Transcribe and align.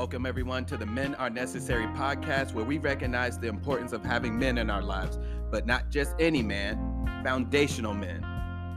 Welcome, 0.00 0.24
everyone, 0.24 0.64
to 0.64 0.78
the 0.78 0.86
Men 0.86 1.14
Are 1.16 1.28
Necessary 1.28 1.84
podcast, 1.88 2.54
where 2.54 2.64
we 2.64 2.78
recognize 2.78 3.38
the 3.38 3.48
importance 3.48 3.92
of 3.92 4.02
having 4.02 4.38
men 4.38 4.56
in 4.56 4.70
our 4.70 4.80
lives, 4.80 5.18
but 5.50 5.66
not 5.66 5.90
just 5.90 6.14
any 6.18 6.42
man, 6.42 7.20
foundational 7.22 7.92
men. 7.92 8.24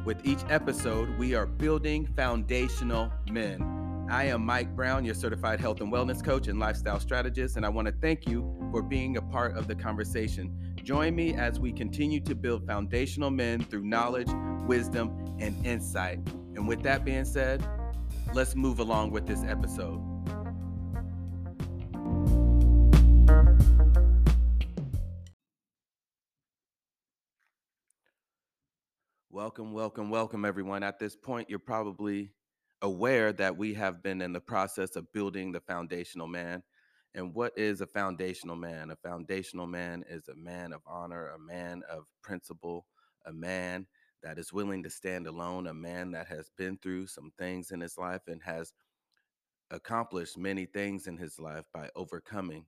With 0.04 0.26
each 0.26 0.42
episode, 0.50 1.18
we 1.18 1.34
are 1.34 1.46
building 1.46 2.08
foundational 2.08 3.10
men. 3.32 4.06
I 4.12 4.26
am 4.26 4.46
Mike 4.46 4.76
Brown, 4.76 5.06
your 5.06 5.16
certified 5.16 5.62
health 5.62 5.80
and 5.80 5.94
wellness 5.94 6.22
coach 6.22 6.50
and 6.50 6.60
lifestyle 6.60 7.00
strategist, 7.00 7.56
and 7.56 7.66
I 7.66 7.70
want 7.70 7.88
to 7.88 7.94
thank 8.02 8.28
you 8.28 8.54
for 8.70 8.82
being 8.82 9.16
a 9.16 9.22
part 9.22 9.56
of 9.56 9.66
the 9.70 9.76
conversation. 9.76 10.54
Join 10.84 11.16
me 11.16 11.36
as 11.36 11.58
we 11.58 11.72
continue 11.72 12.20
to 12.20 12.36
build 12.36 12.68
foundational 12.68 13.30
men 13.30 13.64
through 13.64 13.86
knowledge, 13.86 14.30
wisdom, 14.68 15.38
and 15.40 15.66
insight. 15.66 16.20
And 16.58 16.68
with 16.68 16.84
that 16.84 17.06
being 17.06 17.24
said, 17.24 17.66
let's 18.34 18.56
move 18.56 18.80
along 18.80 19.12
with 19.12 19.26
this 19.26 19.46
episode. 19.46 20.13
Welcome, 29.30 29.74
welcome, 29.74 30.10
welcome, 30.12 30.46
everyone. 30.46 30.84
At 30.84 31.00
this 31.00 31.16
point, 31.16 31.50
you're 31.50 31.58
probably 31.58 32.32
aware 32.84 33.34
that 33.34 33.58
we 33.58 33.74
have 33.74 34.04
been 34.04 34.22
in 34.22 34.32
the 34.32 34.40
process 34.40 34.96
of 34.96 35.12
building 35.12 35.52
the 35.52 35.60
foundational 35.60 36.28
man. 36.28 36.62
And 37.16 37.34
what 37.34 37.52
is 37.58 37.82
a 37.82 37.88
foundational 37.88 38.56
man? 38.56 38.92
A 38.92 38.96
foundational 38.96 39.66
man 39.66 40.06
is 40.08 40.28
a 40.28 40.36
man 40.36 40.72
of 40.72 40.82
honor, 40.86 41.30
a 41.30 41.40
man 41.40 41.82
of 41.90 42.04
principle, 42.22 42.86
a 43.26 43.34
man 43.34 43.88
that 44.22 44.38
is 44.38 44.54
willing 44.54 44.84
to 44.84 44.90
stand 44.90 45.28
alone, 45.28 45.68
a 45.68 45.74
man 45.74 46.12
that 46.12 46.28
has 46.28 46.52
been 46.58 46.78
through 46.78 47.08
some 47.08 47.32
things 47.38 47.72
in 47.72 47.82
his 47.82 47.98
life 47.98 48.22
and 48.28 48.42
has 48.44 48.74
accomplished 49.72 50.38
many 50.38 50.66
things 50.66 51.08
in 51.08 51.18
his 51.18 51.40
life 51.40 51.66
by 51.74 51.90
overcoming. 51.96 52.66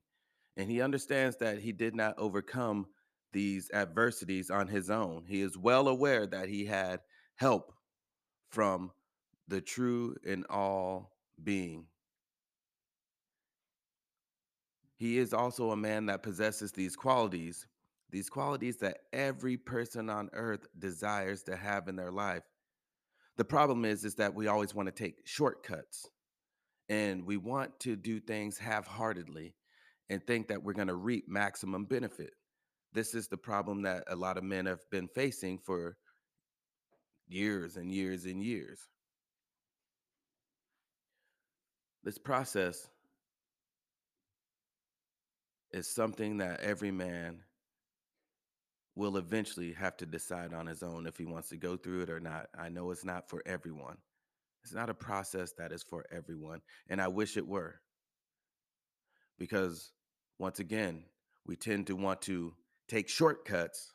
And 0.56 0.70
he 0.70 0.80
understands 0.80 1.36
that 1.38 1.58
he 1.58 1.72
did 1.72 1.94
not 1.94 2.18
overcome 2.18 2.86
these 3.32 3.70
adversities 3.72 4.50
on 4.50 4.68
his 4.68 4.88
own. 4.88 5.24
He 5.26 5.42
is 5.42 5.58
well 5.58 5.88
aware 5.88 6.26
that 6.26 6.48
he 6.48 6.64
had 6.64 7.00
help 7.36 7.72
from 8.50 8.90
the 9.48 9.60
true 9.60 10.16
and 10.26 10.46
all 10.48 11.12
being. 11.42 11.86
He 14.96 15.18
is 15.18 15.34
also 15.34 15.72
a 15.72 15.76
man 15.76 16.06
that 16.06 16.22
possesses 16.22 16.72
these 16.72 16.96
qualities, 16.96 17.66
these 18.10 18.30
qualities 18.30 18.78
that 18.78 19.00
every 19.12 19.58
person 19.58 20.08
on 20.08 20.30
earth 20.32 20.66
desires 20.78 21.42
to 21.42 21.56
have 21.56 21.88
in 21.88 21.96
their 21.96 22.12
life. 22.12 22.44
The 23.36 23.44
problem 23.44 23.84
is 23.84 24.06
is 24.06 24.14
that 24.14 24.34
we 24.34 24.46
always 24.46 24.74
want 24.74 24.86
to 24.86 24.92
take 24.92 25.26
shortcuts 25.26 26.08
and 26.88 27.26
we 27.26 27.36
want 27.36 27.78
to 27.80 27.96
do 27.96 28.20
things 28.20 28.56
half-heartedly 28.56 29.54
and 30.08 30.24
think 30.26 30.48
that 30.48 30.62
we're 30.62 30.72
going 30.72 30.88
to 30.88 30.94
reap 30.94 31.24
maximum 31.28 31.84
benefit 31.84 32.32
this 32.96 33.14
is 33.14 33.28
the 33.28 33.36
problem 33.36 33.82
that 33.82 34.04
a 34.08 34.16
lot 34.16 34.38
of 34.38 34.42
men 34.42 34.64
have 34.64 34.80
been 34.90 35.06
facing 35.06 35.58
for 35.58 35.98
years 37.28 37.76
and 37.76 37.92
years 37.92 38.24
and 38.24 38.42
years. 38.42 38.80
This 42.02 42.16
process 42.16 42.88
is 45.72 45.86
something 45.86 46.38
that 46.38 46.60
every 46.60 46.90
man 46.90 47.42
will 48.94 49.18
eventually 49.18 49.74
have 49.74 49.98
to 49.98 50.06
decide 50.06 50.54
on 50.54 50.66
his 50.66 50.82
own 50.82 51.06
if 51.06 51.18
he 51.18 51.26
wants 51.26 51.50
to 51.50 51.58
go 51.58 51.76
through 51.76 52.00
it 52.00 52.08
or 52.08 52.18
not. 52.18 52.46
I 52.58 52.70
know 52.70 52.92
it's 52.92 53.04
not 53.04 53.28
for 53.28 53.42
everyone. 53.44 53.98
It's 54.64 54.72
not 54.72 54.88
a 54.88 54.94
process 54.94 55.52
that 55.58 55.70
is 55.70 55.82
for 55.82 56.06
everyone. 56.10 56.62
And 56.88 56.98
I 56.98 57.08
wish 57.08 57.36
it 57.36 57.46
were. 57.46 57.78
Because 59.38 59.92
once 60.38 60.58
again, 60.60 61.04
we 61.46 61.56
tend 61.56 61.86
to 61.86 61.96
want 61.96 62.22
to 62.22 62.54
take 62.88 63.08
shortcuts 63.08 63.92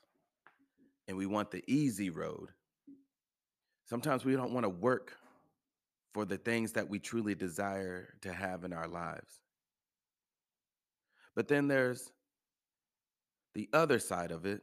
and 1.08 1.18
we 1.18 1.26
want 1.26 1.52
the 1.52 1.64
easy 1.68 2.10
road. 2.10 2.50
Sometimes 3.86 4.24
we 4.24 4.36
don't 4.36 4.54
want 4.54 4.64
to 4.64 4.70
work 4.70 5.14
for 6.14 6.26
the 6.26 6.38
things 6.38 6.74
that 6.74 6.90
we 6.90 7.00
truly 7.00 7.36
desire 7.36 8.14
to 8.22 8.34
have 8.34 8.64
in 8.64 8.74
our 8.74 8.88
lives. 8.88 9.42
But 11.36 11.48
then 11.48 11.68
there's 11.68 12.12
the 13.54 13.70
other 13.74 14.00
side 14.00 14.32
of 14.32 14.46
it. 14.46 14.62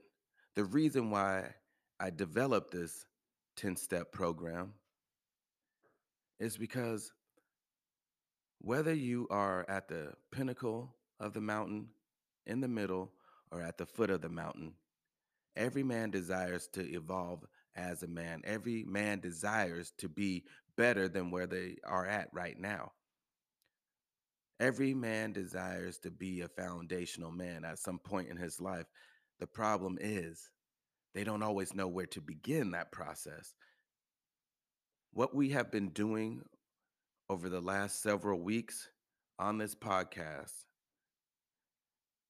The 0.55 0.65
reason 0.65 1.11
why 1.11 1.55
I 2.01 2.11
developed 2.11 2.73
this 2.73 3.07
10 3.57 3.77
step 3.77 4.13
program 4.13 4.75
is 6.39 6.57
because 6.57 7.13
whether 8.61 8.93
you 8.93 9.27
are 9.31 9.65
at 9.69 9.89
the 9.89 10.13
pinnacle 10.31 10.95
of 11.21 11.33
the 11.33 11.41
mountain, 11.41 11.89
in 12.47 12.61
the 12.61 12.69
middle, 12.69 13.13
or 13.51 13.63
at 13.63 13.79
the 13.79 13.87
foot 13.87 14.11
of 14.11 14.21
the 14.21 14.29
mountain. 14.29 14.73
Every 15.57 15.83
man 15.83 16.11
desires 16.11 16.69
to 16.73 16.89
evolve 16.93 17.45
as 17.75 18.03
a 18.03 18.09
man. 18.09 18.43
Every 18.45 18.85
man 18.85 19.21
desires 19.21 19.93
to 19.99 20.09
be 20.09 20.45
better 20.77 21.09
than 21.09 21.31
where 21.31 21.47
they 21.47 21.77
are 21.85 22.07
at 22.07 22.29
right 22.33 22.59
now. 22.59 22.93
Every 24.61 24.95
man 24.95 25.33
desires 25.33 25.99
to 25.99 26.11
be 26.11 26.41
a 26.41 26.49
foundational 26.49 27.31
man 27.31 27.65
at 27.65 27.79
some 27.79 27.99
point 27.99 28.29
in 28.29 28.37
his 28.37 28.61
life. 28.61 28.87
The 29.39 29.47
problem 29.47 29.99
is 30.01 30.51
they 31.15 31.25
don't 31.25 31.43
always 31.43 31.75
know 31.75 31.89
where 31.89 32.07
to 32.07 32.21
begin 32.21 32.73
that 32.73 32.93
process. 32.93 33.55
What 35.13 35.35
we 35.35 35.51
have 35.51 35.71
been 35.71 35.91
doing 35.91 36.43
over 37.31 37.49
the 37.49 37.61
last 37.61 38.03
several 38.03 38.41
weeks 38.41 38.89
on 39.39 39.59
this 39.59 39.75
podcast 39.75 40.65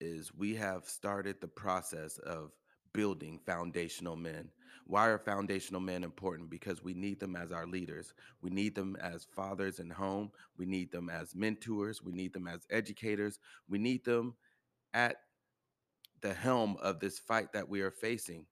is 0.01 0.33
we 0.35 0.55
have 0.55 0.85
started 0.85 1.41
the 1.41 1.49
process 1.49 2.19
of 2.19 2.53
building 2.93 3.39
foundational 3.45 4.17
men. 4.17 4.51
Why 4.87 5.09
are 5.09 5.19
foundational 5.19 5.81
men 5.81 6.03
important? 6.03 6.49
Because 6.49 6.83
we 6.83 6.95
need 6.95 7.21
them 7.21 7.37
as 7.37 7.53
our 7.53 7.67
leaders. 7.67 8.15
We 8.41 8.51
need 8.51 8.75
them 8.75 8.97
as 9.03 9.27
fathers 9.37 9.81
in 9.81 9.91
home. 9.91 10.31
We 10.57 10.65
need 10.65 10.91
them 10.91 11.11
as 11.11 11.35
mentors. 11.35 12.03
We 12.03 12.13
need 12.13 12.33
them 12.33 12.49
as 12.49 12.67
educators. 12.71 13.39
We 13.69 13.79
need 13.79 14.05
them 14.05 14.35
at 14.95 15.17
the 16.23 16.33
helm 16.33 16.77
of 16.81 17.01
this 17.01 17.19
fight 17.19 17.53
that 17.53 17.69
we 17.69 17.83
are 17.83 17.91
facing. 17.91 18.47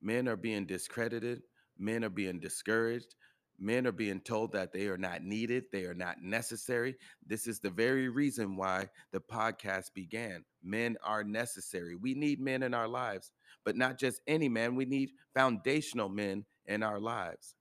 Men 0.00 0.28
are 0.28 0.36
being 0.36 0.66
discredited. 0.66 1.42
Men 1.76 2.04
are 2.04 2.10
being 2.10 2.38
discouraged. 2.38 3.16
Men 3.62 3.86
are 3.86 3.92
being 3.92 4.20
told 4.20 4.52
that 4.52 4.72
they 4.72 4.86
are 4.86 4.96
not 4.96 5.22
needed, 5.22 5.64
they 5.70 5.84
are 5.84 5.94
not 5.94 6.22
necessary. 6.22 6.96
This 7.26 7.46
is 7.46 7.60
the 7.60 7.68
very 7.68 8.08
reason 8.08 8.56
why 8.56 8.88
the 9.12 9.20
podcast 9.20 9.92
began. 9.94 10.44
Men 10.62 10.96
are 11.04 11.22
necessary. 11.22 11.94
We 11.94 12.14
need 12.14 12.40
men 12.40 12.62
in 12.62 12.72
our 12.72 12.88
lives, 12.88 13.32
but 13.64 13.76
not 13.76 13.98
just 13.98 14.22
any 14.26 14.48
man. 14.48 14.76
We 14.76 14.86
need 14.86 15.10
foundational 15.34 16.08
men 16.08 16.46
in 16.64 16.82
our 16.82 16.98
lives. 16.98 17.54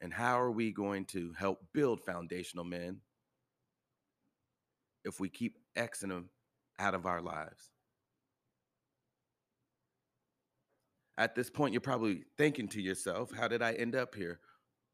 And 0.00 0.12
how 0.12 0.40
are 0.40 0.50
we 0.50 0.72
going 0.72 1.04
to 1.06 1.34
help 1.38 1.60
build 1.74 2.00
foundational 2.00 2.64
men 2.64 3.00
if 5.04 5.20
we 5.20 5.28
keep 5.28 5.58
Xing 5.76 6.08
them 6.08 6.30
out 6.78 6.94
of 6.94 7.04
our 7.04 7.20
lives? 7.20 7.73
At 11.16 11.34
this 11.34 11.48
point, 11.48 11.72
you're 11.72 11.80
probably 11.80 12.24
thinking 12.36 12.68
to 12.68 12.82
yourself, 12.82 13.30
how 13.32 13.46
did 13.46 13.62
I 13.62 13.72
end 13.72 13.94
up 13.94 14.14
here? 14.14 14.40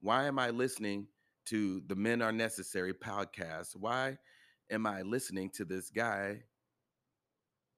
Why 0.00 0.26
am 0.26 0.38
I 0.38 0.50
listening 0.50 1.06
to 1.46 1.82
the 1.86 1.96
Men 1.96 2.20
Are 2.20 2.32
Necessary 2.32 2.92
podcast? 2.92 3.74
Why 3.74 4.18
am 4.70 4.86
I 4.86 5.02
listening 5.02 5.50
to 5.54 5.64
this 5.64 5.90
guy 5.90 6.42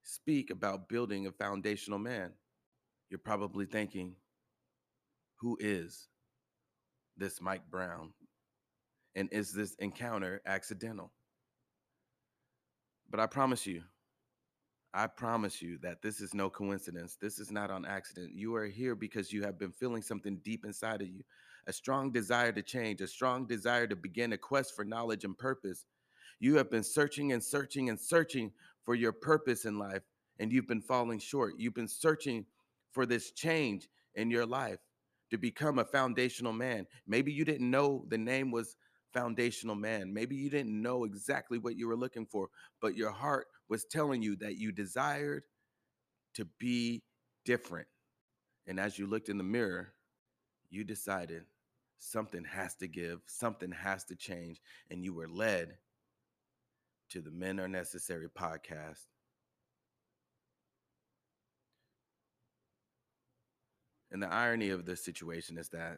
speak 0.03 0.51
about 0.51 0.89
building 0.89 1.27
a 1.27 1.33
foundational 1.33 1.99
man? 1.99 2.33
You're 3.11 3.19
probably 3.19 3.67
thinking, 3.67 4.17
who 5.37 5.57
is 5.61 6.09
this 7.17 7.41
Mike 7.41 7.71
Brown? 7.71 8.13
And 9.15 9.29
is 9.31 9.53
this 9.53 9.75
encounter 9.75 10.41
accidental? 10.47 11.13
But 13.11 13.21
I 13.21 13.27
promise 13.27 13.67
you, 13.67 13.83
I 14.95 15.07
promise 15.07 15.63
you 15.63 15.79
that 15.79 16.03
this 16.03 16.21
is 16.21 16.35
no 16.35 16.51
coincidence. 16.51 17.17
This 17.21 17.39
is 17.39 17.51
not 17.51 17.71
on 17.71 17.87
accident. 17.87 18.35
You 18.35 18.55
are 18.57 18.67
here 18.67 18.95
because 18.95 19.33
you 19.33 19.43
have 19.43 19.59
been 19.59 19.73
feeling 19.73 20.03
something 20.03 20.37
deep 20.45 20.65
inside 20.65 21.01
of 21.01 21.09
you 21.09 21.23
a 21.69 21.73
strong 21.73 22.11
desire 22.11 22.51
to 22.51 22.61
change, 22.63 23.01
a 23.01 23.07
strong 23.07 23.47
desire 23.47 23.87
to 23.87 23.95
begin 23.95 24.33
a 24.33 24.39
quest 24.39 24.75
for 24.75 24.85
knowledge 24.85 25.25
and 25.25 25.39
purpose. 25.39 25.87
You 26.41 26.57
have 26.57 26.71
been 26.71 26.83
searching 26.83 27.33
and 27.33 27.43
searching 27.43 27.89
and 27.89 27.99
searching 27.99 28.51
for 28.85 28.97
your 28.97 29.13
purpose 29.13 29.65
in 29.65 29.79
life, 29.79 30.03
and 30.41 30.53
you've 30.53 30.67
been 30.67 30.83
falling 30.83 31.21
short. 31.21 31.55
You've 31.59 31.75
been 31.75 31.87
searching 31.87 32.47
for 32.91 33.07
this 33.07 33.31
change 33.31 33.89
in 34.17 34.29
your 34.29 34.45
life 34.45 34.81
to 35.31 35.39
become 35.39 35.79
a 35.79 35.85
foundational 35.85 36.53
man. 36.53 36.87
Maybe 37.07 37.33
you 37.33 37.45
didn't 37.45 37.71
know 37.71 38.05
the 38.09 38.19
name 38.19 38.51
was 38.51 38.77
foundational 39.15 39.77
man. 39.77 40.13
Maybe 40.13 40.35
you 40.35 40.51
didn't 40.51 40.83
know 40.83 41.05
exactly 41.05 41.59
what 41.59 41.77
you 41.77 41.87
were 41.87 41.97
looking 41.97 42.27
for, 42.27 42.49
but 42.81 42.97
your 42.97 43.13
heart 43.13 43.47
was 43.73 43.87
telling 43.87 44.21
you 44.21 44.37
that 44.37 44.59
you 44.59 44.71
desired 44.71 45.45
to 46.35 46.47
be 46.61 47.03
different. 47.47 47.89
And 48.67 48.79
as 48.79 48.99
you 48.99 49.07
looked 49.07 49.31
in 49.31 49.39
the 49.39 49.45
mirror, 49.45 49.95
you 50.69 50.85
decided 50.85 51.45
something 51.99 52.45
has 52.45 52.75
to 52.77 52.87
give, 52.87 53.21
something 53.25 53.73
has 53.73 54.05
to 54.05 54.15
change, 54.15 54.61
and 54.91 55.03
you 55.03 55.15
were 55.15 55.27
led 55.27 55.79
to 57.09 57.23
the 57.23 57.31
Men 57.31 57.59
Are 57.59 57.67
Necessary 57.67 58.29
podcast. 58.29 59.07
And 64.11 64.23
the 64.23 64.31
irony 64.31 64.69
of 64.69 64.85
this 64.85 65.03
situation 65.03 65.57
is 65.57 65.71
that 65.71 65.97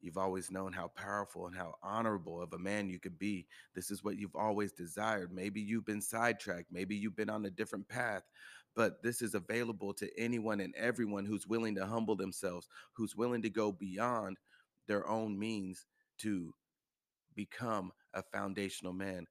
you've 0.00 0.18
always 0.18 0.50
known 0.50 0.72
how 0.72 0.88
powerful 0.88 1.46
and 1.46 1.56
how 1.56 1.74
honorable 1.82 2.40
of 2.40 2.52
a 2.52 2.58
man 2.58 2.88
you 2.88 2.98
could 2.98 3.18
be. 3.18 3.46
This 3.74 3.90
is 3.90 4.04
what 4.04 4.16
you've 4.16 4.36
always 4.36 4.72
desired. 4.72 5.32
Maybe 5.32 5.60
you've 5.60 5.86
been 5.86 6.00
sidetracked, 6.00 6.70
maybe 6.70 6.96
you've 6.96 7.16
been 7.16 7.30
on 7.30 7.44
a 7.46 7.50
different 7.50 7.88
path, 7.88 8.22
but 8.76 9.02
this 9.02 9.22
is 9.22 9.34
available 9.34 9.92
to 9.94 10.08
anyone 10.18 10.60
and 10.60 10.74
everyone 10.76 11.24
who's 11.24 11.46
willing 11.46 11.74
to 11.76 11.86
humble 11.86 12.16
themselves, 12.16 12.68
who's 12.92 13.16
willing 13.16 13.42
to 13.42 13.50
go 13.50 13.72
beyond 13.72 14.38
their 14.86 15.08
own 15.08 15.38
means 15.38 15.86
to 16.18 16.52
become 17.34 17.92
a 18.14 18.22
foundational 18.22 18.92
man. 18.92 19.26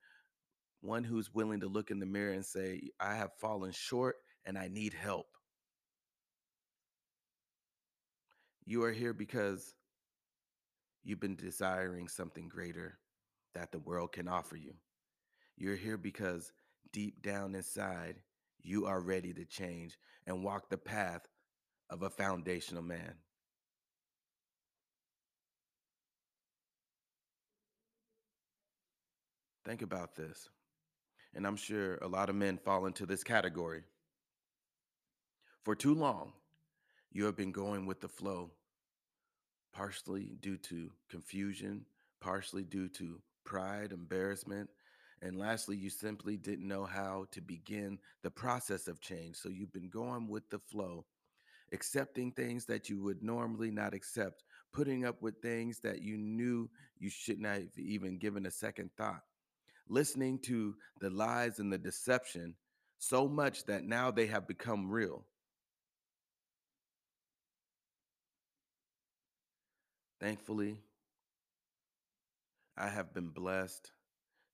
One 0.81 1.03
who's 1.03 1.33
willing 1.33 1.59
to 1.61 1.67
look 1.67 1.91
in 1.91 1.99
the 1.99 2.05
mirror 2.05 2.33
and 2.33 2.45
say, 2.45 2.81
I 2.99 3.15
have 3.15 3.31
fallen 3.39 3.71
short 3.71 4.17
and 4.45 4.57
I 4.57 4.67
need 4.67 4.93
help. 4.93 5.27
You 8.65 8.83
are 8.83 8.91
here 8.91 9.13
because 9.13 9.73
you've 11.07 11.21
been 11.21 11.37
desiring 11.37 12.09
something 12.09 12.49
greater 12.49 12.99
that 13.55 13.71
the 13.71 13.79
world 13.79 14.11
can 14.11 14.27
offer 14.27 14.57
you. 14.57 14.73
You're 15.55 15.77
here 15.77 15.95
because 15.97 16.51
deep 16.91 17.21
down 17.21 17.55
inside, 17.55 18.15
you 18.61 18.85
are 18.87 18.99
ready 18.99 19.33
to 19.33 19.45
change 19.45 19.97
and 20.25 20.43
walk 20.43 20.69
the 20.69 20.77
path 20.77 21.21
of 21.89 22.03
a 22.03 22.09
foundational 22.09 22.83
man. 22.83 23.13
Think 29.63 29.81
about 29.81 30.13
this. 30.17 30.49
And 31.33 31.47
I'm 31.47 31.55
sure 31.55 31.95
a 32.01 32.07
lot 32.07 32.29
of 32.29 32.35
men 32.35 32.57
fall 32.57 32.85
into 32.85 33.05
this 33.05 33.23
category. 33.23 33.83
For 35.63 35.73
too 35.73 35.93
long, 35.93 36.33
you 37.13 37.23
have 37.25 37.37
been 37.37 37.53
going 37.53 37.85
with 37.85 38.01
the 38.01 38.09
flow, 38.09 38.51
partially 39.77 40.35
due 40.41 40.57
to 40.57 40.89
confusion, 41.07 41.85
partially 42.19 42.63
due 42.63 42.87
to 42.89 43.21
pride, 43.45 43.91
embarrassment, 43.91 44.67
and 45.21 45.37
lastly, 45.37 45.77
you 45.77 45.89
simply 45.89 46.35
didn't 46.35 46.67
know 46.67 46.85
how 46.85 47.25
to 47.31 47.41
begin 47.41 47.99
the 48.23 48.31
process 48.31 48.87
of 48.87 49.01
change. 49.01 49.35
So 49.35 49.49
you've 49.49 49.73
been 49.73 49.89
going 49.89 50.27
with 50.27 50.49
the 50.49 50.59
flow, 50.59 51.05
accepting 51.71 52.31
things 52.31 52.65
that 52.65 52.89
you 52.89 53.03
would 53.03 53.21
normally 53.21 53.69
not 53.69 53.93
accept, 53.93 54.43
putting 54.73 55.05
up 55.05 55.21
with 55.21 55.41
things 55.41 55.79
that 55.79 56.01
you 56.01 56.17
knew 56.17 56.69
you 56.97 57.09
shouldn't 57.09 57.47
have 57.47 57.63
even 57.77 58.17
given 58.17 58.47
a 58.47 58.51
second 58.51 58.89
thought, 58.97 59.21
listening 59.89 60.39
to 60.39 60.75
the 61.01 61.09
lies 61.11 61.59
and 61.59 61.71
the 61.71 61.77
deception 61.77 62.55
so 62.97 63.27
much 63.27 63.65
that 63.65 63.83
now 63.83 64.09
they 64.09 64.25
have 64.25 64.47
become 64.47 64.89
real. 64.89 65.23
Thankfully, 70.19 70.79
I 72.75 72.89
have 72.89 73.13
been 73.13 73.29
blessed 73.29 73.91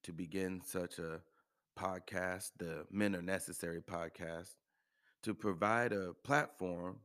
to 0.03 0.11
begin 0.11 0.61
such 0.65 0.99
a 0.99 1.21
podcast, 1.79 2.51
the 2.57 2.85
Men 2.91 3.15
Are 3.15 3.21
Necessary 3.21 3.81
podcast, 3.81 4.55
to 5.23 5.33
provide 5.33 5.93
a 5.93 6.13
platform 6.25 6.97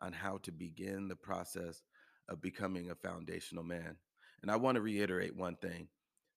on 0.00 0.12
how 0.12 0.38
to 0.38 0.50
begin 0.50 1.06
the 1.06 1.14
process 1.14 1.82
of 2.28 2.42
becoming 2.42 2.90
a 2.90 2.96
foundational 2.96 3.62
man. 3.62 3.96
And 4.42 4.50
I 4.50 4.56
want 4.56 4.74
to 4.74 4.82
reiterate 4.82 5.36
one 5.36 5.56
thing 5.56 5.86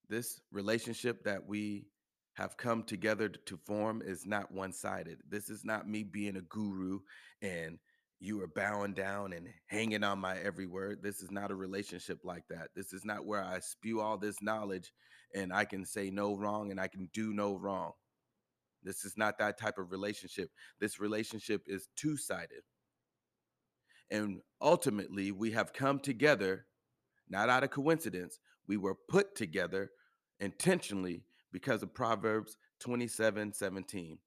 this 0.10 0.40
relationship 0.52 1.24
that 1.24 1.48
we 1.48 1.88
have 2.36 2.56
come 2.56 2.84
together 2.84 3.30
to 3.30 3.60
form 3.66 4.02
is 4.06 4.26
not 4.26 4.52
one 4.52 4.72
sided. 4.72 5.18
This 5.28 5.50
is 5.50 5.66
not 5.66 5.90
me 5.90 6.04
being 6.04 6.38
a 6.38 6.42
guru 6.42 7.00
and 7.42 7.80
you 8.20 8.42
are 8.42 8.48
bowing 8.48 8.94
down 8.94 9.34
and 9.34 9.48
hanging 9.68 10.04
on 10.04 10.20
my 10.20 10.38
every 10.38 10.66
word. 10.66 11.00
This 11.04 11.22
is 11.22 11.30
not 11.30 11.52
a 11.52 11.56
relationship 11.56 12.20
like 12.24 12.44
that. 12.50 12.70
This 12.76 12.94
is 12.94 13.06
not 13.06 13.26
where 13.26 13.44
I 13.44 13.60
spew 13.60 14.02
all 14.02 14.18
this 14.18 14.42
knowledge 14.42 14.92
and 15.36 15.54
I 15.54 15.66
can 15.66 15.86
say 15.86 16.10
no 16.10 16.36
wrong 16.36 16.72
and 16.72 16.80
I 16.80 16.88
can 16.88 17.10
do 17.14 17.34
no 17.34 17.56
wrong. 17.56 17.92
This 18.84 19.06
is 19.06 19.14
not 19.18 19.38
that 19.40 19.60
type 19.60 19.78
of 19.78 19.92
relationship. 19.92 20.50
This 20.80 21.00
relationship 21.00 21.64
is 21.68 21.90
two 21.96 22.18
sided. 22.18 22.64
And 24.10 24.40
ultimately, 24.62 25.32
we 25.32 25.52
have 25.52 25.74
come 25.74 26.00
together, 26.00 26.66
not 27.30 27.50
out 27.50 27.64
of 27.64 27.72
coincidence. 27.72 28.40
We 28.68 28.78
were 28.78 28.96
put 29.10 29.36
together 29.36 29.92
intentionally 30.40 31.24
because 31.52 31.84
of 31.84 31.94
Proverbs 31.94 32.58
27 32.80 33.54
17. 33.54 34.18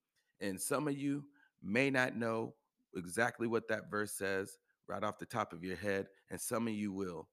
And 0.40 0.60
some 0.60 0.87
of 0.87 0.96
you 0.96 1.25
may 1.62 1.90
not 1.90 2.16
know 2.16 2.54
exactly 2.96 3.46
what 3.46 3.69
that 3.69 3.90
verse 3.90 4.12
says 4.12 4.58
right 4.88 5.04
off 5.04 5.19
the 5.19 5.26
top 5.26 5.52
of 5.52 5.62
your 5.62 5.76
head, 5.76 6.08
and 6.31 6.40
some 6.40 6.66
of 6.66 6.75
you 6.75 6.92
will. 6.92 7.28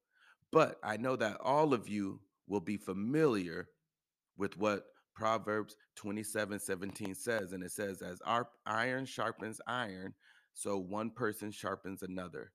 But 0.51 0.77
I 0.83 0.97
know 0.97 1.15
that 1.15 1.37
all 1.41 1.73
of 1.73 1.89
you 1.89 2.21
will 2.47 2.61
be 2.61 2.77
familiar 2.77 3.67
with 4.37 4.57
what 4.57 4.85
Proverbs 5.15 5.75
27 5.95 6.59
17 6.59 7.15
says. 7.15 7.51
And 7.51 7.63
it 7.63 7.71
says, 7.71 8.01
As 8.01 8.21
our 8.21 8.47
iron 8.65 9.05
sharpens 9.05 9.59
iron, 9.67 10.13
so 10.53 10.77
one 10.77 11.09
person 11.09 11.51
sharpens 11.51 12.03
another. 12.03 12.51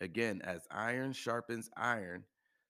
Again, 0.00 0.40
as 0.42 0.66
iron 0.70 1.12
sharpens 1.12 1.70
iron, 1.76 2.24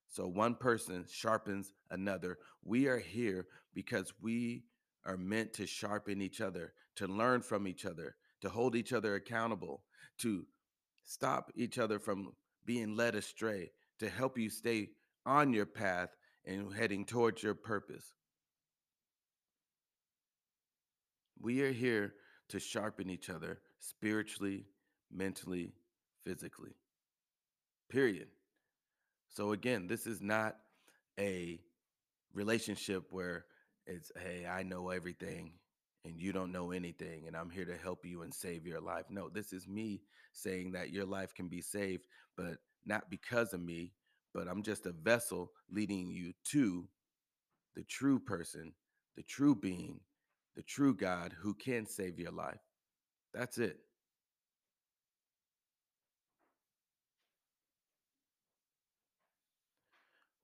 so 0.08 0.26
one 0.26 0.56
person 0.56 1.06
sharpens 1.10 1.72
another. 1.90 2.38
We 2.62 2.88
are 2.88 2.98
here 2.98 3.46
because 3.72 4.12
we 4.20 4.64
are 5.06 5.16
meant 5.16 5.54
to 5.54 5.66
sharpen 5.66 6.20
each 6.20 6.40
other, 6.40 6.74
to 6.96 7.06
learn 7.06 7.40
from 7.40 7.66
each 7.66 7.86
other, 7.86 8.16
to 8.42 8.48
hold 8.48 8.76
each 8.76 8.92
other 8.92 9.14
accountable, 9.14 9.82
to 10.18 10.44
stop 11.04 11.50
each 11.54 11.78
other 11.78 11.98
from 11.98 12.32
being 12.64 12.96
led 12.96 13.14
astray, 13.14 13.70
to 13.98 14.08
help 14.08 14.38
you 14.38 14.50
stay 14.50 14.90
on 15.24 15.52
your 15.52 15.66
path 15.66 16.10
and 16.44 16.72
heading 16.74 17.04
towards 17.04 17.42
your 17.42 17.54
purpose. 17.54 18.12
We 21.40 21.62
are 21.62 21.72
here 21.72 22.14
to 22.50 22.60
sharpen 22.60 23.10
each 23.10 23.30
other 23.30 23.60
spiritually, 23.78 24.66
mentally, 25.10 25.72
physically. 26.24 26.76
Period. 27.88 28.28
So, 29.30 29.52
again, 29.52 29.86
this 29.86 30.06
is 30.06 30.20
not 30.20 30.56
a 31.18 31.60
relationship 32.32 33.04
where 33.10 33.44
it's, 33.86 34.12
hey, 34.16 34.46
I 34.46 34.62
know 34.62 34.90
everything 34.90 35.52
and 36.04 36.20
you 36.20 36.32
don't 36.32 36.52
know 36.52 36.72
anything, 36.72 37.26
and 37.26 37.36
I'm 37.36 37.50
here 37.50 37.64
to 37.64 37.76
help 37.76 38.04
you 38.04 38.22
and 38.22 38.34
save 38.34 38.66
your 38.66 38.80
life. 38.80 39.04
No, 39.10 39.28
this 39.28 39.52
is 39.52 39.68
me 39.68 40.02
saying 40.32 40.72
that 40.72 40.90
your 40.90 41.04
life 41.04 41.34
can 41.34 41.48
be 41.48 41.60
saved, 41.60 42.06
but 42.36 42.56
not 42.84 43.10
because 43.10 43.52
of 43.54 43.60
me, 43.60 43.92
but 44.34 44.48
I'm 44.48 44.62
just 44.62 44.86
a 44.86 44.92
vessel 44.92 45.52
leading 45.70 46.10
you 46.10 46.32
to 46.50 46.88
the 47.76 47.84
true 47.84 48.18
person, 48.18 48.72
the 49.16 49.22
true 49.22 49.54
being, 49.54 50.00
the 50.56 50.62
true 50.62 50.94
God 50.94 51.34
who 51.40 51.54
can 51.54 51.86
save 51.86 52.18
your 52.18 52.32
life. 52.32 52.60
That's 53.32 53.58
it. 53.58 53.78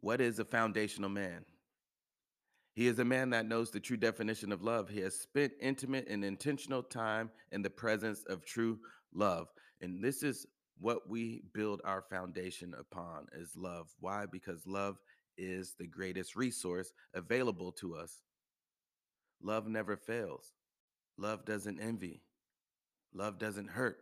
What 0.00 0.20
is 0.20 0.38
a 0.38 0.44
foundational 0.44 1.10
man? 1.10 1.44
He 2.78 2.87
is 2.87 3.00
a 3.00 3.04
man 3.04 3.30
that 3.30 3.49
knows 3.49 3.73
the 3.73 3.80
true 3.80 3.97
definition 3.97 4.52
of 4.52 4.62
love. 4.62 4.88
He 4.88 5.00
has 5.00 5.18
spent 5.18 5.52
intimate 5.61 6.06
and 6.08 6.25
intentional 6.25 6.85
time 6.85 7.28
in 7.50 7.61
the 7.61 7.68
presence 7.68 8.23
of 8.28 8.44
true 8.44 8.78
love. 9.12 9.49
And 9.80 10.00
this 10.00 10.23
is 10.23 10.47
what 10.78 11.11
we 11.11 11.42
build 11.52 11.80
our 11.85 12.02
foundation 12.02 12.75
upon 12.78 13.26
is 13.32 13.56
love. 13.56 13.88
Why? 13.99 14.26
Because 14.30 14.64
love 14.64 14.97
is 15.37 15.75
the 15.76 15.88
greatest 15.88 16.37
resource 16.37 16.92
available 17.14 17.73
to 17.80 17.97
us. 17.97 18.23
Love 19.42 19.66
never 19.66 19.97
fails. 19.97 20.52
Love 21.16 21.44
doesn't 21.44 21.80
envy. 21.80 22.23
Love 23.12 23.40
doesn't 23.40 23.70
hurt, 23.70 23.99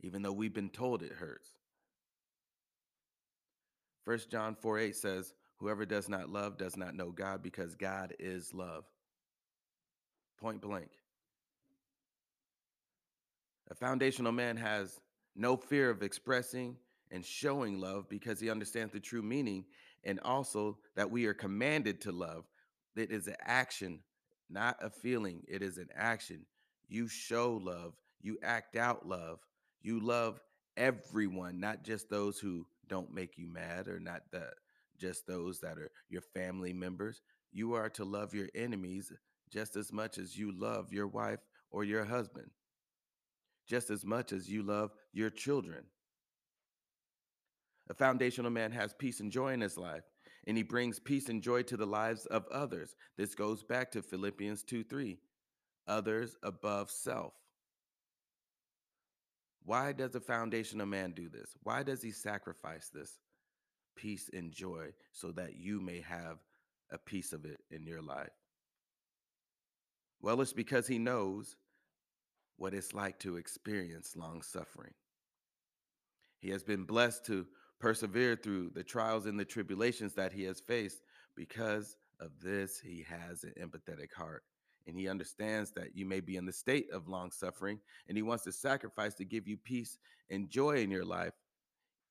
even 0.00 0.22
though 0.22 0.32
we've 0.32 0.54
been 0.54 0.70
told 0.70 1.02
it 1.02 1.12
hurts. 1.12 1.50
First 4.02 4.30
John 4.30 4.56
4 4.62 4.78
8 4.78 4.96
says, 4.96 5.34
Whoever 5.58 5.86
does 5.86 6.08
not 6.08 6.28
love 6.28 6.58
does 6.58 6.76
not 6.76 6.94
know 6.94 7.10
God 7.10 7.42
because 7.42 7.74
God 7.74 8.14
is 8.18 8.52
love. 8.52 8.84
Point 10.40 10.60
blank. 10.60 10.90
A 13.70 13.74
foundational 13.74 14.32
man 14.32 14.56
has 14.56 15.00
no 15.34 15.56
fear 15.56 15.90
of 15.90 16.02
expressing 16.02 16.76
and 17.10 17.24
showing 17.24 17.80
love 17.80 18.08
because 18.08 18.40
he 18.40 18.50
understands 18.50 18.92
the 18.92 19.00
true 19.00 19.22
meaning 19.22 19.64
and 20.04 20.20
also 20.20 20.76
that 20.96 21.10
we 21.10 21.26
are 21.26 21.34
commanded 21.34 22.00
to 22.02 22.12
love. 22.12 22.44
It 22.96 23.10
is 23.10 23.26
an 23.26 23.36
action, 23.40 24.00
not 24.50 24.76
a 24.80 24.90
feeling. 24.90 25.42
It 25.48 25.62
is 25.62 25.78
an 25.78 25.88
action. 25.94 26.44
You 26.88 27.08
show 27.08 27.54
love, 27.62 27.94
you 28.20 28.38
act 28.42 28.76
out 28.76 29.08
love, 29.08 29.38
you 29.82 30.00
love 30.00 30.40
everyone, 30.76 31.58
not 31.58 31.82
just 31.82 32.10
those 32.10 32.38
who 32.38 32.66
don't 32.88 33.14
make 33.14 33.38
you 33.38 33.46
mad 33.46 33.88
or 33.88 33.98
not 33.98 34.22
the 34.30 34.50
just 35.04 35.26
those 35.26 35.60
that 35.60 35.76
are 35.76 35.90
your 36.08 36.22
family 36.22 36.72
members. 36.72 37.20
You 37.52 37.74
are 37.74 37.90
to 37.90 38.06
love 38.06 38.32
your 38.32 38.48
enemies 38.54 39.12
just 39.52 39.76
as 39.76 39.92
much 39.92 40.16
as 40.16 40.38
you 40.38 40.50
love 40.58 40.94
your 40.94 41.06
wife 41.06 41.40
or 41.70 41.84
your 41.84 42.04
husband, 42.04 42.48
just 43.68 43.90
as 43.90 44.06
much 44.06 44.32
as 44.32 44.48
you 44.48 44.62
love 44.62 44.92
your 45.12 45.28
children. 45.28 45.84
A 47.90 47.94
foundational 47.94 48.50
man 48.50 48.72
has 48.72 48.94
peace 48.94 49.20
and 49.20 49.30
joy 49.30 49.52
in 49.52 49.60
his 49.60 49.76
life, 49.76 50.04
and 50.46 50.56
he 50.56 50.62
brings 50.62 50.98
peace 50.98 51.28
and 51.28 51.42
joy 51.42 51.62
to 51.64 51.76
the 51.76 51.86
lives 51.86 52.24
of 52.26 52.46
others. 52.50 52.96
This 53.18 53.34
goes 53.34 53.62
back 53.62 53.90
to 53.92 54.00
Philippians 54.00 54.62
2 54.62 54.84
3 54.84 55.18
others 55.86 56.34
above 56.42 56.90
self. 56.90 57.34
Why 59.66 59.92
does 59.92 60.14
a 60.14 60.20
foundational 60.20 60.86
man 60.86 61.12
do 61.12 61.28
this? 61.28 61.50
Why 61.62 61.82
does 61.82 62.02
he 62.02 62.10
sacrifice 62.10 62.88
this 62.88 63.18
peace 63.96 64.30
and 64.32 64.52
joy 64.52 64.92
so 65.12 65.32
that 65.32 65.56
you 65.56 65.80
may 65.80 66.00
have 66.00 66.38
a 66.90 66.98
piece 66.98 67.32
of 67.32 67.44
it 67.44 67.60
in 67.70 67.86
your 67.86 68.02
life? 68.02 68.30
Well, 70.20 70.40
it's 70.40 70.52
because 70.52 70.86
he 70.86 70.98
knows 70.98 71.56
what 72.56 72.74
it's 72.74 72.94
like 72.94 73.18
to 73.20 73.36
experience 73.36 74.16
long 74.16 74.42
suffering. 74.42 74.94
He 76.38 76.50
has 76.50 76.62
been 76.62 76.84
blessed 76.84 77.26
to 77.26 77.46
persevere 77.80 78.36
through 78.36 78.70
the 78.74 78.84
trials 78.84 79.26
and 79.26 79.38
the 79.38 79.44
tribulations 79.44 80.14
that 80.14 80.32
he 80.32 80.44
has 80.44 80.60
faced. 80.60 81.02
Because 81.36 81.96
of 82.20 82.30
this, 82.40 82.78
he 82.78 83.04
has 83.08 83.44
an 83.44 83.52
empathetic 83.60 84.12
heart 84.12 84.44
and 84.86 84.98
he 84.98 85.08
understands 85.08 85.72
that 85.72 85.96
you 85.96 86.04
may 86.04 86.20
be 86.20 86.36
in 86.36 86.46
the 86.46 86.52
state 86.52 86.90
of 86.90 87.08
long 87.08 87.30
suffering 87.30 87.80
and 88.08 88.16
he 88.16 88.22
wants 88.22 88.44
to 88.44 88.52
sacrifice 88.52 89.14
to 89.14 89.24
give 89.24 89.48
you 89.48 89.56
peace 89.56 89.98
and 90.30 90.48
joy 90.48 90.76
in 90.76 90.90
your 90.90 91.04
life 91.04 91.32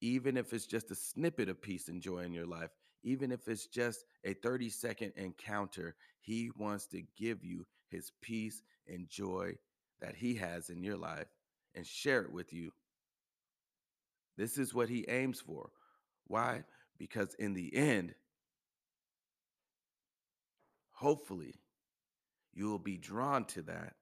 even 0.04 0.36
if 0.36 0.52
it's 0.52 0.68
just 0.68 0.92
a 0.92 0.96
snippet 0.96 1.48
of 1.48 1.62
peace 1.62 1.88
and 1.88 2.02
joy 2.02 2.20
in 2.20 2.34
your 2.34 2.46
life 2.46 2.70
even 3.04 3.32
if 3.32 3.48
it's 3.48 3.68
just 3.68 4.04
a 4.26 4.34
30 4.34 4.70
second 4.70 5.14
encounter 5.16 5.96
he 6.20 6.52
wants 6.58 6.86
to 6.88 7.02
give 7.18 7.44
you 7.44 7.66
his 7.90 8.12
peace 8.22 8.62
and 8.88 9.08
joy 9.08 9.54
that 10.02 10.16
he 10.16 10.36
has 10.36 10.70
in 10.70 10.84
your 10.84 10.98
life 10.98 11.28
and 11.76 11.86
share 11.88 12.22
it 12.22 12.32
with 12.32 12.54
you. 12.54 12.72
This 14.38 14.58
is 14.58 14.74
what 14.74 14.90
he 14.90 15.06
aims 15.08 15.40
for. 15.40 15.70
Why? 16.28 16.64
Because 16.98 17.34
in 17.36 17.54
the 17.54 17.74
end 17.76 18.14
hopefully 20.92 21.56
you 22.54 22.70
will 22.70 22.80
be 22.80 22.98
drawn 22.98 23.46
to 23.46 23.62
that 23.64 23.94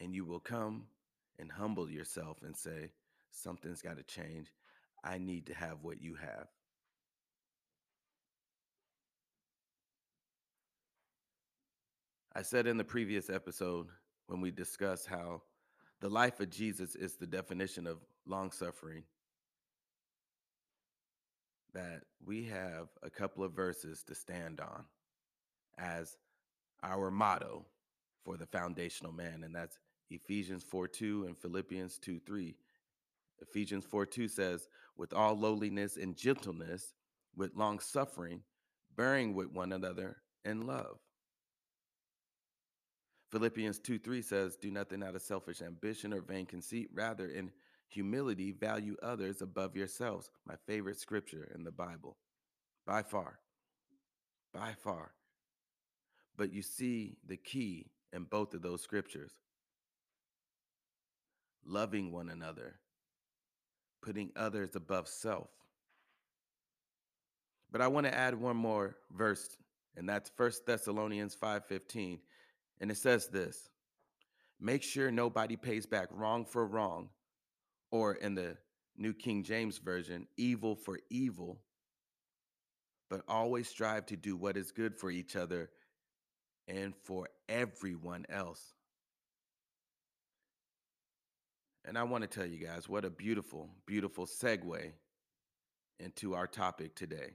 and 0.00 0.14
you 0.14 0.24
will 0.24 0.40
come 0.40 0.84
and 1.38 1.50
humble 1.50 1.90
yourself 1.90 2.38
and 2.42 2.56
say, 2.56 2.90
Something's 3.30 3.82
got 3.82 3.96
to 3.96 4.02
change. 4.02 4.52
I 5.04 5.18
need 5.18 5.46
to 5.46 5.54
have 5.54 5.78
what 5.82 6.00
you 6.00 6.14
have. 6.14 6.48
I 12.34 12.42
said 12.42 12.66
in 12.66 12.76
the 12.76 12.84
previous 12.84 13.30
episode 13.30 13.88
when 14.26 14.40
we 14.40 14.50
discussed 14.50 15.06
how 15.06 15.42
the 16.00 16.08
life 16.08 16.38
of 16.40 16.50
Jesus 16.50 16.94
is 16.94 17.16
the 17.16 17.26
definition 17.26 17.86
of 17.86 17.98
long 18.26 18.52
suffering, 18.52 19.02
that 21.74 22.02
we 22.24 22.44
have 22.44 22.88
a 23.02 23.10
couple 23.10 23.42
of 23.42 23.52
verses 23.52 24.02
to 24.04 24.14
stand 24.14 24.60
on 24.60 24.84
as 25.78 26.16
our 26.82 27.10
motto 27.10 27.64
for 28.24 28.36
the 28.36 28.46
foundational 28.46 29.12
man, 29.12 29.42
and 29.44 29.54
that's 29.54 29.78
Ephesians 30.10 30.62
4 30.62 30.88
2 30.88 31.24
and 31.26 31.36
Philippians 31.36 31.98
2 31.98 32.20
3. 32.20 32.54
Ephesians 33.40 33.84
4 33.84 34.06
2 34.06 34.28
says, 34.28 34.68
with 34.96 35.12
all 35.12 35.38
lowliness 35.38 35.96
and 35.96 36.16
gentleness, 36.16 36.94
with 37.36 37.54
long 37.54 37.78
suffering, 37.78 38.42
bearing 38.96 39.34
with 39.34 39.52
one 39.52 39.72
another 39.72 40.16
in 40.44 40.66
love. 40.66 40.98
Philippians 43.30 43.78
2 43.78 43.98
3 43.98 44.22
says, 44.22 44.56
Do 44.56 44.70
nothing 44.70 45.02
out 45.02 45.14
of 45.14 45.22
selfish 45.22 45.62
ambition 45.62 46.12
or 46.12 46.20
vain 46.20 46.46
conceit, 46.46 46.88
rather, 46.92 47.28
in 47.28 47.50
humility, 47.88 48.52
value 48.52 48.96
others 49.02 49.42
above 49.42 49.76
yourselves. 49.76 50.30
My 50.46 50.54
favorite 50.66 50.98
scripture 50.98 51.50
in 51.54 51.64
the 51.64 51.70
Bible, 51.70 52.16
by 52.86 53.02
far. 53.02 53.38
By 54.52 54.72
far. 54.82 55.12
But 56.36 56.52
you 56.52 56.62
see 56.62 57.18
the 57.26 57.36
key 57.36 57.90
in 58.12 58.24
both 58.24 58.54
of 58.54 58.62
those 58.62 58.82
scriptures 58.82 59.32
loving 61.68 62.10
one 62.12 62.30
another, 62.30 62.78
putting 64.02 64.30
others 64.36 64.76
above 64.76 65.08
self. 65.08 65.48
But 67.70 67.80
I 67.80 67.88
want 67.88 68.06
to 68.06 68.14
add 68.14 68.34
one 68.34 68.56
more 68.56 68.96
verse, 69.12 69.58
and 69.96 70.08
that's 70.08 70.30
First 70.30 70.64
Thessalonians 70.66 71.34
5:15. 71.34 72.20
And 72.80 72.90
it 72.90 72.96
says 72.96 73.28
this: 73.28 73.68
make 74.60 74.82
sure 74.82 75.10
nobody 75.10 75.56
pays 75.56 75.86
back 75.86 76.08
wrong 76.10 76.44
for 76.44 76.66
wrong, 76.66 77.10
or 77.90 78.14
in 78.14 78.34
the 78.34 78.56
New 78.96 79.12
King 79.12 79.44
James 79.44 79.78
Version, 79.78 80.26
evil 80.36 80.74
for 80.74 80.98
evil, 81.10 81.60
but 83.08 83.22
always 83.28 83.68
strive 83.68 84.06
to 84.06 84.16
do 84.16 84.36
what 84.36 84.56
is 84.56 84.72
good 84.72 84.96
for 84.96 85.10
each 85.10 85.36
other 85.36 85.70
and 86.66 86.94
for 86.96 87.28
everyone 87.48 88.26
else. 88.28 88.74
And 91.88 91.96
I 91.96 92.02
want 92.02 92.20
to 92.20 92.28
tell 92.28 92.46
you 92.46 92.58
guys 92.58 92.86
what 92.86 93.06
a 93.06 93.10
beautiful, 93.10 93.70
beautiful 93.86 94.26
segue 94.26 94.92
into 95.98 96.34
our 96.34 96.46
topic 96.46 96.94
today. 96.94 97.30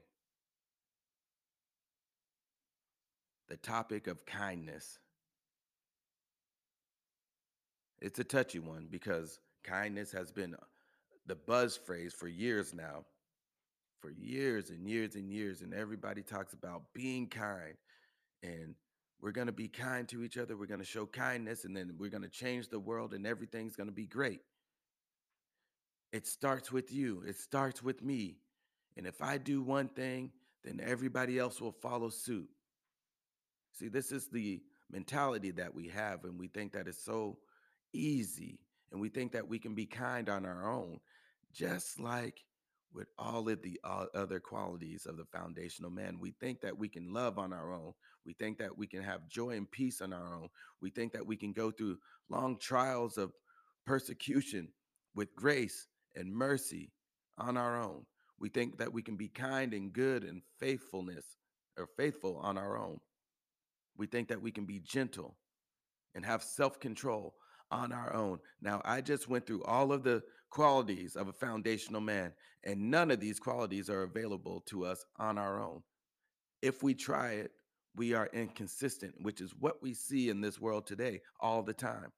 The 3.49 3.57
topic 3.57 4.05
of 4.05 4.27
kindness. 4.27 4.99
It's 7.99 8.19
a 8.19 8.23
touchy 8.23 8.59
one 8.59 8.87
because 8.91 9.39
kindness 9.63 10.11
has 10.11 10.31
been 10.31 10.55
the 11.25 11.35
buzz 11.35 11.75
phrase 11.75 12.13
for 12.13 12.27
years 12.27 12.75
now. 12.75 13.05
For 14.01 14.11
years 14.11 14.69
and 14.69 14.87
years 14.87 15.15
and 15.15 15.31
years. 15.31 15.61
And 15.61 15.73
everybody 15.73 16.21
talks 16.21 16.53
about 16.53 16.83
being 16.93 17.25
kind 17.25 17.73
and 18.43 18.75
we're 19.23 19.31
going 19.31 19.47
to 19.47 19.53
be 19.53 19.69
kind 19.69 20.05
to 20.09 20.21
each 20.21 20.37
other. 20.37 20.57
We're 20.57 20.65
going 20.65 20.81
to 20.81 20.85
show 20.85 21.05
kindness 21.05 21.63
and 21.63 21.75
then 21.75 21.95
we're 21.97 22.09
going 22.09 22.23
to 22.23 22.29
change 22.29 22.67
the 22.67 22.77
world 22.77 23.13
and 23.13 23.25
everything's 23.25 23.73
going 23.73 23.87
to 23.87 23.95
be 23.95 24.05
great. 24.05 24.41
It 26.11 26.27
starts 26.27 26.73
with 26.73 26.91
you, 26.91 27.23
it 27.25 27.37
starts 27.37 27.81
with 27.81 28.03
me. 28.03 28.35
And 28.97 29.07
if 29.07 29.21
I 29.21 29.37
do 29.37 29.61
one 29.61 29.87
thing, 29.87 30.31
then 30.65 30.81
everybody 30.83 31.39
else 31.39 31.61
will 31.61 31.71
follow 31.71 32.09
suit. 32.09 32.49
See, 33.79 33.87
this 33.87 34.11
is 34.11 34.27
the 34.27 34.61
mentality 34.91 35.51
that 35.51 35.73
we 35.73 35.87
have, 35.87 36.25
and 36.25 36.37
we 36.37 36.47
think 36.47 36.73
that 36.73 36.87
it's 36.87 37.03
so 37.03 37.37
easy, 37.93 38.59
and 38.91 38.99
we 38.99 39.09
think 39.09 39.31
that 39.31 39.47
we 39.47 39.57
can 39.57 39.73
be 39.73 39.85
kind 39.85 40.29
on 40.29 40.45
our 40.45 40.69
own, 40.69 40.99
just 41.53 41.99
like 41.99 42.43
with 42.93 43.07
all 43.17 43.49
of 43.49 43.61
the 43.61 43.79
uh, 43.83 44.05
other 44.13 44.39
qualities 44.39 45.05
of 45.05 45.17
the 45.17 45.25
foundational 45.25 45.91
man. 45.91 46.17
We 46.19 46.31
think 46.39 46.61
that 46.61 46.77
we 46.77 46.87
can 46.89 47.11
love 47.11 47.37
on 47.39 47.53
our 47.53 47.73
own. 47.73 47.93
We 48.25 48.33
think 48.33 48.57
that 48.59 48.77
we 48.77 48.87
can 48.87 49.01
have 49.01 49.27
joy 49.27 49.51
and 49.51 49.69
peace 49.69 50.01
on 50.01 50.13
our 50.13 50.35
own. 50.35 50.49
We 50.81 50.89
think 50.89 51.13
that 51.13 51.25
we 51.25 51.35
can 51.35 51.53
go 51.53 51.71
through 51.71 51.97
long 52.29 52.57
trials 52.59 53.17
of 53.17 53.33
persecution 53.85 54.69
with 55.15 55.35
grace 55.35 55.87
and 56.15 56.33
mercy 56.33 56.91
on 57.37 57.57
our 57.57 57.81
own. 57.81 58.05
We 58.39 58.49
think 58.49 58.77
that 58.77 58.93
we 58.93 59.01
can 59.01 59.15
be 59.15 59.29
kind 59.29 59.73
and 59.73 59.91
good 59.93 60.23
and 60.23 60.41
faithfulness 60.59 61.25
or 61.77 61.87
faithful 61.97 62.37
on 62.37 62.57
our 62.57 62.77
own. 62.77 62.99
We 63.97 64.07
think 64.07 64.27
that 64.29 64.41
we 64.41 64.51
can 64.51 64.65
be 64.65 64.79
gentle 64.79 65.35
and 66.15 66.25
have 66.25 66.43
self 66.43 66.79
control 66.79 67.35
on 67.71 67.91
our 67.91 68.13
own. 68.13 68.39
Now, 68.61 68.81
I 68.85 69.01
just 69.01 69.27
went 69.27 69.47
through 69.47 69.63
all 69.63 69.91
of 69.91 70.03
the 70.03 70.21
qualities 70.53 71.15
of 71.15 71.27
a 71.27 71.33
foundational 71.33 71.99
man, 71.99 72.31
and 72.63 72.91
none 72.91 73.09
of 73.09 73.19
these 73.19 73.39
qualities 73.39 73.89
are 73.89 74.03
available 74.03 74.61
to 74.67 74.85
us 74.85 75.03
on 75.17 75.39
our 75.39 75.59
own. 75.59 75.81
If 76.61 76.83
we 76.83 76.93
try 76.93 77.31
it, 77.31 77.51
we 77.95 78.13
are 78.13 78.29
inconsistent, 78.33 79.15
which 79.23 79.41
is 79.41 79.55
what 79.59 79.81
we 79.81 79.95
see 79.95 80.29
in 80.29 80.41
this 80.41 80.61
world 80.61 80.85
today 80.85 81.21
all 81.39 81.63
the 81.63 81.73
time. 81.73 82.11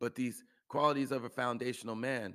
But 0.00 0.14
these 0.14 0.42
qualities 0.68 1.12
of 1.12 1.24
a 1.24 1.28
foundational 1.28 1.96
man 1.96 2.34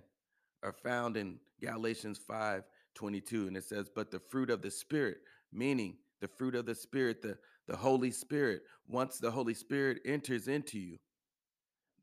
are 0.61 0.71
found 0.83 1.17
in 1.17 1.39
Galatians 1.59 2.19
5 2.19 2.63
22. 2.93 3.47
And 3.47 3.57
it 3.57 3.63
says, 3.63 3.89
But 3.93 4.11
the 4.11 4.21
fruit 4.29 4.51
of 4.51 4.61
the 4.61 4.69
Spirit, 4.69 5.17
meaning 5.51 5.97
the 6.21 6.27
fruit 6.27 6.53
of 6.53 6.67
the 6.67 6.75
Spirit, 6.75 7.23
the, 7.23 7.35
the 7.67 7.75
Holy 7.75 8.11
Spirit, 8.11 8.61
once 8.87 9.17
the 9.17 9.31
Holy 9.31 9.55
Spirit 9.55 10.01
enters 10.05 10.47
into 10.47 10.79
you, 10.79 10.97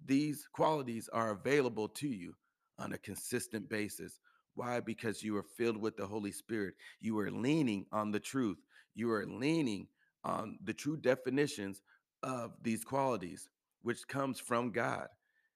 these 0.07 0.47
qualities 0.53 1.09
are 1.13 1.31
available 1.31 1.89
to 1.89 2.09
you 2.09 2.35
on 2.79 2.93
a 2.93 2.99
consistent 2.99 3.69
basis. 3.69 4.21
Why? 4.55 4.81
Because 4.81 5.23
you 5.23 5.37
are 5.37 5.45
filled 5.57 5.77
with 5.77 5.97
the 5.97 6.07
Holy 6.07 6.33
Spirit. 6.33 6.75
You 7.01 7.19
are 7.19 7.31
leaning 7.31 7.87
on 7.93 8.11
the 8.11 8.21
truth. 8.21 8.59
You 8.95 9.11
are 9.11 9.27
leaning 9.27 9.87
on 10.25 10.59
the 10.63 10.75
true 10.75 10.97
definitions 10.97 11.83
of 12.23 12.53
these 12.63 12.85
qualities, 12.85 13.49
which 13.83 14.07
comes 14.07 14.39
from 14.39 14.71
God. 14.71 15.09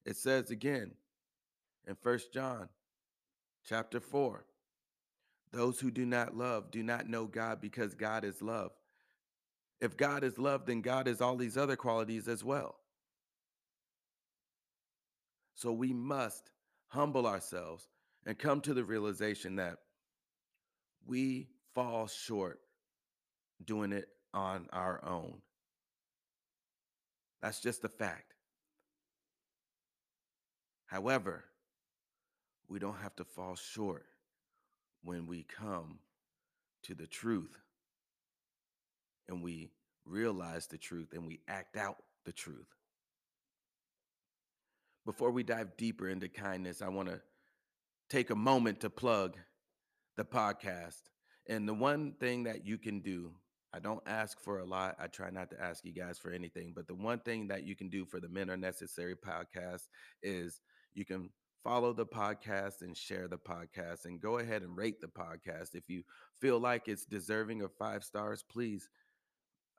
It 0.05 0.17
says 0.17 0.51
again 0.51 0.93
in 1.87 1.95
First 1.95 2.33
John 2.33 2.69
chapter 3.65 4.01
4. 4.01 4.45
Those 5.53 5.79
who 5.79 5.91
do 5.91 6.05
not 6.05 6.37
love 6.37 6.71
do 6.71 6.83
not 6.83 7.09
know 7.09 7.27
God 7.27 7.61
because 7.61 7.95
God 7.95 8.25
is 8.25 8.43
love. 8.43 8.73
If 9.81 9.97
God 9.97 10.25
is 10.25 10.39
love, 10.39 10.67
then 10.67 10.81
God 10.81 11.07
is 11.07 11.21
all 11.21 11.37
these 11.37 11.57
other 11.57 11.77
qualities 11.77 12.29
as 12.29 12.43
well. 12.43 12.77
So 15.57 15.73
we 15.73 15.95
must 15.95 16.51
humble 16.89 17.27
ourselves 17.27 17.89
and 18.27 18.39
come 18.39 18.61
to 18.61 18.75
the 18.75 18.85
realization 18.85 19.57
that 19.57 19.79
we 21.07 21.49
fall 21.75 22.07
short 22.07 22.61
doing 23.65 23.93
it 23.93 24.09
on 24.35 24.67
our 24.71 25.03
own. 25.03 25.39
That's 27.41 27.61
just 27.61 27.85
a 27.85 27.89
fact. 27.89 28.35
However, 30.85 31.45
we 32.69 32.79
don't 32.79 32.99
have 32.99 33.17
to 33.17 33.25
fall 33.25 33.57
short 33.57 34.05
when 35.03 35.27
we 35.27 35.45
come 35.45 36.01
to 36.83 36.95
the 36.95 37.07
truth 37.07 37.59
and 39.27 39.43
we 39.43 39.71
realize 40.05 40.67
the 40.67 40.79
truth 40.79 41.13
and 41.15 41.27
we 41.27 41.41
act 41.49 41.79
out 41.79 41.97
the 42.27 42.33
truth. 42.33 42.76
Before 45.07 45.31
we 45.31 45.45
dive 45.45 45.77
deeper 45.77 46.09
into 46.09 46.29
kindness, 46.29 46.83
I 46.83 46.89
want 46.89 47.09
to 47.09 47.21
take 48.11 48.31
a 48.31 48.35
moment 48.35 48.81
to 48.81 48.91
plug 48.91 49.37
the 50.17 50.25
podcast. 50.25 51.01
And 51.49 51.69
the 51.69 51.75
one 51.75 52.15
thing 52.19 52.43
that 52.43 52.67
you 52.67 52.77
can 52.77 53.01
do, 53.01 53.31
I 53.73 53.79
don't 53.79 54.03
ask 54.05 54.41
for 54.41 54.59
a 54.59 54.65
lot. 54.65 54.97
I 54.99 55.07
try 55.07 55.31
not 55.31 55.49
to 55.51 55.63
ask 55.63 55.85
you 55.85 55.93
guys 55.93 56.19
for 56.19 56.33
anything, 56.33 56.73
but 56.75 56.89
the 56.89 56.95
one 56.95 57.21
thing 57.21 57.47
that 57.49 57.63
you 57.63 57.77
can 57.77 57.89
do 57.89 58.05
for 58.05 58.19
the 58.19 58.29
Men 58.29 58.51
Are 58.51 58.57
Necessary 58.57 59.15
podcast 59.15 59.83
is 60.25 60.61
you 60.95 61.05
can 61.05 61.31
follow 61.63 61.93
the 61.93 62.07
podcast 62.07 62.83
and 62.83 62.97
share 62.97 63.29
the 63.29 63.39
podcast 63.39 64.07
and 64.07 64.21
go 64.21 64.39
ahead 64.39 64.63
and 64.63 64.77
rate 64.77 65.01
the 65.01 65.07
podcast. 65.07 65.75
If 65.75 65.89
you 65.89 66.03
feel 66.41 66.59
like 66.59 66.89
it's 66.89 67.05
deserving 67.05 67.63
of 67.63 67.71
five 67.79 68.03
stars, 68.03 68.43
please, 68.43 68.89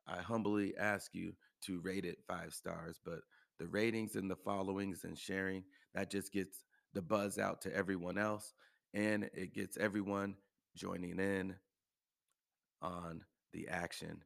I 0.07 0.21
humbly 0.21 0.73
ask 0.77 1.13
you 1.13 1.33
to 1.65 1.81
rate 1.81 2.05
it 2.05 2.19
five 2.27 2.53
stars. 2.53 2.99
But 3.03 3.19
the 3.59 3.67
ratings 3.67 4.15
and 4.15 4.29
the 4.29 4.35
followings 4.35 5.03
and 5.03 5.17
sharing, 5.17 5.63
that 5.93 6.09
just 6.09 6.31
gets 6.31 6.65
the 6.93 7.01
buzz 7.01 7.37
out 7.37 7.61
to 7.61 7.75
everyone 7.75 8.17
else 8.17 8.53
and 8.93 9.29
it 9.33 9.53
gets 9.53 9.77
everyone 9.77 10.35
joining 10.75 11.19
in 11.19 11.55
on 12.81 13.21
the 13.53 13.67
action. 13.67 14.23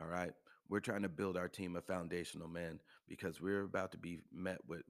All 0.00 0.06
right. 0.06 0.32
We're 0.68 0.80
trying 0.80 1.02
to 1.02 1.08
build 1.08 1.36
our 1.36 1.48
team 1.48 1.76
of 1.76 1.84
foundational 1.84 2.48
men 2.48 2.80
because 3.08 3.40
we're 3.40 3.64
about 3.64 3.92
to 3.92 3.98
be 3.98 4.20
met 4.32 4.58
with 4.66 4.82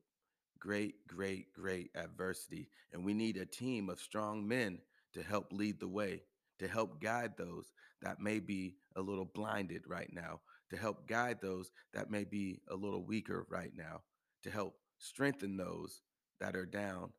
great, 0.58 1.06
great, 1.06 1.52
great 1.52 1.90
adversity. 1.94 2.68
And 2.92 3.04
we 3.04 3.14
need 3.14 3.36
a 3.36 3.46
team 3.46 3.88
of 3.88 4.00
strong 4.00 4.46
men 4.46 4.78
to 5.14 5.22
help 5.22 5.52
lead 5.52 5.78
the 5.80 5.88
way, 5.88 6.22
to 6.58 6.66
help 6.68 7.00
guide 7.00 7.32
those 7.36 7.72
that 8.02 8.20
may 8.20 8.40
be 8.40 8.76
a 8.96 9.00
little 9.00 9.24
blinded 9.24 9.82
right 9.86 10.12
now, 10.12 10.40
to 10.70 10.76
help 10.76 11.06
guide 11.06 11.38
those 11.40 11.70
that 11.94 12.10
may 12.10 12.24
be 12.24 12.60
a 12.70 12.74
little 12.74 13.04
weaker 13.04 13.46
right 13.48 13.72
now, 13.76 14.02
to 14.42 14.50
help 14.50 14.74
strengthen 14.98 15.56
those 15.56 16.02
that 16.40 16.56
are 16.56 16.66
down 16.66 17.12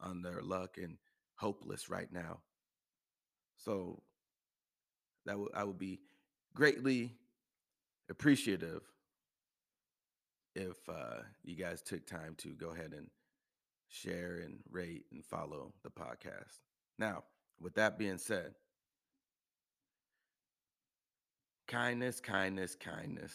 on 0.00 0.22
their 0.22 0.42
luck 0.42 0.76
and 0.76 0.96
hopeless 1.36 1.88
right 1.88 2.12
now. 2.12 2.40
So 3.56 4.02
that 5.24 5.38
would 5.38 5.50
I 5.54 5.64
would 5.64 5.78
be 5.78 6.00
greatly 6.54 7.12
appreciative 8.10 8.82
if 10.54 10.76
uh, 10.88 11.22
you 11.44 11.56
guys 11.56 11.82
took 11.82 12.06
time 12.06 12.34
to 12.38 12.48
go 12.54 12.70
ahead 12.70 12.92
and 12.96 13.08
share 13.88 14.38
and 14.44 14.58
rate 14.70 15.04
and 15.12 15.24
follow 15.24 15.72
the 15.82 15.90
podcast. 15.90 16.60
Now, 16.98 17.24
with 17.60 17.74
that 17.74 17.98
being 17.98 18.18
said, 18.18 18.54
kindness, 21.66 22.20
kindness, 22.20 22.74
kindness. 22.74 23.32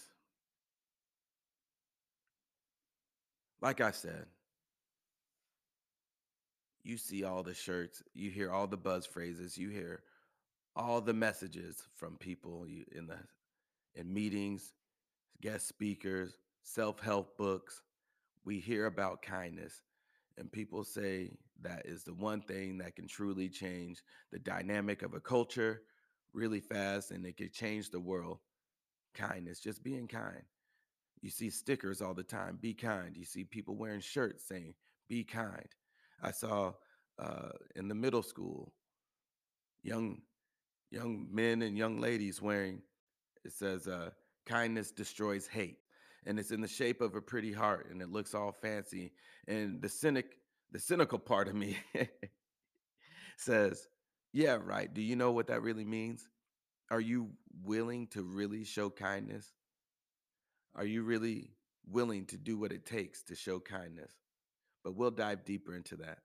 Like 3.61 3.81
I 3.81 3.91
said, 3.91 4.25
you 6.83 6.97
see 6.97 7.23
all 7.23 7.43
the 7.43 7.53
shirts, 7.53 8.01
you 8.13 8.31
hear 8.31 8.51
all 8.51 8.67
the 8.67 8.77
buzz 8.77 9.05
phrases, 9.05 9.57
you 9.57 9.69
hear 9.69 10.01
all 10.75 11.01
the 11.01 11.13
messages 11.13 11.83
from 11.95 12.17
people 12.17 12.65
in 12.95 13.07
the 13.07 13.17
in 13.93 14.11
meetings, 14.11 14.73
guest 15.41 15.67
speakers, 15.67 16.37
self-help 16.63 17.37
books. 17.37 17.81
We 18.45 18.59
hear 18.59 18.85
about 18.85 19.21
kindness 19.21 19.81
and 20.37 20.51
people 20.51 20.83
say 20.83 21.37
that 21.61 21.85
is 21.85 22.03
the 22.03 22.13
one 22.13 22.41
thing 22.41 22.77
that 22.79 22.95
can 22.95 23.07
truly 23.07 23.49
change 23.49 24.01
the 24.31 24.39
dynamic 24.39 25.03
of 25.03 25.13
a 25.13 25.19
culture 25.19 25.81
really 26.33 26.59
fast 26.59 27.11
and 27.11 27.25
it 27.25 27.37
could 27.37 27.53
change 27.53 27.89
the 27.89 27.99
world. 27.99 28.39
Kindness, 29.13 29.59
just 29.59 29.83
being 29.83 30.07
kind. 30.07 30.43
You 31.21 31.29
see 31.29 31.49
stickers 31.49 32.01
all 32.01 32.13
the 32.13 32.23
time, 32.23 32.57
be 32.59 32.73
kind. 32.73 33.15
You 33.15 33.25
see 33.25 33.43
people 33.43 33.75
wearing 33.75 33.99
shirts 34.01 34.47
saying, 34.47 34.73
be 35.07 35.23
kind. 35.23 35.67
I 36.21 36.31
saw 36.31 36.73
uh, 37.19 37.49
in 37.75 37.87
the 37.87 37.95
middle 37.95 38.23
school 38.23 38.73
young 39.83 40.21
young 40.91 41.27
men 41.31 41.61
and 41.61 41.77
young 41.77 41.99
ladies 41.99 42.41
wearing 42.41 42.81
it 43.43 43.51
says 43.51 43.87
uh, 43.87 44.09
kindness 44.45 44.91
destroys 44.91 45.47
hate 45.47 45.77
and 46.25 46.39
it's 46.39 46.51
in 46.51 46.61
the 46.61 46.67
shape 46.67 47.01
of 47.01 47.15
a 47.15 47.21
pretty 47.21 47.51
heart 47.51 47.87
and 47.89 48.01
it 48.01 48.11
looks 48.11 48.35
all 48.35 48.51
fancy 48.51 49.11
and 49.47 49.81
the 49.81 49.89
cynic 49.89 50.37
the 50.71 50.79
cynical 50.79 51.19
part 51.19 51.47
of 51.47 51.55
me 51.55 51.77
says 53.37 53.87
yeah 54.33 54.57
right 54.63 54.93
do 54.93 55.01
you 55.01 55.15
know 55.15 55.31
what 55.31 55.47
that 55.47 55.61
really 55.61 55.85
means? 55.85 56.27
Are 56.89 56.99
you 56.99 57.29
willing 57.63 58.07
to 58.07 58.21
really 58.21 58.65
show 58.65 58.89
kindness? 58.89 59.47
Are 60.75 60.85
you 60.85 61.03
really 61.03 61.51
willing 61.89 62.25
to 62.27 62.37
do 62.37 62.57
what 62.57 62.71
it 62.71 62.85
takes 62.85 63.23
to 63.23 63.35
show 63.35 63.59
kindness? 63.59 64.11
But 64.83 64.95
we'll 64.95 65.11
dive 65.11 65.45
deeper 65.45 65.75
into 65.75 65.95
that. 65.97 66.19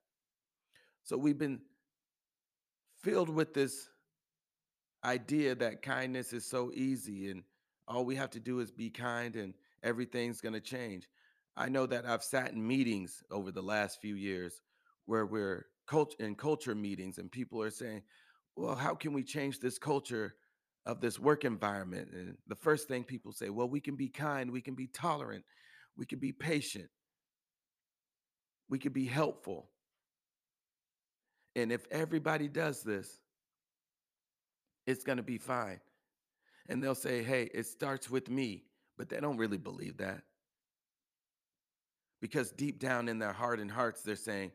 So 1.05 1.17
we've 1.17 1.39
been 1.39 1.61
filled 3.03 3.29
with 3.29 3.55
this 3.55 3.89
idea 5.05 5.55
that 5.55 5.83
kindness 5.83 6.33
is 6.33 6.45
so 6.45 6.73
easy 6.75 7.31
and 7.31 7.45
all 7.87 8.05
we 8.05 8.17
have 8.17 8.31
to 8.31 8.41
do 8.41 8.59
is 8.59 8.73
be 8.73 8.91
kind 8.91 9.37
and 9.37 9.55
everything's 9.83 10.41
going 10.41 10.55
to 10.55 10.61
change. 10.61 11.09
I 11.57 11.69
know 11.69 11.87
that 11.87 12.07
I've 12.07 12.25
sat 12.25 12.53
in 12.53 12.67
meetings 12.67 13.23
over 13.31 13.53
the 13.53 13.63
last 13.63 14.01
few 14.01 14.17
years 14.17 14.61
where 15.05 15.25
we're 15.25 15.67
in 16.19 16.35
culture 16.35 16.75
meetings 16.75 17.19
and 17.19 17.31
people 17.31 17.63
are 17.63 17.71
saying, 17.71 18.03
well, 18.57 18.75
how 18.75 18.95
can 18.95 19.13
we 19.13 19.23
change 19.23 19.61
this 19.61 19.79
culture 19.79 20.35
of 20.85 21.01
this 21.01 21.19
work 21.19 21.45
environment? 21.45 22.09
And 22.13 22.37
the 22.47 22.55
first 22.55 22.89
thing 22.89 23.05
people 23.05 23.33
say, 23.33 23.51
well, 23.51 23.69
we 23.69 23.81
can 23.81 23.97
be 23.97 24.09
kind, 24.09 24.51
we 24.51 24.61
can 24.61 24.75
be 24.75 24.87
tolerant, 24.87 25.45
we 25.97 26.07
can 26.07 26.19
be 26.19 26.33
patient, 26.33 26.89
we 28.69 28.79
can 28.79 28.93
be 28.93 29.07
helpful. 29.07 29.69
And 31.55 31.73
if 31.73 31.87
everybody 31.91 32.49
does 32.49 32.83
this, 32.83 33.21
it's 34.87 35.05
going 35.05 35.17
to 35.17 35.23
be 35.23 35.39
fine. 35.39 35.81
And 36.69 36.83
they'll 36.83 36.95
say, 36.95 37.23
hey, 37.23 37.51
it 37.55 37.67
starts 37.67 38.11
with 38.11 38.29
me. 38.29 38.65
But 38.99 39.09
they 39.09 39.21
don't 39.21 39.37
really 39.37 39.59
believe 39.59 39.99
that. 39.99 40.23
Because 42.21 42.51
deep 42.51 42.79
down 42.79 43.09
in 43.09 43.19
their 43.19 43.33
heart 43.33 43.61
and 43.61 43.71
hearts, 43.71 44.03
they're 44.03 44.17
saying, 44.17 44.53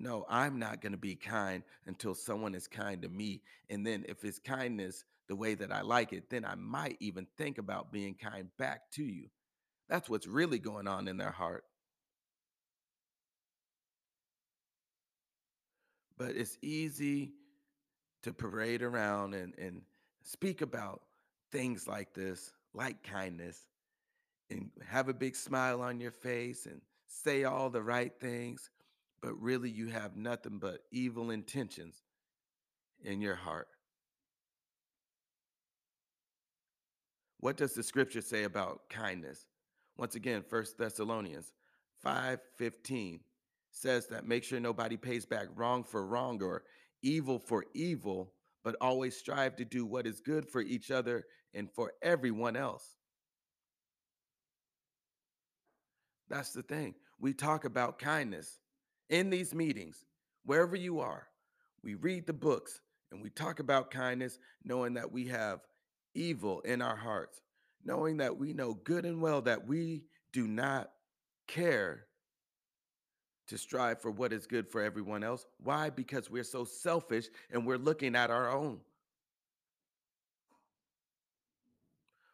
no, 0.00 0.24
I'm 0.30 0.58
not 0.58 0.80
going 0.80 0.92
to 0.92 0.98
be 0.98 1.14
kind 1.14 1.62
until 1.86 2.14
someone 2.14 2.54
is 2.54 2.66
kind 2.66 3.02
to 3.02 3.08
me. 3.08 3.42
And 3.68 3.86
then 3.86 4.06
if 4.08 4.24
it's 4.24 4.38
kindness 4.38 5.04
the 5.28 5.36
way 5.36 5.54
that 5.54 5.70
I 5.70 5.82
like 5.82 6.14
it, 6.14 6.30
then 6.30 6.44
I 6.44 6.54
might 6.54 6.96
even 7.00 7.26
think 7.36 7.58
about 7.58 7.92
being 7.92 8.14
kind 8.14 8.48
back 8.58 8.90
to 8.92 9.04
you. 9.04 9.28
That's 9.90 10.08
what's 10.08 10.26
really 10.26 10.58
going 10.58 10.88
on 10.88 11.06
in 11.06 11.18
their 11.18 11.30
heart. 11.30 11.64
But 16.16 16.30
it's 16.30 16.56
easy 16.62 17.32
to 18.22 18.32
parade 18.32 18.82
around 18.82 19.34
and, 19.34 19.54
and 19.58 19.82
speak 20.22 20.62
about 20.62 21.02
things 21.52 21.86
like 21.86 22.14
this, 22.14 22.52
like 22.72 23.02
kindness, 23.02 23.66
and 24.50 24.70
have 24.86 25.08
a 25.08 25.14
big 25.14 25.36
smile 25.36 25.82
on 25.82 26.00
your 26.00 26.10
face 26.10 26.64
and 26.64 26.80
say 27.06 27.44
all 27.44 27.68
the 27.68 27.82
right 27.82 28.12
things, 28.18 28.70
but 29.22 29.40
really 29.40 29.70
you 29.70 29.88
have 29.88 30.16
nothing 30.16 30.58
but 30.58 30.80
evil 30.90 31.30
intentions 31.30 32.02
in 33.02 33.20
your 33.20 33.34
heart. 33.34 33.68
What 37.38 37.56
does 37.56 37.72
the 37.74 37.82
scripture 37.82 38.20
say 38.20 38.44
about 38.44 38.88
kindness? 38.90 39.46
Once 39.96 40.14
again, 40.14 40.42
First 40.42 40.78
Thessalonians 40.78 41.52
5:15 42.04 43.20
says 43.70 44.08
that 44.08 44.26
make 44.26 44.44
sure 44.44 44.60
nobody 44.60 44.96
pays 44.96 45.24
back 45.24 45.48
wrong 45.54 45.84
for 45.84 46.06
wrong 46.06 46.42
or 46.42 46.64
evil 47.02 47.38
for 47.38 47.64
evil, 47.74 48.34
but 48.62 48.76
always 48.80 49.16
strive 49.16 49.56
to 49.56 49.64
do 49.64 49.86
what 49.86 50.06
is 50.06 50.20
good 50.20 50.48
for 50.48 50.60
each 50.60 50.90
other 50.90 51.24
and 51.54 51.70
for 51.72 51.92
everyone 52.02 52.56
else. 52.56 52.96
That's 56.28 56.52
the 56.52 56.62
thing. 56.62 56.94
We 57.18 57.32
talk 57.34 57.64
about 57.64 57.98
kindness 57.98 58.58
in 59.10 59.28
these 59.28 59.54
meetings, 59.54 60.04
wherever 60.44 60.76
you 60.76 61.00
are, 61.00 61.26
we 61.82 61.94
read 61.94 62.26
the 62.26 62.32
books 62.32 62.80
and 63.12 63.22
we 63.22 63.28
talk 63.30 63.60
about 63.60 63.90
kindness, 63.90 64.38
knowing 64.64 64.94
that 64.94 65.10
we 65.10 65.26
have 65.26 65.60
evil 66.14 66.60
in 66.60 66.80
our 66.80 66.96
hearts, 66.96 67.42
knowing 67.84 68.16
that 68.18 68.38
we 68.38 68.52
know 68.52 68.74
good 68.84 69.04
and 69.04 69.20
well 69.20 69.42
that 69.42 69.66
we 69.66 70.04
do 70.32 70.46
not 70.46 70.90
care 71.48 72.06
to 73.48 73.58
strive 73.58 74.00
for 74.00 74.12
what 74.12 74.32
is 74.32 74.46
good 74.46 74.68
for 74.68 74.80
everyone 74.80 75.24
else. 75.24 75.44
Why? 75.58 75.90
Because 75.90 76.30
we're 76.30 76.44
so 76.44 76.64
selfish 76.64 77.26
and 77.50 77.66
we're 77.66 77.78
looking 77.78 78.14
at 78.14 78.30
our 78.30 78.50
own. 78.50 78.78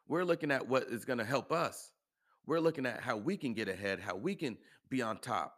We're 0.06 0.24
looking 0.24 0.50
at 0.50 0.68
what 0.68 0.84
is 0.84 1.06
going 1.06 1.18
to 1.18 1.24
help 1.24 1.52
us. 1.52 1.90
We're 2.46 2.60
looking 2.60 2.86
at 2.86 3.00
how 3.00 3.16
we 3.16 3.36
can 3.36 3.54
get 3.54 3.68
ahead, 3.68 3.98
how 3.98 4.14
we 4.14 4.34
can 4.34 4.58
be 4.90 5.00
on 5.02 5.18
top. 5.18 5.56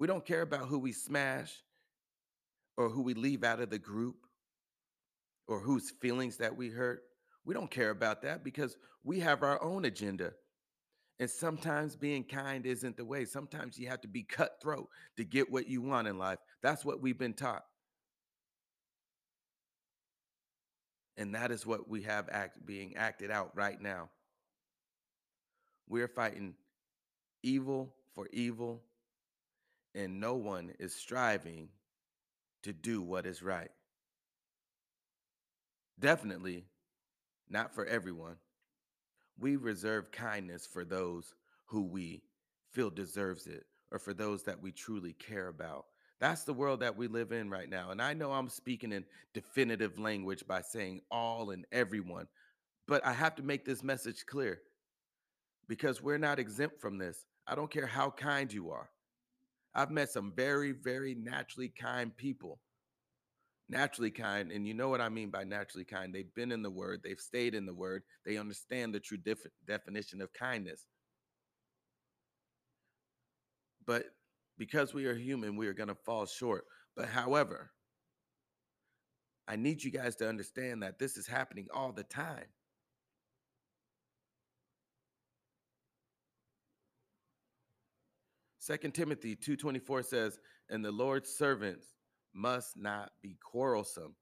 We 0.00 0.06
don't 0.06 0.24
care 0.24 0.40
about 0.40 0.66
who 0.66 0.78
we 0.78 0.92
smash 0.92 1.52
or 2.78 2.88
who 2.88 3.02
we 3.02 3.12
leave 3.12 3.44
out 3.44 3.60
of 3.60 3.68
the 3.68 3.78
group 3.78 4.16
or 5.46 5.60
whose 5.60 5.90
feelings 5.90 6.38
that 6.38 6.56
we 6.56 6.70
hurt. 6.70 7.02
We 7.44 7.52
don't 7.52 7.70
care 7.70 7.90
about 7.90 8.22
that 8.22 8.42
because 8.42 8.78
we 9.04 9.20
have 9.20 9.42
our 9.42 9.62
own 9.62 9.84
agenda. 9.84 10.32
And 11.18 11.28
sometimes 11.28 11.96
being 11.96 12.24
kind 12.24 12.64
isn't 12.64 12.96
the 12.96 13.04
way. 13.04 13.26
Sometimes 13.26 13.78
you 13.78 13.88
have 13.88 14.00
to 14.00 14.08
be 14.08 14.22
cutthroat 14.22 14.88
to 15.18 15.24
get 15.24 15.52
what 15.52 15.68
you 15.68 15.82
want 15.82 16.08
in 16.08 16.16
life. 16.16 16.38
That's 16.62 16.82
what 16.82 17.02
we've 17.02 17.18
been 17.18 17.34
taught. 17.34 17.64
And 21.18 21.34
that 21.34 21.50
is 21.50 21.66
what 21.66 21.90
we 21.90 22.04
have 22.04 22.30
act 22.32 22.64
being 22.64 22.96
acted 22.96 23.30
out 23.30 23.50
right 23.54 23.78
now. 23.78 24.08
We're 25.86 26.08
fighting 26.08 26.54
evil 27.42 27.92
for 28.14 28.28
evil, 28.32 28.80
and 29.94 30.20
no 30.20 30.34
one 30.34 30.72
is 30.78 30.94
striving 30.94 31.68
to 32.62 32.72
do 32.72 33.02
what 33.02 33.26
is 33.26 33.42
right. 33.42 33.70
Definitely 35.98 36.64
not 37.48 37.74
for 37.74 37.84
everyone. 37.84 38.36
We 39.38 39.56
reserve 39.56 40.12
kindness 40.12 40.66
for 40.66 40.84
those 40.84 41.34
who 41.66 41.82
we 41.82 42.22
feel 42.70 42.90
deserves 42.90 43.46
it 43.46 43.64
or 43.90 43.98
for 43.98 44.14
those 44.14 44.42
that 44.44 44.60
we 44.60 44.72
truly 44.72 45.14
care 45.14 45.48
about. 45.48 45.86
That's 46.20 46.44
the 46.44 46.52
world 46.52 46.80
that 46.80 46.96
we 46.96 47.08
live 47.08 47.32
in 47.32 47.48
right 47.48 47.68
now. 47.68 47.90
And 47.90 48.00
I 48.00 48.12
know 48.12 48.32
I'm 48.32 48.48
speaking 48.48 48.92
in 48.92 49.04
definitive 49.32 49.98
language 49.98 50.46
by 50.46 50.60
saying 50.60 51.00
all 51.10 51.50
and 51.50 51.66
everyone, 51.72 52.28
but 52.86 53.04
I 53.04 53.12
have 53.12 53.34
to 53.36 53.42
make 53.42 53.64
this 53.64 53.82
message 53.82 54.26
clear 54.26 54.60
because 55.66 56.02
we're 56.02 56.18
not 56.18 56.38
exempt 56.38 56.80
from 56.80 56.98
this. 56.98 57.24
I 57.46 57.54
don't 57.54 57.70
care 57.70 57.86
how 57.86 58.10
kind 58.10 58.52
you 58.52 58.70
are. 58.70 58.90
I've 59.74 59.90
met 59.90 60.10
some 60.10 60.32
very, 60.34 60.72
very 60.72 61.14
naturally 61.14 61.68
kind 61.68 62.16
people. 62.16 62.60
Naturally 63.68 64.10
kind, 64.10 64.50
and 64.50 64.66
you 64.66 64.74
know 64.74 64.88
what 64.88 65.00
I 65.00 65.08
mean 65.08 65.30
by 65.30 65.44
naturally 65.44 65.84
kind. 65.84 66.12
They've 66.12 66.34
been 66.34 66.50
in 66.50 66.60
the 66.60 66.70
word, 66.70 67.02
they've 67.04 67.20
stayed 67.20 67.54
in 67.54 67.66
the 67.66 67.74
word, 67.74 68.02
they 68.26 68.36
understand 68.36 68.92
the 68.92 68.98
true 68.98 69.18
def- 69.18 69.46
definition 69.64 70.20
of 70.20 70.32
kindness. 70.32 70.86
But 73.86 74.06
because 74.58 74.92
we 74.92 75.06
are 75.06 75.14
human, 75.14 75.56
we 75.56 75.68
are 75.68 75.72
going 75.72 75.88
to 75.88 75.94
fall 75.94 76.26
short. 76.26 76.64
But 76.96 77.06
however, 77.08 77.70
I 79.46 79.56
need 79.56 79.82
you 79.82 79.90
guys 79.90 80.16
to 80.16 80.28
understand 80.28 80.82
that 80.82 80.98
this 80.98 81.16
is 81.16 81.26
happening 81.26 81.66
all 81.72 81.92
the 81.92 82.04
time. 82.04 82.46
Second 88.70 88.92
Timothy 88.92 89.34
2:24 89.34 90.04
says, 90.04 90.38
"And 90.68 90.84
the 90.84 90.92
Lord's 90.92 91.28
servants 91.28 91.96
must 92.32 92.76
not 92.76 93.20
be 93.20 93.34
quarrelsome, 93.34 94.14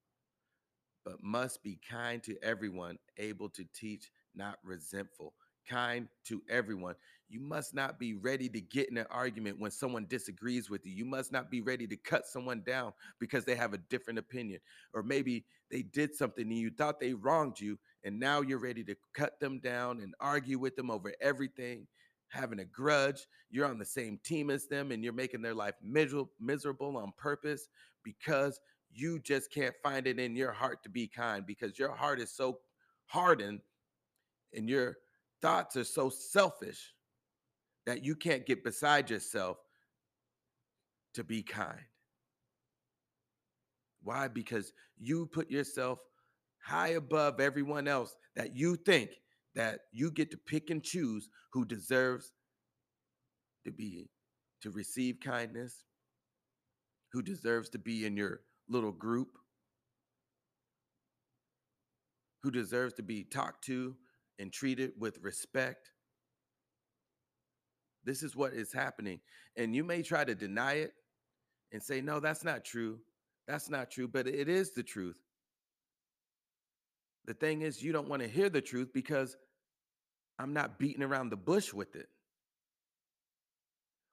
but 1.05 1.23
must 1.23 1.63
be 1.63 1.77
kind 1.77 2.25
to 2.25 2.43
everyone, 2.43 2.99
able 3.19 3.51
to 3.51 3.67
teach, 3.75 4.11
not 4.35 4.59
resentful." 4.65 5.35
Kind 5.67 6.09
to 6.25 6.43
everyone. 6.49 6.97
You 7.29 7.41
must 7.41 7.75
not 7.75 7.99
be 7.99 8.15
ready 8.15 8.49
to 8.49 8.59
get 8.59 8.89
in 8.89 8.97
an 8.97 9.07
argument 9.11 9.59
when 9.59 9.71
someone 9.71 10.07
disagrees 10.07 10.71
with 10.71 10.87
you. 10.87 10.95
You 10.95 11.05
must 11.05 11.31
not 11.31 11.51
be 11.51 11.61
ready 11.61 11.87
to 11.87 11.99
cut 11.99 12.27
someone 12.27 12.63
down 12.63 12.95
because 13.19 13.45
they 13.45 13.55
have 13.55 13.75
a 13.75 13.85
different 13.91 14.19
opinion. 14.19 14.63
Or 14.95 15.03
maybe 15.03 15.45
they 15.69 15.83
did 15.83 16.15
something 16.15 16.49
and 16.49 16.59
you 16.59 16.71
thought 16.71 17.01
they 17.01 17.13
wronged 17.13 17.61
you, 17.61 17.79
and 18.03 18.19
now 18.19 18.41
you're 18.41 18.59
ready 18.59 18.83
to 18.85 18.97
cut 19.13 19.39
them 19.41 19.61
down 19.61 20.01
and 20.01 20.15
argue 20.21 20.59
with 20.59 20.75
them 20.75 20.91
over 20.91 21.15
everything, 21.21 21.87
having 22.29 22.61
a 22.61 22.65
grudge. 22.65 23.27
You're 23.51 23.67
on 23.67 23.79
the 23.79 23.85
same 23.85 24.19
team 24.25 24.51
as 24.51 24.67
them 24.67 24.93
and 24.93 25.03
you're 25.03 25.13
making 25.13 25.43
their 25.43 25.55
life 25.55 25.75
miserable, 25.83 26.97
on 26.97 27.13
purpose 27.17 27.69
because 28.05 28.61
you 28.93 29.19
just 29.19 29.53
can't 29.53 29.75
find 29.83 30.07
it 30.07 30.19
in 30.19 30.35
your 30.37 30.53
heart 30.53 30.83
to 30.83 30.89
be 30.89 31.07
kind 31.07 31.47
because 31.47 31.79
your 31.79 31.95
heart 31.95 32.21
is 32.21 32.31
so 32.31 32.61
hardened 33.07 33.61
and 34.55 34.69
your 34.69 34.97
thoughts 35.41 35.77
are 35.77 35.85
so 35.85 36.09
selfish 36.09 36.95
that 37.87 38.05
you 38.05 38.15
can't 38.15 38.47
get 38.47 38.65
beside 38.65 39.09
yourself 39.11 39.59
to 41.15 41.25
be 41.25 41.43
kind. 41.43 41.81
Why? 44.03 44.29
Because 44.29 44.73
you 44.99 45.27
put 45.27 45.51
yourself 45.51 46.01
high 46.63 46.89
above 46.89 47.41
everyone 47.41 47.89
else 47.89 48.17
that 48.37 48.55
you 48.55 48.77
think 48.77 49.11
that 49.59 49.81
you 49.91 50.13
get 50.13 50.31
to 50.31 50.37
pick 50.37 50.71
and 50.71 50.85
choose 50.85 51.29
who 51.53 51.65
deserves 51.65 52.33
to 53.65 53.73
be 53.73 54.09
to 54.63 54.71
receive 54.71 55.19
kindness, 55.21 55.85
who 57.13 57.23
deserves 57.23 57.69
to 57.71 57.79
be 57.79 58.07
in 58.07 58.17
your 58.17 58.43
little 58.69 58.93
group, 58.93 59.31
who 62.45 62.53
deserves 62.53 62.95
to 62.95 63.03
be 63.03 63.25
talked 63.25 63.65
to 63.65 63.97
and 64.39 64.53
treated 64.53 64.93
with 64.97 65.19
respect. 65.23 65.91
This 68.05 68.23
is 68.23 68.37
what 68.37 68.53
is 68.53 68.73
happening. 68.73 69.19
And 69.57 69.75
you 69.75 69.83
may 69.83 70.03
try 70.03 70.25
to 70.25 70.37
deny 70.37 70.75
it 70.75 70.93
and 71.73 71.83
say, 71.83 72.01
no, 72.01 72.21
that's 72.21 72.45
not 72.45 72.65
true. 72.65 73.01
That's 73.49 73.69
not 73.69 73.91
true, 73.91 74.07
but 74.07 74.29
it 74.29 74.49
is 74.49 74.71
the 74.73 74.85
truth. 74.85 75.19
The 77.27 77.35
thing 77.35 77.63
is, 77.63 77.83
you 77.83 77.93
don't 77.93 78.09
want 78.09 78.23
to 78.23 78.29
hear 78.29 78.49
the 78.49 78.63
truth 78.63 78.91
because 78.95 79.37
I'm 80.39 80.53
not 80.53 80.79
beating 80.79 81.03
around 81.03 81.31
the 81.31 81.37
bush 81.37 81.73
with 81.73 81.97
it. 81.97 82.09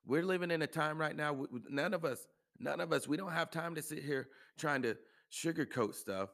We're 0.06 0.24
living 0.24 0.52
in 0.52 0.62
a 0.62 0.68
time 0.68 1.00
right 1.00 1.16
now, 1.16 1.46
none 1.70 1.94
of 1.94 2.06
us, 2.06 2.28
none 2.60 2.80
of 2.80 2.94
us, 2.94 3.08
we 3.08 3.18
don't 3.18 3.32
have 3.32 3.50
time 3.50 3.76
to 3.76 3.82
sit 3.82 4.04
here 4.04 4.28
trying 4.58 4.84
to 4.84 4.98
sugarcoat 5.32 5.96
stuff 5.96 6.30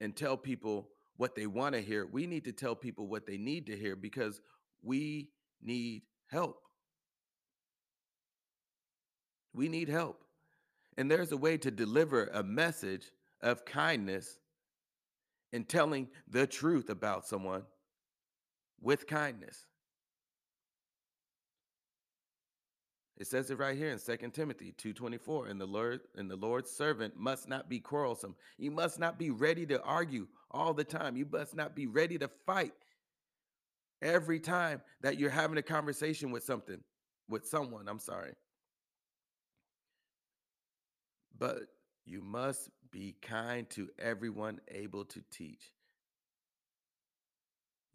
and 0.00 0.14
tell 0.14 0.36
people 0.36 0.88
what 1.16 1.34
they 1.34 1.46
want 1.46 1.74
to 1.74 1.80
hear. 1.80 2.06
We 2.06 2.26
need 2.26 2.44
to 2.44 2.52
tell 2.52 2.74
people 2.74 3.06
what 3.06 3.26
they 3.26 3.38
need 3.38 3.66
to 3.66 3.76
hear 3.76 3.96
because 3.96 4.40
we 4.82 5.30
need 5.62 6.02
help. 6.30 6.60
We 9.54 9.68
need 9.68 9.88
help. 9.88 10.24
And 10.98 11.10
there's 11.10 11.32
a 11.32 11.36
way 11.36 11.56
to 11.58 11.70
deliver 11.70 12.26
a 12.26 12.42
message 12.42 13.10
of 13.40 13.64
kindness 13.64 14.38
and 15.52 15.68
telling 15.68 16.08
the 16.28 16.46
truth 16.46 16.90
about 16.90 17.26
someone 17.26 17.62
with 18.84 19.06
kindness. 19.06 19.66
It 23.16 23.26
says 23.26 23.50
it 23.50 23.58
right 23.58 23.76
here 23.76 23.90
in 23.90 23.98
Second 23.98 24.32
Timothy 24.32 24.72
2:24. 24.72 25.46
And 25.46 25.60
the 25.60 25.66
Lord 25.66 26.00
and 26.16 26.30
the 26.30 26.36
Lord's 26.36 26.70
servant 26.70 27.16
must 27.16 27.48
not 27.48 27.68
be 27.68 27.80
quarrelsome. 27.80 28.36
You 28.58 28.70
must 28.70 28.98
not 28.98 29.18
be 29.18 29.30
ready 29.30 29.66
to 29.66 29.80
argue 29.82 30.28
all 30.50 30.74
the 30.74 30.84
time. 30.84 31.16
You 31.16 31.26
must 31.26 31.54
not 31.54 31.74
be 31.74 31.86
ready 31.86 32.18
to 32.18 32.28
fight 32.44 32.74
every 34.02 34.40
time 34.40 34.82
that 35.00 35.18
you're 35.18 35.30
having 35.30 35.56
a 35.58 35.62
conversation 35.62 36.30
with 36.30 36.44
something, 36.44 36.82
with 37.28 37.46
someone. 37.46 37.88
I'm 37.88 38.00
sorry. 38.00 38.34
But 41.38 41.60
you 42.04 42.20
must 42.20 42.68
be 42.90 43.16
kind 43.22 43.68
to 43.70 43.88
everyone 43.98 44.60
able 44.68 45.04
to 45.06 45.22
teach. 45.30 45.73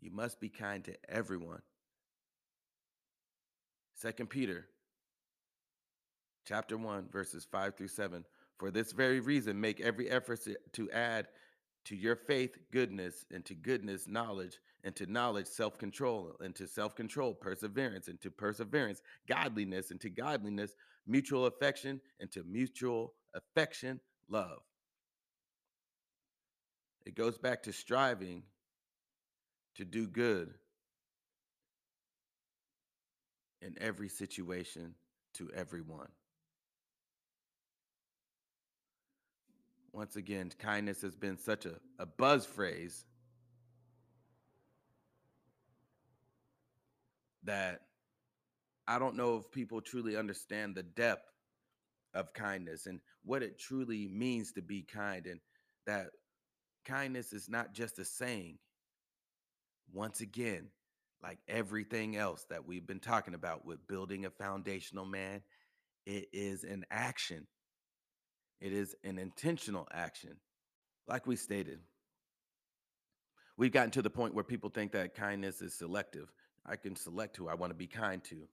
You 0.01 0.11
must 0.11 0.39
be 0.39 0.49
kind 0.49 0.83
to 0.85 0.95
everyone. 1.07 1.61
Second 3.95 4.29
Peter 4.29 4.67
chapter 6.45 6.77
1 6.77 7.09
verses 7.11 7.45
5 7.51 7.75
through 7.75 7.87
7 7.87 8.23
for 8.57 8.71
this 8.71 8.91
very 8.91 9.19
reason 9.19 9.59
make 9.59 9.79
every 9.81 10.09
effort 10.09 10.39
to 10.73 10.89
add 10.89 11.27
to 11.85 11.95
your 11.95 12.15
faith 12.15 12.57
goodness 12.71 13.25
and 13.31 13.45
to 13.45 13.53
goodness 13.53 14.07
knowledge 14.07 14.57
and 14.83 14.95
to 14.95 15.05
knowledge 15.05 15.45
self-control 15.45 16.35
and 16.39 16.55
to 16.55 16.65
self-control 16.65 17.35
perseverance 17.35 18.07
and 18.07 18.19
to 18.21 18.31
perseverance 18.31 19.01
godliness 19.27 19.91
and 19.91 19.99
to 19.99 20.09
godliness 20.09 20.71
mutual 21.05 21.45
affection 21.45 22.01
and 22.19 22.31
to 22.31 22.43
mutual 22.43 23.13
affection 23.35 23.99
love 24.29 24.59
it 27.05 27.15
goes 27.15 27.37
back 27.37 27.61
to 27.61 27.73
striving 27.73 28.41
to 29.75 29.85
do 29.85 30.07
good 30.07 30.53
in 33.61 33.75
every 33.79 34.09
situation 34.09 34.93
to 35.35 35.49
everyone. 35.55 36.09
Once 39.91 40.15
again, 40.15 40.51
kindness 40.59 41.01
has 41.01 41.15
been 41.15 41.37
such 41.37 41.65
a, 41.65 41.75
a 41.97 42.05
buzz 42.05 42.45
phrase 42.45 43.05
that 47.43 47.81
I 48.87 48.99
don't 48.99 49.15
know 49.15 49.37
if 49.37 49.51
people 49.51 49.81
truly 49.81 50.15
understand 50.15 50.75
the 50.75 50.83
depth 50.83 51.31
of 52.13 52.33
kindness 52.33 52.85
and 52.85 52.99
what 53.23 53.43
it 53.43 53.59
truly 53.59 54.07
means 54.07 54.51
to 54.53 54.61
be 54.61 54.83
kind, 54.83 55.25
and 55.25 55.39
that 55.85 56.07
kindness 56.85 57.33
is 57.33 57.49
not 57.49 57.73
just 57.73 57.99
a 57.99 58.05
saying, 58.05 58.57
once 59.93 60.21
again, 60.21 60.67
like 61.21 61.39
everything 61.47 62.15
else 62.15 62.45
that 62.49 62.65
we've 62.65 62.87
been 62.87 62.99
talking 62.99 63.33
about 63.33 63.65
with 63.65 63.87
building 63.87 64.25
a 64.25 64.29
foundational 64.29 65.05
man, 65.05 65.41
it 66.05 66.29
is 66.31 66.63
an 66.63 66.85
action, 66.91 67.47
it 68.61 68.71
is 68.73 68.95
an 69.03 69.19
intentional 69.19 69.87
action. 69.91 70.35
Like 71.07 71.27
we 71.27 71.35
stated, 71.35 71.79
we've 73.57 73.71
gotten 73.71 73.91
to 73.91 74.01
the 74.01 74.09
point 74.09 74.33
where 74.33 74.43
people 74.43 74.69
think 74.69 74.91
that 74.93 75.15
kindness 75.15 75.61
is 75.61 75.73
selective. 75.73 76.31
I 76.65 76.75
can 76.75 76.95
select 76.95 77.35
who 77.35 77.47
I 77.49 77.55
want 77.55 77.71
to 77.71 77.77
be 77.77 77.87
kind 77.87 78.23
to. 78.25 78.47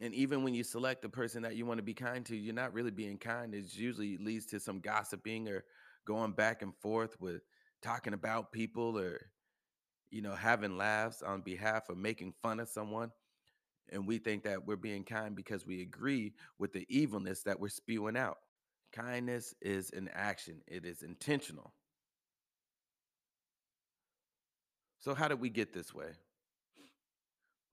And 0.00 0.12
even 0.14 0.42
when 0.42 0.54
you 0.54 0.64
select 0.64 1.02
the 1.02 1.08
person 1.08 1.42
that 1.42 1.54
you 1.54 1.66
want 1.66 1.78
to 1.78 1.84
be 1.84 1.94
kind 1.94 2.26
to, 2.26 2.36
you're 2.36 2.54
not 2.54 2.74
really 2.74 2.90
being 2.90 3.18
kind. 3.18 3.54
It 3.54 3.74
usually 3.74 4.16
leads 4.18 4.46
to 4.46 4.58
some 4.58 4.80
gossiping 4.80 5.48
or 5.48 5.64
going 6.06 6.32
back 6.32 6.62
and 6.62 6.74
forth 6.76 7.20
with 7.20 7.42
talking 7.82 8.12
about 8.12 8.52
people 8.52 8.98
or, 8.98 9.20
you 10.10 10.22
know, 10.22 10.34
having 10.34 10.76
laughs 10.76 11.22
on 11.22 11.42
behalf 11.42 11.88
of 11.88 11.96
making 11.98 12.34
fun 12.42 12.60
of 12.60 12.68
someone. 12.68 13.10
And 13.90 14.06
we 14.06 14.18
think 14.18 14.44
that 14.44 14.66
we're 14.66 14.76
being 14.76 15.04
kind 15.04 15.34
because 15.36 15.66
we 15.66 15.82
agree 15.82 16.32
with 16.58 16.72
the 16.72 16.86
evilness 16.88 17.42
that 17.42 17.60
we're 17.60 17.68
spewing 17.68 18.16
out. 18.16 18.38
Kindness 18.92 19.54
is 19.60 19.90
an 19.90 20.08
action, 20.14 20.62
it 20.66 20.84
is 20.84 21.02
intentional. 21.02 21.72
So, 24.98 25.14
how 25.14 25.28
did 25.28 25.40
we 25.40 25.50
get 25.50 25.72
this 25.72 25.94
way? 25.94 26.12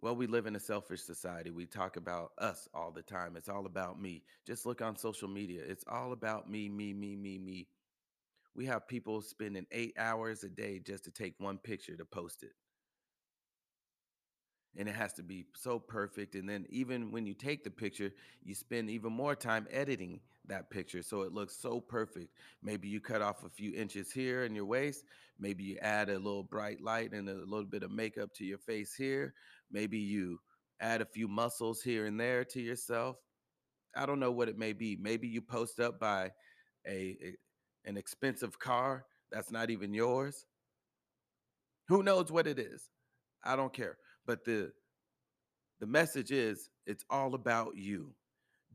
Well, 0.02 0.16
we 0.16 0.26
live 0.26 0.48
in 0.48 0.56
a 0.56 0.60
selfish 0.60 1.02
society. 1.02 1.52
We 1.52 1.66
talk 1.68 1.96
about 1.96 2.32
us 2.40 2.68
all 2.74 2.92
the 2.92 3.04
time. 3.04 3.36
It's 3.38 3.50
all 3.50 3.68
about 3.68 4.02
me. 4.02 4.24
Just 4.48 4.66
look 4.66 4.82
on 4.82 4.98
social 4.98 5.28
media. 5.28 5.62
It's 5.66 5.86
all 5.88 6.12
about 6.12 6.50
me, 6.50 6.70
me, 6.70 6.92
me, 6.94 7.16
me, 7.16 7.38
me. 7.38 7.68
We 8.56 8.66
have 8.66 8.88
people 8.88 9.22
spending 9.22 9.66
eight 9.72 9.94
hours 9.98 10.44
a 10.44 10.50
day 10.50 10.80
just 10.80 11.06
to 11.06 11.12
take 11.12 11.36
one 11.38 11.58
picture 11.58 11.96
to 11.96 12.06
post 12.06 12.44
it. 12.44 12.52
And 14.78 14.88
it 14.88 14.96
has 14.96 15.14
to 15.14 15.24
be 15.24 15.46
so 15.56 15.80
perfect. 15.80 16.36
And 16.36 16.48
then, 16.48 16.66
even 16.70 17.12
when 17.12 17.26
you 17.26 17.34
take 17.34 17.64
the 17.64 17.70
picture, 17.70 18.12
you 18.44 18.56
spend 18.56 18.90
even 18.90 19.12
more 19.12 19.36
time 19.36 19.68
editing 19.70 20.22
that 20.48 20.70
picture 20.70 21.04
so 21.04 21.22
it 21.22 21.34
looks 21.34 21.56
so 21.56 21.80
perfect. 21.80 22.30
Maybe 22.64 22.88
you 22.88 23.00
cut 23.00 23.22
off 23.22 23.44
a 23.44 23.50
few 23.50 23.74
inches 23.74 24.12
here 24.12 24.44
in 24.44 24.56
your 24.56 24.66
waist. 24.66 25.04
Maybe 25.40 25.64
you 25.64 25.78
add 25.82 26.10
a 26.10 26.18
little 26.18 26.44
bright 26.44 26.82
light 26.82 27.14
and 27.14 27.30
a 27.30 27.34
little 27.34 27.66
bit 27.66 27.84
of 27.84 27.92
makeup 27.92 28.34
to 28.36 28.46
your 28.46 28.58
face 28.58 28.94
here. 28.94 29.34
Maybe 29.72 30.00
you 30.00 30.40
add 30.80 31.02
a 31.02 31.06
few 31.06 31.28
muscles 31.28 31.82
here 31.82 32.06
and 32.06 32.20
there 32.20 32.44
to 32.46 32.62
yourself. 32.62 33.18
I 33.96 34.06
don't 34.06 34.20
know 34.20 34.32
what 34.32 34.50
it 34.50 34.58
may 34.58 34.74
be. 34.74 34.98
Maybe 35.00 35.28
you 35.28 35.42
post 35.42 35.80
up 35.80 36.00
by 36.00 36.32
a, 36.88 37.18
an 37.86 37.98
expensive 37.98 38.60
car 38.60 39.06
that's 39.32 39.52
not 39.52 39.70
even 39.70 39.94
yours. 39.94 40.46
Who 41.88 42.04
knows 42.04 42.32
what 42.32 42.48
it 42.48 42.60
is? 42.60 42.90
I 43.44 43.56
don't 43.56 43.74
care. 43.74 43.98
But 44.26 44.46
the 44.46 44.72
the 45.80 45.88
message 45.88 46.32
is 46.32 46.70
it's 46.86 47.04
all 47.10 47.34
about 47.34 47.76
you. 47.76 48.14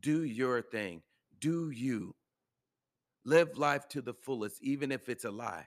Do 0.00 0.24
your 0.24 0.60
thing. 0.60 1.02
Do 1.40 1.70
you. 1.70 2.14
Live 3.24 3.56
life 3.58 3.88
to 3.88 4.02
the 4.02 4.14
fullest, 4.14 4.62
even 4.62 4.92
if 4.92 5.08
it's 5.08 5.24
a 5.24 5.30
lie. 5.30 5.66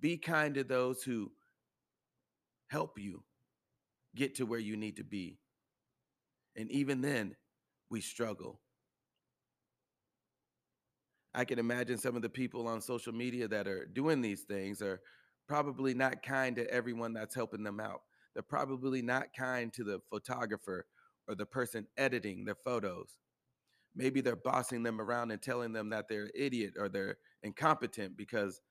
Be 0.00 0.18
kind 0.18 0.54
to 0.54 0.64
those 0.64 1.02
who 1.02 1.32
help 2.68 2.98
you 2.98 3.22
get 4.14 4.34
to 4.36 4.46
where 4.46 4.58
you 4.58 4.76
need 4.76 4.96
to 4.96 5.04
be. 5.04 5.38
And 6.56 6.70
even 6.70 7.00
then, 7.00 7.36
we 7.90 8.00
struggle. 8.00 8.60
I 11.36 11.44
can 11.44 11.58
imagine 11.58 11.98
some 11.98 12.16
of 12.16 12.22
the 12.22 12.30
people 12.30 12.66
on 12.66 12.80
social 12.80 13.12
media 13.12 13.46
that 13.48 13.68
are 13.68 13.84
doing 13.84 14.22
these 14.22 14.40
things 14.44 14.80
are 14.80 15.02
probably 15.46 15.92
not 15.92 16.22
kind 16.22 16.56
to 16.56 16.68
everyone 16.72 17.12
that's 17.12 17.34
helping 17.34 17.62
them 17.62 17.78
out. 17.78 18.00
They're 18.32 18.42
probably 18.42 19.02
not 19.02 19.26
kind 19.38 19.70
to 19.74 19.84
the 19.84 20.00
photographer 20.08 20.86
or 21.28 21.34
the 21.34 21.44
person 21.44 21.86
editing 21.98 22.46
their 22.46 22.56
photos. 22.64 23.18
Maybe 23.94 24.22
they're 24.22 24.34
bossing 24.34 24.82
them 24.82 24.98
around 24.98 25.30
and 25.30 25.42
telling 25.42 25.74
them 25.74 25.90
that 25.90 26.08
they're 26.08 26.24
an 26.24 26.30
idiot 26.34 26.72
or 26.78 26.88
they're 26.88 27.18
incompetent 27.42 28.16
because 28.16 28.62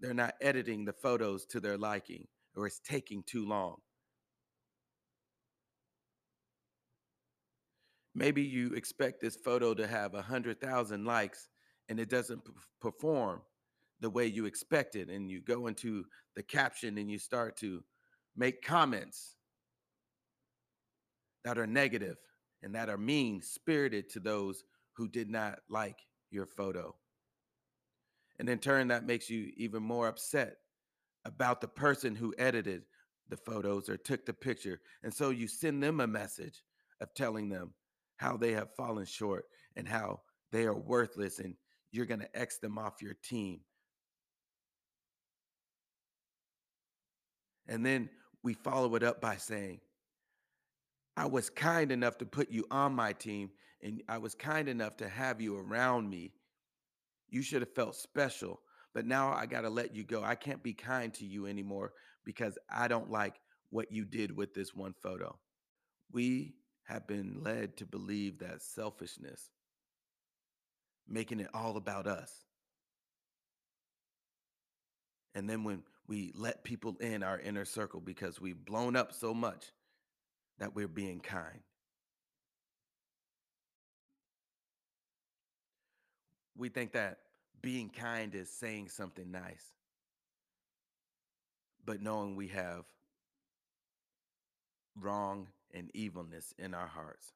they're 0.00 0.12
not 0.12 0.34
editing 0.42 0.84
the 0.84 0.92
photos 0.92 1.46
to 1.46 1.60
their 1.60 1.78
liking 1.78 2.26
or 2.56 2.66
it's 2.66 2.80
taking 2.80 3.22
too 3.22 3.46
long. 3.46 3.76
Maybe 8.14 8.42
you 8.42 8.74
expect 8.74 9.22
this 9.22 9.36
photo 9.36 9.72
to 9.72 9.86
have 9.86 10.12
100,000 10.12 11.04
likes 11.06 11.48
and 11.90 11.98
it 11.98 12.08
doesn't 12.08 12.44
p- 12.44 12.52
perform 12.80 13.42
the 14.00 14.08
way 14.08 14.24
you 14.24 14.46
expected. 14.46 15.10
And 15.10 15.30
you 15.30 15.42
go 15.42 15.66
into 15.66 16.04
the 16.36 16.42
caption 16.42 16.96
and 16.96 17.10
you 17.10 17.18
start 17.18 17.58
to 17.58 17.82
make 18.36 18.62
comments 18.62 19.36
that 21.44 21.58
are 21.58 21.66
negative 21.66 22.16
and 22.62 22.74
that 22.74 22.88
are 22.88 22.96
mean 22.96 23.42
spirited 23.42 24.08
to 24.10 24.20
those 24.20 24.62
who 24.94 25.08
did 25.08 25.28
not 25.28 25.58
like 25.68 25.98
your 26.30 26.46
photo. 26.46 26.94
And 28.38 28.48
in 28.48 28.58
turn, 28.58 28.88
that 28.88 29.06
makes 29.06 29.28
you 29.28 29.50
even 29.56 29.82
more 29.82 30.06
upset 30.08 30.56
about 31.24 31.60
the 31.60 31.68
person 31.68 32.14
who 32.14 32.34
edited 32.38 32.84
the 33.28 33.36
photos 33.36 33.88
or 33.88 33.96
took 33.96 34.24
the 34.24 34.32
picture. 34.32 34.80
And 35.02 35.12
so 35.12 35.30
you 35.30 35.48
send 35.48 35.82
them 35.82 36.00
a 36.00 36.06
message 36.06 36.62
of 37.00 37.12
telling 37.14 37.48
them 37.48 37.74
how 38.16 38.36
they 38.36 38.52
have 38.52 38.74
fallen 38.76 39.04
short 39.04 39.44
and 39.76 39.88
how 39.88 40.20
they 40.52 40.64
are 40.64 40.78
worthless 40.78 41.38
and 41.38 41.54
you're 41.92 42.06
going 42.06 42.20
to 42.20 42.38
X 42.38 42.58
them 42.58 42.78
off 42.78 43.02
your 43.02 43.16
team. 43.22 43.60
And 47.68 47.84
then 47.86 48.10
we 48.42 48.54
follow 48.54 48.94
it 48.96 49.02
up 49.02 49.20
by 49.20 49.36
saying, 49.36 49.80
I 51.16 51.26
was 51.26 51.50
kind 51.50 51.92
enough 51.92 52.18
to 52.18 52.26
put 52.26 52.50
you 52.50 52.66
on 52.70 52.94
my 52.94 53.12
team 53.12 53.50
and 53.82 54.02
I 54.08 54.18
was 54.18 54.34
kind 54.34 54.68
enough 54.68 54.96
to 54.98 55.08
have 55.08 55.40
you 55.40 55.56
around 55.56 56.08
me. 56.08 56.32
You 57.28 57.42
should 57.42 57.62
have 57.62 57.74
felt 57.74 57.94
special, 57.94 58.60
but 58.94 59.06
now 59.06 59.32
I 59.32 59.46
got 59.46 59.62
to 59.62 59.70
let 59.70 59.94
you 59.94 60.04
go. 60.04 60.22
I 60.22 60.34
can't 60.34 60.62
be 60.62 60.74
kind 60.74 61.12
to 61.14 61.24
you 61.24 61.46
anymore 61.46 61.92
because 62.24 62.58
I 62.68 62.88
don't 62.88 63.10
like 63.10 63.40
what 63.70 63.92
you 63.92 64.04
did 64.04 64.36
with 64.36 64.54
this 64.54 64.74
one 64.74 64.94
photo. 65.02 65.38
We 66.12 66.54
have 66.84 67.06
been 67.06 67.40
led 67.42 67.76
to 67.76 67.86
believe 67.86 68.38
that 68.40 68.62
selfishness, 68.62 69.50
making 71.10 71.40
it 71.40 71.48
all 71.52 71.76
about 71.76 72.06
us. 72.06 72.32
And 75.34 75.48
then 75.48 75.64
when 75.64 75.82
we 76.06 76.32
let 76.34 76.64
people 76.64 76.96
in 77.00 77.22
our 77.22 77.38
inner 77.38 77.64
circle 77.64 78.00
because 78.00 78.40
we've 78.40 78.64
blown 78.64 78.96
up 78.96 79.12
so 79.12 79.34
much 79.34 79.66
that 80.58 80.74
we're 80.74 80.88
being 80.88 81.20
kind. 81.20 81.60
We 86.56 86.68
think 86.68 86.92
that 86.92 87.18
being 87.62 87.88
kind 87.88 88.34
is 88.34 88.50
saying 88.50 88.88
something 88.88 89.30
nice, 89.30 89.64
but 91.86 92.02
knowing 92.02 92.36
we 92.36 92.48
have 92.48 92.84
wrong 95.00 95.48
and 95.72 95.90
evilness 95.94 96.52
in 96.58 96.74
our 96.74 96.86
hearts. 96.86 97.32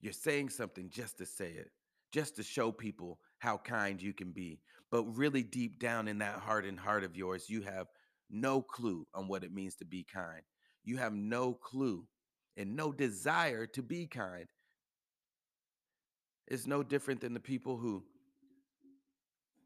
You're 0.00 0.12
saying 0.12 0.50
something 0.50 0.90
just 0.90 1.18
to 1.18 1.26
say 1.26 1.50
it, 1.50 1.70
just 2.12 2.36
to 2.36 2.42
show 2.42 2.72
people 2.72 3.18
how 3.38 3.58
kind 3.58 4.00
you 4.00 4.12
can 4.12 4.32
be. 4.32 4.60
But 4.90 5.04
really, 5.16 5.42
deep 5.42 5.78
down 5.78 6.08
in 6.08 6.18
that 6.18 6.40
heart 6.40 6.64
and 6.64 6.78
heart 6.78 7.04
of 7.04 7.16
yours, 7.16 7.48
you 7.48 7.62
have 7.62 7.86
no 8.28 8.60
clue 8.62 9.06
on 9.14 9.28
what 9.28 9.44
it 9.44 9.52
means 9.52 9.76
to 9.76 9.84
be 9.84 10.04
kind. 10.04 10.42
You 10.84 10.96
have 10.96 11.12
no 11.12 11.54
clue 11.54 12.06
and 12.56 12.74
no 12.74 12.92
desire 12.92 13.66
to 13.66 13.82
be 13.82 14.06
kind. 14.06 14.46
It's 16.48 16.66
no 16.66 16.82
different 16.82 17.20
than 17.20 17.34
the 17.34 17.40
people 17.40 17.76
who 17.76 18.02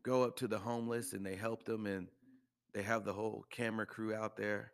go 0.02 0.22
up 0.22 0.36
to 0.36 0.46
the 0.46 0.58
homeless 0.58 1.14
and 1.14 1.24
they 1.24 1.34
help 1.34 1.64
them 1.64 1.86
and 1.86 2.08
they 2.74 2.82
have 2.82 3.04
the 3.04 3.12
whole 3.12 3.44
camera 3.50 3.86
crew 3.86 4.14
out 4.14 4.36
there 4.36 4.72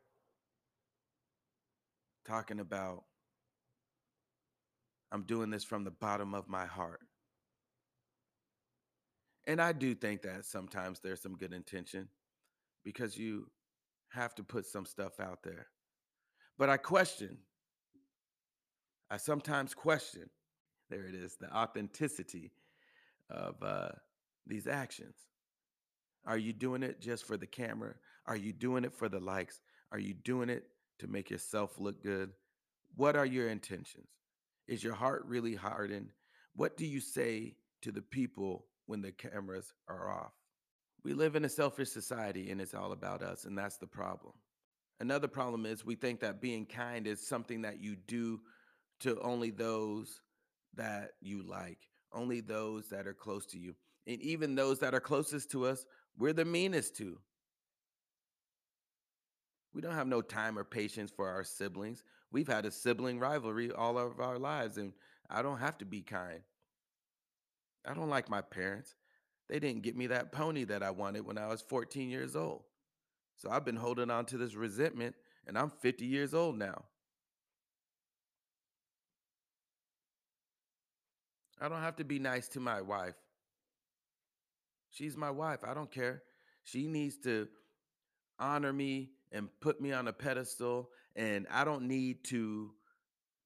talking 2.26 2.58
about 2.60 3.04
I'm 5.12 5.22
doing 5.22 5.50
this 5.50 5.64
from 5.64 5.84
the 5.84 5.90
bottom 5.90 6.34
of 6.34 6.48
my 6.48 6.66
heart. 6.66 7.00
And 9.50 9.60
I 9.60 9.72
do 9.72 9.96
think 9.96 10.22
that 10.22 10.44
sometimes 10.44 11.00
there's 11.00 11.20
some 11.20 11.34
good 11.34 11.52
intention 11.52 12.06
because 12.84 13.18
you 13.18 13.48
have 14.10 14.32
to 14.36 14.44
put 14.44 14.64
some 14.64 14.86
stuff 14.86 15.18
out 15.18 15.42
there. 15.42 15.66
But 16.56 16.70
I 16.70 16.76
question, 16.76 17.36
I 19.10 19.16
sometimes 19.16 19.74
question, 19.74 20.30
there 20.88 21.04
it 21.04 21.16
is, 21.16 21.34
the 21.34 21.52
authenticity 21.52 22.52
of 23.28 23.60
uh, 23.60 23.88
these 24.46 24.68
actions? 24.68 25.16
Are 26.24 26.38
you 26.38 26.52
doing 26.52 26.84
it 26.84 27.00
just 27.00 27.26
for 27.26 27.36
the 27.36 27.48
camera? 27.48 27.94
Are 28.26 28.36
you 28.36 28.52
doing 28.52 28.84
it 28.84 28.94
for 28.94 29.08
the 29.08 29.18
likes? 29.18 29.58
Are 29.90 29.98
you 29.98 30.14
doing 30.14 30.48
it 30.48 30.62
to 31.00 31.08
make 31.08 31.28
yourself 31.28 31.72
look 31.80 32.04
good? 32.04 32.30
What 32.94 33.16
are 33.16 33.26
your 33.26 33.48
intentions? 33.48 34.10
Is 34.68 34.84
your 34.84 34.94
heart 34.94 35.24
really 35.26 35.56
hardened? 35.56 36.12
What 36.54 36.76
do 36.76 36.86
you 36.86 37.00
say 37.00 37.56
to 37.82 37.90
the 37.90 38.02
people 38.02 38.66
when 38.90 39.02
the 39.02 39.12
cameras 39.12 39.72
are 39.88 40.10
off? 40.10 40.32
We 41.04 41.14
live 41.14 41.36
in 41.36 41.44
a 41.44 41.48
selfish 41.48 41.90
society 41.90 42.50
and 42.50 42.60
it's 42.60 42.74
all 42.74 42.92
about 42.92 43.22
us, 43.22 43.44
and 43.44 43.56
that's 43.56 43.78
the 43.78 43.86
problem. 43.86 44.34
Another 44.98 45.28
problem 45.28 45.64
is 45.64 45.84
we 45.84 45.94
think 45.94 46.20
that 46.20 46.42
being 46.42 46.66
kind 46.66 47.06
is 47.06 47.26
something 47.26 47.62
that 47.62 47.80
you 47.80 47.96
do 47.96 48.40
to 49.00 49.18
only 49.20 49.50
those 49.50 50.20
that 50.74 51.12
you 51.20 51.42
like, 51.42 51.78
only 52.12 52.40
those 52.40 52.88
that 52.88 53.06
are 53.06 53.14
close 53.14 53.46
to 53.46 53.58
you. 53.58 53.74
And 54.06 54.20
even 54.20 54.54
those 54.56 54.80
that 54.80 54.92
are 54.92 55.00
closest 55.00 55.52
to 55.52 55.66
us, 55.66 55.86
we're 56.18 56.32
the 56.32 56.44
meanest 56.44 56.96
to. 56.96 57.18
We 59.72 59.80
don't 59.80 59.94
have 59.94 60.08
no 60.08 60.20
time 60.20 60.58
or 60.58 60.64
patience 60.64 61.10
for 61.10 61.28
our 61.28 61.44
siblings. 61.44 62.02
We've 62.32 62.48
had 62.48 62.66
a 62.66 62.72
sibling 62.72 63.20
rivalry 63.20 63.70
all 63.70 63.96
of 63.96 64.18
our 64.18 64.38
lives, 64.38 64.78
and 64.78 64.92
I 65.30 65.42
don't 65.42 65.58
have 65.58 65.78
to 65.78 65.84
be 65.84 66.02
kind. 66.02 66.40
I 67.86 67.94
don't 67.94 68.10
like 68.10 68.28
my 68.28 68.40
parents. 68.40 68.94
They 69.48 69.58
didn't 69.58 69.82
get 69.82 69.96
me 69.96 70.06
that 70.08 70.32
pony 70.32 70.64
that 70.64 70.82
I 70.82 70.90
wanted 70.90 71.26
when 71.26 71.38
I 71.38 71.48
was 71.48 71.60
14 71.62 72.08
years 72.08 72.36
old. 72.36 72.62
So 73.36 73.50
I've 73.50 73.64
been 73.64 73.76
holding 73.76 74.10
on 74.10 74.26
to 74.26 74.38
this 74.38 74.54
resentment, 74.54 75.16
and 75.46 75.58
I'm 75.58 75.70
50 75.70 76.04
years 76.04 76.34
old 76.34 76.58
now. 76.58 76.84
I 81.60 81.68
don't 81.68 81.82
have 81.82 81.96
to 81.96 82.04
be 82.04 82.18
nice 82.18 82.48
to 82.48 82.60
my 82.60 82.80
wife. 82.80 83.14
She's 84.90 85.16
my 85.16 85.30
wife. 85.30 85.60
I 85.66 85.74
don't 85.74 85.90
care. 85.90 86.22
She 86.64 86.86
needs 86.86 87.16
to 87.24 87.48
honor 88.38 88.72
me 88.72 89.10
and 89.32 89.48
put 89.60 89.80
me 89.80 89.92
on 89.92 90.08
a 90.08 90.12
pedestal, 90.12 90.90
and 91.16 91.46
I 91.50 91.64
don't 91.64 91.88
need 91.88 92.24
to 92.24 92.72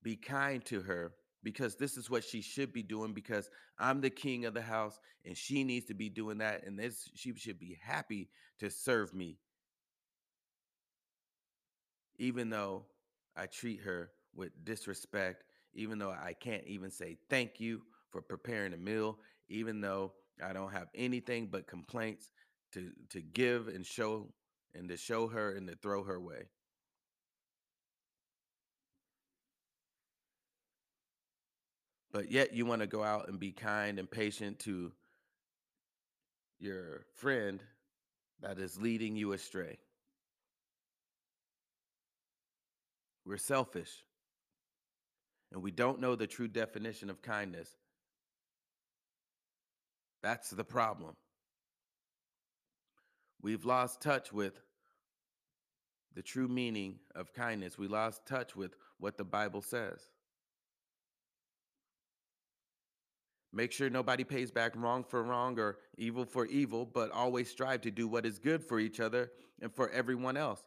be 0.03 0.16
kind 0.16 0.64
to 0.66 0.83
her 0.83 1.12
because 1.44 1.76
this 1.76 1.96
is 1.96 2.11
what 2.11 2.24
she 2.24 2.40
should 2.40 2.72
be 2.72 2.83
doing 2.83 3.12
because 3.12 3.48
I'm 3.78 4.00
the 4.00 4.11
king 4.11 4.46
of 4.46 4.54
the 4.54 4.62
house 4.62 4.98
and 5.24 5.37
she 5.37 5.62
needs 5.62 5.87
to 5.87 5.94
be 5.94 6.09
doing 6.09 6.38
that 6.38 6.66
and 6.66 6.78
this 6.78 7.09
she 7.14 7.35
should 7.35 7.59
be 7.61 7.78
happy 7.80 8.30
to 8.59 8.70
serve 8.70 9.14
me 9.14 9.38
even 12.18 12.50
though 12.50 12.85
I 13.37 13.46
treat 13.46 13.80
her 13.80 14.11
with 14.35 14.52
disrespect, 14.64 15.44
even 15.74 15.98
though 15.98 16.11
I 16.11 16.35
can't 16.38 16.64
even 16.66 16.90
say 16.90 17.18
thank 17.28 17.61
you 17.61 17.83
for 18.11 18.22
preparing 18.22 18.72
a 18.72 18.76
meal, 18.76 19.18
even 19.48 19.80
though 19.80 20.12
I 20.44 20.52
don't 20.52 20.72
have 20.72 20.88
anything 20.94 21.48
but 21.50 21.66
complaints 21.66 22.30
to 22.72 22.90
to 23.11 23.20
give 23.20 23.68
and 23.68 23.85
show 23.85 24.28
and 24.74 24.88
to 24.88 24.96
show 24.96 25.28
her 25.28 25.52
and 25.52 25.68
to 25.68 25.76
throw 25.76 26.04
her 26.04 26.20
way. 26.20 26.48
But 32.14 32.31
yet 32.31 32.55
you 32.55 32.64
want 32.64 32.81
to 32.81 32.87
go 32.87 33.03
out 33.03 33.29
and 33.29 33.40
be 33.40 33.50
kind 33.50 33.98
and 33.98 34.09
patient 34.09 34.61
to 34.61 34.92
your 36.61 37.07
friend 37.16 37.61
that 38.40 38.61
is 38.61 38.81
leading 38.81 39.16
you 39.16 39.33
astray. 39.33 39.79
We're 43.27 43.37
selfish 43.37 43.90
and 45.50 45.61
we 45.61 45.72
don't 45.72 46.00
know 46.00 46.14
the 46.14 46.29
true 46.29 46.46
definition 46.46 47.11
of 47.11 47.20
kindness. 47.20 47.68
That's 50.22 50.50
the 50.50 50.64
problem. 50.64 51.16
We've 53.42 53.64
lost 53.64 54.00
touch 54.00 54.33
with 54.33 54.61
the 56.14 56.22
true 56.22 56.46
meaning 56.46 57.00
of 57.16 57.33
kindness. 57.35 57.77
We 57.77 57.88
lost 57.88 58.24
touch 58.24 58.55
with 58.55 58.77
what 59.00 59.18
the 59.18 59.24
Bible 59.24 59.62
says. 59.62 60.07
Make 63.55 63.71
sure 63.71 63.88
nobody 63.88 64.25
pays 64.25 64.51
back 64.51 64.73
wrong 64.75 65.05
for 65.05 65.23
wrong 65.23 65.61
or 65.61 65.79
evil 65.97 66.25
for 66.25 66.45
evil, 66.47 66.85
but 66.85 67.12
always 67.12 67.49
strive 67.49 67.83
to 67.83 67.90
do 67.90 68.09
what 68.09 68.27
is 68.27 68.40
good 68.40 68.64
for 68.64 68.81
each 68.81 68.99
other 68.99 69.31
and 69.62 69.73
for 69.73 69.88
everyone 69.90 70.37
else. 70.37 70.61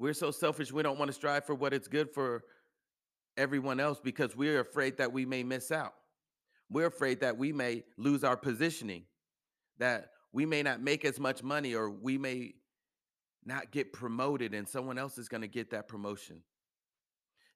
We're 0.00 0.12
so 0.12 0.32
selfish, 0.32 0.72
we 0.72 0.82
don't 0.82 0.98
want 0.98 1.08
to 1.08 1.12
strive 1.12 1.44
for 1.44 1.54
what 1.54 1.72
is 1.72 1.86
good 1.86 2.10
for 2.10 2.42
everyone 3.36 3.78
else 3.78 4.00
because 4.02 4.36
we're 4.36 4.58
afraid 4.58 4.96
that 4.96 5.12
we 5.12 5.24
may 5.24 5.44
miss 5.44 5.70
out. 5.70 5.94
We're 6.68 6.86
afraid 6.86 7.20
that 7.20 7.38
we 7.38 7.52
may 7.52 7.84
lose 7.96 8.24
our 8.24 8.36
positioning, 8.36 9.04
that 9.78 10.10
we 10.32 10.46
may 10.46 10.64
not 10.64 10.80
make 10.80 11.04
as 11.04 11.20
much 11.20 11.44
money, 11.44 11.74
or 11.76 11.90
we 11.90 12.18
may 12.18 12.54
not 13.44 13.70
get 13.70 13.92
promoted, 13.92 14.52
and 14.52 14.68
someone 14.68 14.98
else 14.98 15.16
is 15.16 15.28
going 15.28 15.42
to 15.42 15.48
get 15.48 15.70
that 15.70 15.86
promotion. 15.86 16.42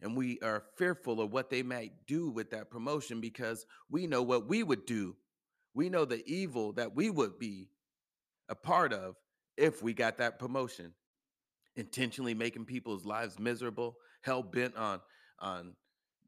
And 0.01 0.17
we 0.17 0.39
are 0.41 0.65
fearful 0.77 1.21
of 1.21 1.33
what 1.33 1.51
they 1.51 1.63
might 1.63 1.93
do 2.07 2.31
with 2.31 2.51
that 2.51 2.71
promotion 2.71 3.21
because 3.21 3.67
we 3.91 4.07
know 4.07 4.23
what 4.23 4.49
we 4.49 4.63
would 4.63 4.87
do. 4.87 5.17
We 5.75 5.89
know 5.89 6.05
the 6.05 6.23
evil 6.27 6.73
that 6.75 6.95
we 6.95 7.11
would 7.11 7.39
be 7.39 7.69
a 8.49 8.55
part 8.55 8.93
of 8.93 9.17
if 9.57 9.83
we 9.83 9.93
got 9.93 10.19
that 10.19 10.39
promotion 10.39 10.93
intentionally 11.77 12.35
making 12.35 12.65
people's 12.65 13.05
lives 13.05 13.39
miserable, 13.39 13.97
hell 14.23 14.43
bent 14.43 14.77
on 14.77 15.01
on 15.41 15.75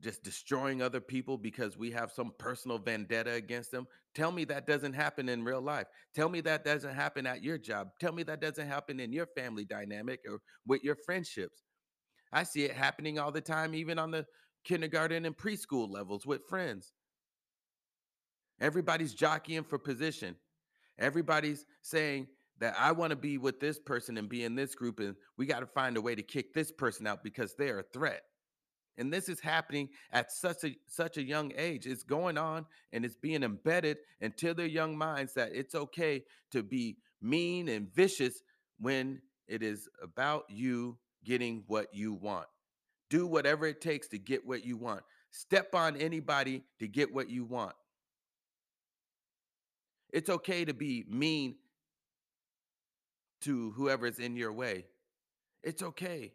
just 0.00 0.22
destroying 0.22 0.80
other 0.80 1.00
people 1.00 1.36
because 1.36 1.76
we 1.76 1.90
have 1.90 2.10
some 2.10 2.32
personal 2.38 2.78
vendetta 2.78 3.32
against 3.32 3.70
them. 3.70 3.86
Tell 4.14 4.32
me 4.32 4.44
that 4.44 4.66
doesn't 4.66 4.94
happen 4.94 5.28
in 5.28 5.44
real 5.44 5.60
life. 5.60 5.86
Tell 6.14 6.28
me 6.28 6.40
that 6.42 6.64
doesn't 6.64 6.94
happen 6.94 7.26
at 7.26 7.42
your 7.42 7.58
job. 7.58 7.88
Tell 8.00 8.12
me 8.12 8.22
that 8.22 8.40
doesn't 8.40 8.66
happen 8.66 8.98
in 8.98 9.12
your 9.12 9.26
family 9.26 9.64
dynamic 9.64 10.20
or 10.26 10.40
with 10.66 10.82
your 10.82 10.96
friendships. 11.04 11.62
I 12.32 12.44
see 12.44 12.64
it 12.64 12.72
happening 12.72 13.18
all 13.18 13.32
the 13.32 13.40
time, 13.40 13.74
even 13.74 13.98
on 13.98 14.10
the 14.10 14.26
kindergarten 14.64 15.24
and 15.24 15.36
preschool 15.36 15.90
levels 15.90 16.26
with 16.26 16.46
friends. 16.48 16.92
Everybody's 18.60 19.14
jockeying 19.14 19.64
for 19.64 19.78
position. 19.78 20.36
Everybody's 20.98 21.64
saying, 21.82 22.26
that 22.60 22.76
I 22.78 22.92
want 22.92 23.10
to 23.10 23.16
be 23.16 23.38
with 23.38 23.58
this 23.58 23.78
person 23.78 24.16
and 24.18 24.28
be 24.28 24.44
in 24.44 24.54
this 24.54 24.74
group, 24.74 25.00
and 25.00 25.16
we 25.36 25.46
got 25.46 25.60
to 25.60 25.66
find 25.66 25.96
a 25.96 26.00
way 26.00 26.14
to 26.14 26.22
kick 26.22 26.54
this 26.54 26.70
person 26.70 27.06
out 27.06 27.24
because 27.24 27.54
they're 27.54 27.80
a 27.80 27.84
threat. 27.84 28.22
And 28.98 29.10
this 29.10 29.30
is 29.30 29.40
happening 29.40 29.88
at 30.12 30.30
such 30.30 30.62
a 30.64 30.76
such 30.86 31.16
a 31.16 31.22
young 31.22 31.52
age. 31.56 31.86
It's 31.86 32.02
going 32.02 32.36
on 32.36 32.66
and 32.92 33.04
it's 33.04 33.16
being 33.16 33.42
embedded 33.42 33.96
into 34.20 34.52
their 34.52 34.66
young 34.66 34.98
minds 34.98 35.32
that 35.34 35.52
it's 35.54 35.74
okay 35.74 36.24
to 36.50 36.62
be 36.62 36.98
mean 37.22 37.68
and 37.68 37.90
vicious 37.94 38.42
when 38.78 39.22
it 39.48 39.62
is 39.62 39.88
about 40.02 40.44
you 40.50 40.98
getting 41.24 41.64
what 41.66 41.94
you 41.94 42.14
want. 42.14 42.46
Do 43.08 43.26
whatever 43.26 43.66
it 43.66 43.80
takes 43.80 44.08
to 44.08 44.18
get 44.18 44.46
what 44.46 44.64
you 44.64 44.76
want. 44.76 45.02
Step 45.30 45.74
on 45.74 45.96
anybody 45.96 46.62
to 46.78 46.88
get 46.88 47.12
what 47.12 47.28
you 47.28 47.44
want. 47.44 47.74
It's 50.12 50.28
okay 50.28 50.64
to 50.64 50.74
be 50.74 51.04
mean 51.08 51.56
to 53.42 53.70
whoever's 53.72 54.18
in 54.18 54.36
your 54.36 54.52
way. 54.52 54.86
It's 55.62 55.82
okay. 55.82 56.32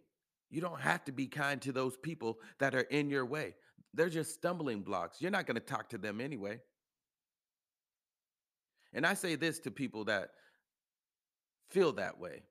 You 0.49 0.61
don't 0.61 0.79
have 0.79 1.03
to 1.05 1.11
be 1.11 1.27
kind 1.27 1.61
to 1.63 1.71
those 1.71 1.97
people 1.97 2.37
that 2.59 2.75
are 2.75 2.81
in 2.81 3.09
your 3.09 3.25
way. 3.25 3.55
They're 3.93 4.09
just 4.09 4.33
stumbling 4.33 4.81
blocks. 4.81 5.21
You're 5.21 5.31
not 5.31 5.45
going 5.45 5.55
to 5.55 5.61
talk 5.61 5.89
to 5.89 5.97
them 5.97 6.21
anyway. 6.21 6.59
And 8.93 9.05
I 9.05 9.13
say 9.13 9.35
this 9.35 9.59
to 9.59 9.71
people 9.71 10.05
that 10.05 10.29
feel 11.69 11.93
that 11.93 12.19
way. 12.19 12.43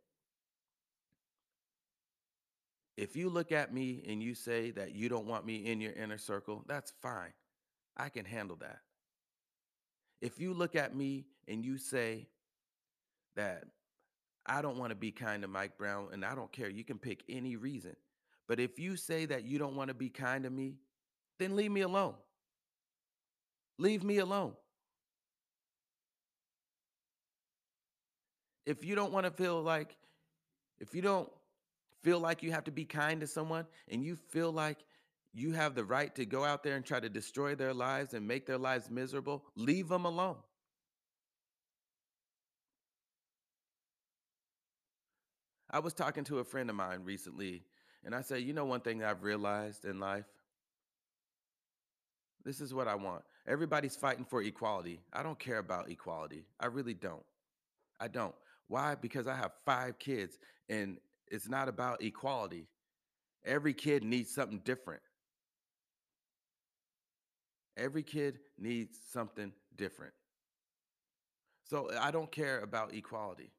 If 2.97 3.17
you 3.17 3.29
look 3.29 3.51
at 3.51 3.73
me 3.75 4.05
and 4.09 4.23
you 4.23 4.35
say 4.35 4.71
that 4.73 4.95
you 4.95 5.09
don't 5.09 5.27
want 5.27 5.45
me 5.45 5.57
in 5.67 5.81
your 5.81 5.93
inner 5.93 6.19
circle, 6.19 6.65
that's 6.67 6.93
fine. 7.03 7.33
I 7.97 8.09
can 8.09 8.25
handle 8.25 8.57
that. 8.61 8.79
If 10.21 10.41
you 10.41 10.55
look 10.55 10.77
at 10.77 10.95
me 10.95 11.27
and 11.49 11.65
you 11.65 11.77
say 11.77 12.29
that 13.37 13.65
I 14.47 14.63
don't 14.63 14.79
want 14.79 14.91
to 14.91 14.97
be 14.97 15.11
kind 15.11 15.43
to 15.43 15.49
Mike 15.49 15.79
Brown, 15.79 16.09
and 16.13 16.25
I 16.25 16.35
don't 16.35 16.53
care. 16.53 16.69
You 16.69 16.85
can 16.85 16.99
pick 16.99 17.23
any 17.29 17.57
reason. 17.57 17.97
But 18.47 18.61
if 18.61 18.79
you 18.79 18.97
say 18.97 19.25
that 19.27 19.45
you 19.45 19.59
don't 19.59 19.75
want 19.75 19.89
to 19.89 19.95
be 19.95 20.11
kind 20.11 20.45
to 20.45 20.51
me, 20.51 20.77
then 21.39 21.57
leave 21.57 21.71
me 21.71 21.81
alone. 21.81 22.15
Leave 23.79 24.05
me 24.05 24.19
alone. 24.19 24.53
If 28.67 28.85
you 28.85 28.95
don't 28.95 29.13
want 29.13 29.25
to 29.25 29.31
feel 29.31 29.63
like, 29.63 29.97
if 30.79 30.95
you 30.95 31.03
don't 31.03 31.31
feel 32.05 32.21
like 32.21 32.45
you 32.45 32.53
have 32.53 32.65
to 32.67 32.73
be 32.73 32.87
kind 32.87 33.23
to 33.23 33.29
someone 33.29 33.67
and 33.91 34.05
you 34.05 34.17
feel 34.17 34.53
like 34.53 34.79
you 35.35 35.53
have 35.53 35.75
the 35.75 35.85
right 35.85 36.15
to 36.17 36.27
go 36.27 36.45
out 36.45 36.65
there 36.65 36.77
and 36.77 36.87
try 36.87 37.01
to 37.01 37.11
destroy 37.11 37.57
their 37.57 37.75
lives 37.75 38.15
and 38.15 38.29
make 38.29 38.47
their 38.47 38.59
lives 38.59 38.91
miserable, 38.91 39.45
leave 39.57 39.89
them 39.89 40.07
alone. 40.07 40.37
I 45.71 45.81
was 45.81 45.95
talking 45.95 46.25
to 46.25 46.41
a 46.41 46.45
friend 46.45 46.71
of 46.71 46.77
mine 46.77 47.01
recently, 47.05 47.65
and 48.05 48.15
I 48.15 48.23
said, 48.23 48.43
you 48.43 48.55
know, 48.55 48.67
one 48.67 48.81
thing 48.83 48.99
that 49.01 49.11
I've 49.11 49.25
realized 49.25 49.87
in 49.87 50.01
life 50.01 50.27
This 52.45 52.61
is 52.61 52.75
what 52.75 52.89
I 52.89 52.97
want. 52.97 53.25
Everybody's 53.47 53.97
fighting 53.97 54.25
for 54.25 54.43
equality. 54.43 55.01
I 55.13 55.23
don't 55.23 55.39
care 55.39 55.59
about 55.59 55.91
equality. 55.91 56.47
I 56.61 56.67
really 56.67 56.95
don't. 56.95 57.25
I 58.01 58.09
don't. 58.09 58.35
Why? 58.69 58.97
Because 58.97 59.27
I 59.27 59.37
have 59.37 59.53
five 59.67 59.99
kids 59.99 60.39
and 60.69 60.99
it's 61.29 61.49
not 61.49 61.69
about 61.69 62.03
equality. 62.03 62.69
Every 63.45 63.75
kid 63.75 64.03
needs 64.03 64.35
something 64.35 64.61
different. 64.65 65.03
Every 67.77 68.03
kid 68.03 68.39
needs 68.59 68.97
something 69.13 69.53
different. 69.77 70.13
So 71.65 71.91
I 71.99 72.11
don't 72.11 72.31
care 72.31 72.61
about 72.61 72.95
equality. 72.95 73.51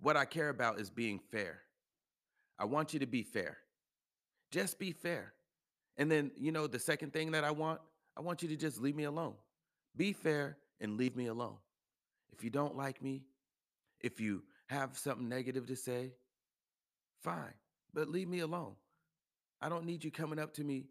What 0.00 0.16
I 0.16 0.24
care 0.24 0.48
about 0.48 0.80
is 0.80 0.90
being 0.90 1.20
fair. 1.30 1.60
I 2.58 2.64
want 2.64 2.92
you 2.92 3.00
to 3.00 3.06
be 3.06 3.22
fair. 3.22 3.58
Just 4.50 4.78
be 4.78 4.92
fair. 4.92 5.32
And 5.96 6.10
then, 6.10 6.30
you 6.36 6.52
know, 6.52 6.66
the 6.66 6.78
second 6.78 7.12
thing 7.12 7.32
that 7.32 7.44
I 7.44 7.50
want, 7.50 7.80
I 8.16 8.20
want 8.20 8.42
you 8.42 8.48
to 8.48 8.56
just 8.56 8.80
leave 8.80 8.96
me 8.96 9.04
alone. 9.04 9.34
Be 9.96 10.12
fair 10.12 10.56
and 10.80 10.96
leave 10.96 11.16
me 11.16 11.26
alone. 11.26 11.56
If 12.32 12.42
you 12.42 12.50
don't 12.50 12.76
like 12.76 13.02
me, 13.02 13.22
if 14.00 14.20
you 14.20 14.42
have 14.66 14.96
something 14.96 15.28
negative 15.28 15.66
to 15.66 15.76
say, 15.76 16.12
fine, 17.22 17.54
but 17.94 18.08
leave 18.08 18.28
me 18.28 18.40
alone. 18.40 18.74
I 19.60 19.68
don't 19.68 19.84
need 19.84 20.04
you 20.04 20.10
coming 20.10 20.38
up 20.38 20.54
to 20.54 20.64
me, 20.64 20.86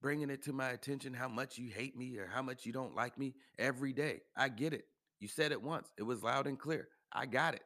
bringing 0.00 0.30
it 0.30 0.42
to 0.44 0.52
my 0.52 0.70
attention 0.70 1.12
how 1.12 1.28
much 1.28 1.58
you 1.58 1.70
hate 1.70 1.96
me 1.96 2.16
or 2.18 2.26
how 2.32 2.42
much 2.42 2.64
you 2.64 2.72
don't 2.72 2.94
like 2.94 3.18
me 3.18 3.34
every 3.58 3.92
day. 3.92 4.20
I 4.36 4.48
get 4.48 4.72
it. 4.72 4.84
You 5.20 5.28
said 5.28 5.50
it 5.52 5.62
once, 5.62 5.88
it 5.98 6.04
was 6.04 6.22
loud 6.22 6.46
and 6.46 6.58
clear. 6.58 6.88
I 7.12 7.26
got 7.26 7.54
it. 7.54 7.64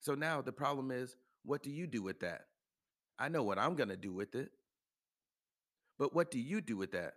So 0.00 0.14
now 0.14 0.40
the 0.40 0.52
problem 0.52 0.90
is, 0.90 1.16
what 1.44 1.62
do 1.62 1.70
you 1.70 1.86
do 1.86 2.02
with 2.02 2.20
that? 2.20 2.42
I 3.18 3.28
know 3.28 3.42
what 3.42 3.58
I'm 3.58 3.74
going 3.74 3.88
to 3.88 3.96
do 3.96 4.12
with 4.12 4.34
it. 4.34 4.50
But 5.98 6.14
what 6.14 6.30
do 6.30 6.38
you 6.38 6.60
do 6.60 6.76
with 6.76 6.92
that? 6.92 7.14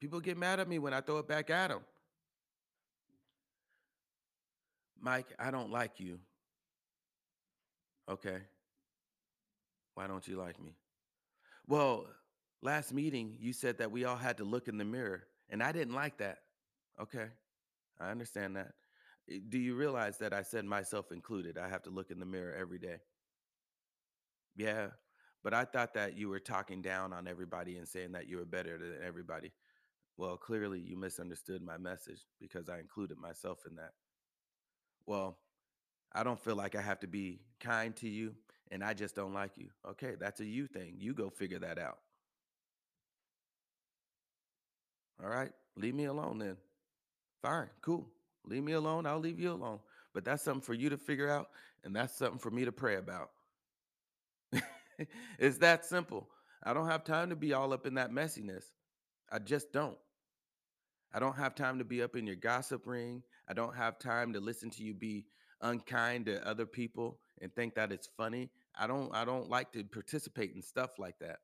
People 0.00 0.20
get 0.20 0.36
mad 0.36 0.60
at 0.60 0.68
me 0.68 0.78
when 0.78 0.94
I 0.94 1.00
throw 1.00 1.18
it 1.18 1.28
back 1.28 1.50
at 1.50 1.68
them. 1.68 1.80
Mike, 5.00 5.26
I 5.38 5.50
don't 5.50 5.70
like 5.70 6.00
you. 6.00 6.18
Okay. 8.08 8.38
Why 9.94 10.06
don't 10.06 10.26
you 10.26 10.36
like 10.36 10.62
me? 10.62 10.76
Well, 11.66 12.06
last 12.62 12.92
meeting, 12.92 13.36
you 13.40 13.52
said 13.52 13.78
that 13.78 13.90
we 13.90 14.04
all 14.04 14.16
had 14.16 14.36
to 14.38 14.44
look 14.44 14.68
in 14.68 14.78
the 14.78 14.84
mirror, 14.84 15.24
and 15.50 15.62
I 15.62 15.72
didn't 15.72 15.94
like 15.94 16.18
that. 16.18 16.38
Okay. 17.00 17.26
I 18.00 18.10
understand 18.10 18.56
that. 18.56 18.72
Do 19.48 19.58
you 19.58 19.74
realize 19.74 20.18
that 20.18 20.32
I 20.32 20.42
said 20.42 20.64
myself 20.64 21.10
included? 21.10 21.58
I 21.58 21.68
have 21.68 21.82
to 21.82 21.90
look 21.90 22.10
in 22.10 22.20
the 22.20 22.26
mirror 22.26 22.54
every 22.54 22.78
day. 22.78 22.98
Yeah. 24.54 24.88
But 25.42 25.54
I 25.54 25.64
thought 25.64 25.94
that 25.94 26.16
you 26.16 26.28
were 26.28 26.40
talking 26.40 26.82
down 26.82 27.12
on 27.12 27.26
everybody 27.26 27.76
and 27.76 27.88
saying 27.88 28.12
that 28.12 28.28
you 28.28 28.36
were 28.36 28.44
better 28.44 28.78
than 28.78 28.98
everybody. 29.04 29.52
Well, 30.16 30.36
clearly 30.36 30.80
you 30.80 30.96
misunderstood 30.96 31.62
my 31.62 31.76
message 31.76 32.20
because 32.40 32.68
I 32.68 32.78
included 32.78 33.18
myself 33.18 33.58
in 33.68 33.76
that. 33.76 33.92
Well, 35.06 35.38
I 36.12 36.22
don't 36.22 36.40
feel 36.40 36.56
like 36.56 36.74
I 36.74 36.80
have 36.80 37.00
to 37.00 37.06
be 37.06 37.40
kind 37.60 37.94
to 37.96 38.08
you 38.08 38.34
and 38.70 38.82
I 38.82 38.94
just 38.94 39.14
don't 39.14 39.34
like 39.34 39.52
you. 39.56 39.68
Okay, 39.90 40.14
that's 40.18 40.40
a 40.40 40.44
you 40.44 40.66
thing. 40.66 40.94
You 40.98 41.14
go 41.14 41.30
figure 41.30 41.58
that 41.60 41.78
out. 41.78 41.98
All 45.22 45.30
right, 45.30 45.52
leave 45.76 45.94
me 45.94 46.06
alone 46.06 46.38
then. 46.38 46.56
Fine, 47.42 47.68
cool. 47.80 48.06
Leave 48.44 48.62
me 48.62 48.72
alone. 48.72 49.06
I'll 49.06 49.18
leave 49.18 49.40
you 49.40 49.52
alone. 49.52 49.80
But 50.12 50.24
that's 50.24 50.42
something 50.42 50.62
for 50.62 50.74
you 50.74 50.88
to 50.90 50.96
figure 50.96 51.30
out 51.30 51.48
and 51.84 51.94
that's 51.94 52.16
something 52.16 52.38
for 52.38 52.50
me 52.50 52.64
to 52.64 52.72
pray 52.72 52.96
about. 52.96 53.30
it's 55.38 55.58
that 55.58 55.84
simple. 55.84 56.28
I 56.62 56.72
don't 56.72 56.88
have 56.88 57.04
time 57.04 57.30
to 57.30 57.36
be 57.36 57.52
all 57.52 57.72
up 57.72 57.86
in 57.86 57.94
that 57.94 58.10
messiness. 58.10 58.64
I 59.30 59.38
just 59.38 59.72
don't. 59.72 59.96
I 61.12 61.18
don't 61.18 61.36
have 61.36 61.54
time 61.54 61.78
to 61.78 61.84
be 61.84 62.02
up 62.02 62.16
in 62.16 62.26
your 62.26 62.36
gossip 62.36 62.86
ring. 62.86 63.22
I 63.48 63.54
don't 63.54 63.74
have 63.74 63.98
time 63.98 64.32
to 64.32 64.40
listen 64.40 64.70
to 64.70 64.82
you 64.82 64.94
be 64.94 65.26
unkind 65.60 66.26
to 66.26 66.46
other 66.46 66.66
people 66.66 67.18
and 67.40 67.54
think 67.54 67.74
that 67.74 67.92
it's 67.92 68.08
funny. 68.16 68.50
I 68.78 68.86
don't 68.86 69.14
I 69.14 69.24
don't 69.24 69.48
like 69.48 69.72
to 69.72 69.84
participate 69.84 70.54
in 70.54 70.62
stuff 70.62 70.98
like 70.98 71.18
that. 71.20 71.38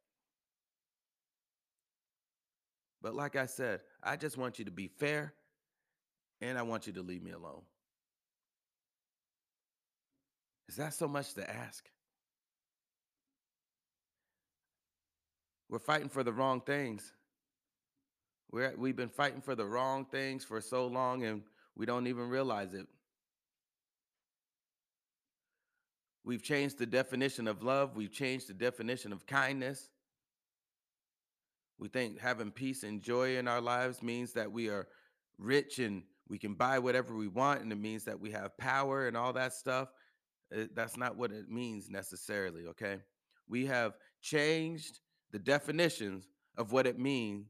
But 3.03 3.15
like 3.15 3.37
I 3.37 3.47
said, 3.47 3.81
I 4.03 4.17
just 4.17 4.37
want 4.37 4.59
you 4.59 4.65
to 4.65 4.71
be 4.71 4.87
fair 4.87 5.35
and 6.41 6.57
I 6.57 6.63
want 6.63 6.87
you 6.87 6.93
to 6.95 7.03
leave 7.03 7.23
me 7.23 7.33
alone. 7.33 7.63
Is 10.69 10.77
that 10.77 10.95
so 10.95 11.09
much 11.09 11.35
to 11.35 11.51
ask? 11.51 11.89
We're 15.69 15.79
fighting 15.79 16.09
for 16.09 16.23
the 16.23 16.33
wrong 16.33 16.61
things. 16.61 17.13
We're 18.51 18.75
we've 18.77 18.97
been 18.97 19.09
fighting 19.09 19.41
for 19.41 19.55
the 19.55 19.65
wrong 19.65 20.05
things 20.05 20.45
for 20.45 20.61
so 20.61 20.87
long 20.87 21.25
and 21.25 21.43
we 21.75 21.87
don't 21.87 22.07
even 22.07 22.29
realize 22.29 22.75
it. 22.75 22.87
We've 26.25 26.43
changed 26.43 26.79
the 26.79 26.87
definition 26.87 27.49
of 27.49 27.63
love, 27.63 27.97
we've 27.97 28.13
changed 28.13 28.49
the 28.49 28.55
definition 28.55 29.13
of 29.13 29.27
kindness. 29.27 29.91
We 31.79 31.89
think 31.89 32.21
having 32.21 32.53
peace 32.53 32.85
and 32.85 33.03
joy 33.03 33.39
in 33.39 33.49
our 33.49 33.61
lives 33.61 34.03
means 34.03 34.35
that 34.35 34.53
we 34.53 34.69
are 34.69 34.87
rich 35.37 35.81
and 35.81 36.05
we 36.29 36.39
can 36.39 36.55
buy 36.55 36.79
whatever 36.79 37.17
we 37.17 37.27
want, 37.27 37.63
and 37.63 37.73
it 37.73 37.79
means 37.79 38.05
that 38.05 38.21
we 38.21 38.31
have 38.31 38.57
power 38.57 39.09
and 39.09 39.17
all 39.17 39.33
that 39.33 39.53
stuff. 39.53 39.89
Uh, 40.57 40.65
That's 40.75 40.97
not 40.97 41.17
what 41.17 41.33
it 41.33 41.51
means 41.51 41.91
necessarily, 41.91 42.67
okay? 42.69 43.01
We 43.49 43.67
have 43.67 43.95
changed 44.21 45.01
the 45.33 45.41
definitions 45.41 46.29
of 46.57 46.71
what 46.71 46.87
it 46.87 46.99
means 46.99 47.49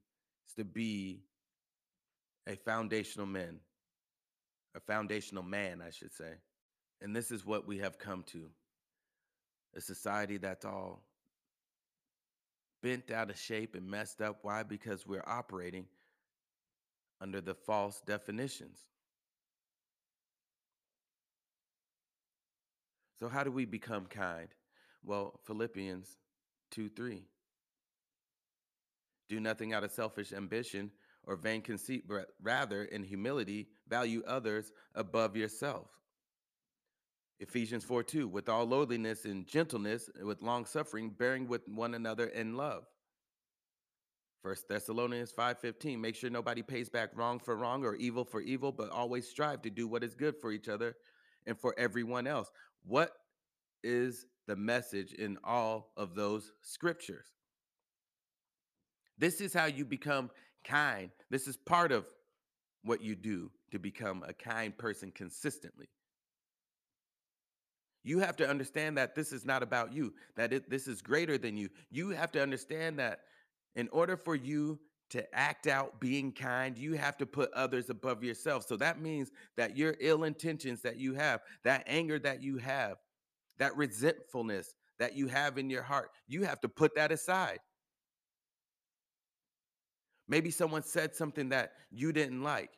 to 0.56 0.64
be 0.64 1.20
a 2.48 2.56
foundational 2.56 3.26
man, 3.26 3.60
a 4.74 4.80
foundational 4.80 5.42
man, 5.42 5.82
I 5.86 5.90
should 5.90 6.12
say. 6.12 6.32
And 7.02 7.14
this 7.14 7.30
is 7.30 7.44
what 7.44 7.66
we 7.66 7.78
have 7.78 7.98
come 7.98 8.22
to 8.28 8.48
a 9.74 9.80
society 9.80 10.36
that's 10.36 10.64
all 10.64 11.02
bent 12.82 13.10
out 13.10 13.30
of 13.30 13.38
shape 13.38 13.74
and 13.74 13.88
messed 13.88 14.20
up. 14.20 14.38
Why? 14.42 14.62
Because 14.62 15.06
we're 15.06 15.24
operating 15.26 15.86
under 17.20 17.40
the 17.40 17.54
false 17.54 18.02
definitions. 18.04 18.78
So, 23.20 23.28
how 23.28 23.44
do 23.44 23.52
we 23.52 23.64
become 23.64 24.06
kind? 24.06 24.48
Well, 25.04 25.38
Philippians 25.46 26.16
2 26.72 26.88
3. 26.88 27.22
Do 29.28 29.40
nothing 29.40 29.72
out 29.72 29.84
of 29.84 29.92
selfish 29.92 30.32
ambition 30.32 30.90
or 31.24 31.36
vain 31.36 31.62
conceit, 31.62 32.08
but 32.08 32.26
rather 32.42 32.82
in 32.84 33.04
humility 33.04 33.68
value 33.88 34.22
others 34.26 34.72
above 34.94 35.36
yourself. 35.36 35.86
Ephesians 37.42 37.82
4 37.84 38.04
2. 38.04 38.28
With 38.28 38.48
all 38.48 38.64
lowliness 38.64 39.24
and 39.24 39.44
gentleness, 39.46 40.08
with 40.22 40.42
long 40.42 40.64
suffering, 40.64 41.10
bearing 41.10 41.48
with 41.48 41.68
one 41.68 41.94
another 41.94 42.26
in 42.26 42.56
love. 42.56 42.84
First 44.42 44.68
Thessalonians 44.68 45.32
5:15 45.32 46.00
make 46.00 46.14
sure 46.14 46.30
nobody 46.30 46.62
pays 46.62 46.88
back 46.88 47.10
wrong 47.16 47.40
for 47.40 47.56
wrong 47.56 47.84
or 47.84 47.94
evil 47.96 48.24
for 48.24 48.40
evil 48.40 48.72
but 48.72 48.90
always 48.90 49.28
strive 49.28 49.62
to 49.62 49.70
do 49.70 49.86
what 49.86 50.02
is 50.02 50.14
good 50.14 50.36
for 50.40 50.50
each 50.50 50.68
other 50.68 50.96
and 51.46 51.58
for 51.58 51.74
everyone 51.78 52.26
else. 52.26 52.50
What 52.84 53.12
is 53.82 54.26
the 54.46 54.56
message 54.56 55.12
in 55.12 55.38
all 55.44 55.92
of 55.96 56.14
those 56.14 56.52
scriptures? 56.60 57.26
This 59.18 59.40
is 59.40 59.52
how 59.52 59.66
you 59.66 59.84
become 59.84 60.30
kind. 60.64 61.10
This 61.30 61.46
is 61.46 61.56
part 61.56 61.92
of 61.92 62.06
what 62.82 63.00
you 63.00 63.14
do 63.14 63.50
to 63.70 63.78
become 63.78 64.24
a 64.26 64.32
kind 64.32 64.76
person 64.76 65.12
consistently. 65.12 65.88
You 68.04 68.18
have 68.18 68.36
to 68.36 68.48
understand 68.48 68.98
that 68.98 69.14
this 69.14 69.32
is 69.32 69.44
not 69.44 69.62
about 69.62 69.92
you, 69.92 70.12
that 70.36 70.52
it, 70.52 70.68
this 70.68 70.88
is 70.88 71.02
greater 71.02 71.38
than 71.38 71.56
you. 71.56 71.68
You 71.90 72.10
have 72.10 72.32
to 72.32 72.42
understand 72.42 72.98
that 72.98 73.20
in 73.76 73.88
order 73.90 74.16
for 74.16 74.34
you 74.34 74.80
to 75.10 75.34
act 75.34 75.66
out 75.66 76.00
being 76.00 76.32
kind, 76.32 76.76
you 76.76 76.94
have 76.94 77.16
to 77.18 77.26
put 77.26 77.52
others 77.52 77.90
above 77.90 78.24
yourself. 78.24 78.64
So 78.66 78.76
that 78.78 79.00
means 79.00 79.30
that 79.56 79.76
your 79.76 79.94
ill 80.00 80.24
intentions 80.24 80.80
that 80.82 80.96
you 80.96 81.14
have, 81.14 81.40
that 81.64 81.84
anger 81.86 82.18
that 82.20 82.42
you 82.42 82.56
have, 82.58 82.96
that 83.58 83.76
resentfulness 83.76 84.74
that 84.98 85.14
you 85.14 85.26
have 85.28 85.58
in 85.58 85.68
your 85.70 85.82
heart, 85.82 86.10
you 86.26 86.44
have 86.44 86.60
to 86.62 86.68
put 86.68 86.94
that 86.94 87.12
aside. 87.12 87.58
Maybe 90.28 90.50
someone 90.50 90.82
said 90.82 91.14
something 91.14 91.50
that 91.50 91.72
you 91.90 92.12
didn't 92.12 92.42
like. 92.42 92.70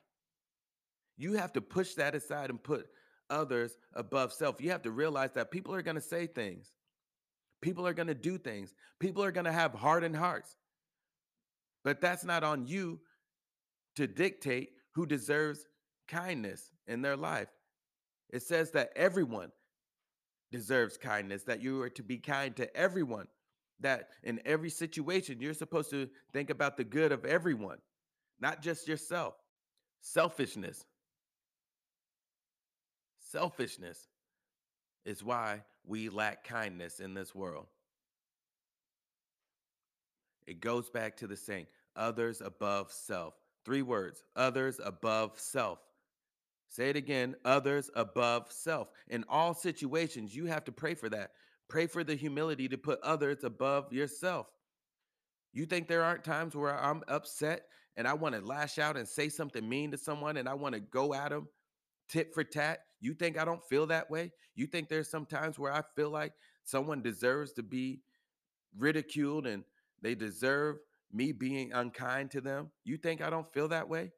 You 1.16 1.34
have 1.34 1.52
to 1.52 1.60
push 1.60 1.94
that 1.94 2.14
aside 2.14 2.50
and 2.50 2.60
put 2.62 2.88
others 3.34 3.76
above 3.94 4.32
self. 4.32 4.60
You 4.60 4.70
have 4.70 4.82
to 4.82 4.90
realize 5.02 5.32
that 5.34 5.50
people 5.50 5.74
are 5.74 5.82
going 5.82 6.00
to 6.02 6.10
say 6.14 6.26
things, 6.26 6.72
people 7.60 7.86
are 7.86 7.94
going 7.94 8.12
to 8.14 8.14
do 8.30 8.38
things, 8.38 8.74
people 8.98 9.22
are 9.24 9.32
going 9.32 9.50
to 9.52 9.52
have 9.62 9.74
hardened 9.74 10.16
hearts. 10.16 10.56
But 11.84 12.00
that's 12.00 12.24
not 12.24 12.44
on 12.44 12.66
you 12.66 13.00
to 13.96 14.06
dictate 14.06 14.70
who 14.94 15.06
deserves 15.06 15.66
kindness 16.08 16.70
in 16.86 17.02
their 17.02 17.16
life. 17.16 17.48
It 18.30 18.42
says 18.42 18.70
that 18.72 18.90
everyone 18.96 19.50
deserves 20.50 20.96
kindness, 20.96 21.42
that 21.44 21.62
you 21.62 21.82
are 21.82 21.90
to 21.90 22.02
be 22.02 22.18
kind 22.18 22.56
to 22.56 22.66
everyone. 22.76 23.26
that 23.80 24.08
in 24.22 24.40
every 24.44 24.70
situation, 24.70 25.40
you're 25.40 25.54
supposed 25.54 25.90
to 25.90 26.08
think 26.32 26.50
about 26.50 26.76
the 26.76 26.84
good 26.84 27.12
of 27.12 27.24
everyone, 27.24 27.78
not 28.40 28.62
just 28.62 28.88
yourself. 28.88 29.34
Selfishness, 30.00 30.84
selfishness 33.34 34.06
is 35.04 35.24
why 35.24 35.60
we 35.84 36.08
lack 36.08 36.44
kindness 36.44 37.00
in 37.00 37.14
this 37.14 37.34
world. 37.34 37.66
It 40.46 40.60
goes 40.60 40.88
back 40.88 41.16
to 41.16 41.26
the 41.26 41.36
saying, 41.36 41.66
others 41.96 42.40
above 42.40 42.92
self. 42.92 43.34
Three 43.64 43.82
words, 43.82 44.22
others 44.36 44.80
above 44.82 45.40
self. 45.40 45.80
Say 46.68 46.90
it 46.90 46.96
again, 46.96 47.34
others 47.44 47.90
above 47.96 48.52
self. 48.52 48.88
In 49.08 49.24
all 49.28 49.52
situations, 49.52 50.36
you 50.36 50.46
have 50.46 50.64
to 50.66 50.72
pray 50.72 50.94
for 50.94 51.08
that. 51.08 51.32
Pray 51.68 51.88
for 51.88 52.04
the 52.04 52.14
humility 52.14 52.68
to 52.68 52.78
put 52.78 53.00
others 53.00 53.42
above 53.42 53.92
yourself. 53.92 54.46
You 55.52 55.66
think 55.66 55.88
there 55.88 56.04
aren't 56.04 56.22
times 56.22 56.54
where 56.54 56.78
I'm 56.78 57.02
upset 57.08 57.66
and 57.96 58.06
I 58.06 58.14
want 58.14 58.36
to 58.36 58.40
lash 58.40 58.78
out 58.78 58.96
and 58.96 59.08
say 59.08 59.28
something 59.28 59.68
mean 59.68 59.90
to 59.90 59.98
someone 59.98 60.36
and 60.36 60.48
I 60.48 60.54
want 60.54 60.74
to 60.74 60.80
go 60.80 61.14
at 61.14 61.30
them 61.30 61.48
tit 62.08 62.34
for 62.34 62.44
tat? 62.44 62.80
You 63.04 63.12
think 63.12 63.38
I 63.38 63.44
don't 63.44 63.62
feel 63.62 63.86
that 63.88 64.10
way? 64.10 64.32
You 64.54 64.66
think 64.66 64.88
there's 64.88 65.10
some 65.10 65.26
times 65.26 65.58
where 65.58 65.70
I 65.70 65.82
feel 65.94 66.08
like 66.08 66.32
someone 66.64 67.02
deserves 67.02 67.52
to 67.52 67.62
be 67.62 68.00
ridiculed 68.78 69.46
and 69.46 69.62
they 70.00 70.14
deserve 70.14 70.76
me 71.12 71.30
being 71.32 71.74
unkind 71.74 72.30
to 72.30 72.40
them? 72.40 72.70
You 72.82 72.96
think 72.96 73.20
I 73.20 73.28
don't 73.28 73.52
feel 73.52 73.68
that 73.68 73.90
way? 73.90 74.12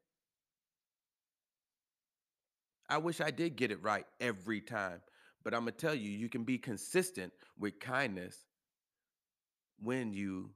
I 2.87 2.97
wish 2.99 3.19
I 3.19 3.29
did 3.29 3.57
get 3.57 3.71
it 3.71 3.83
right 3.83 4.05
every 4.21 4.61
time. 4.61 5.01
But 5.43 5.53
I'm 5.53 5.63
going 5.63 5.73
to 5.73 5.77
tell 5.77 5.93
you, 5.93 6.09
you 6.09 6.29
can 6.29 6.45
be 6.45 6.57
consistent 6.57 7.33
with 7.59 7.81
kindness 7.81 8.45
when 9.79 10.13
you 10.13 10.51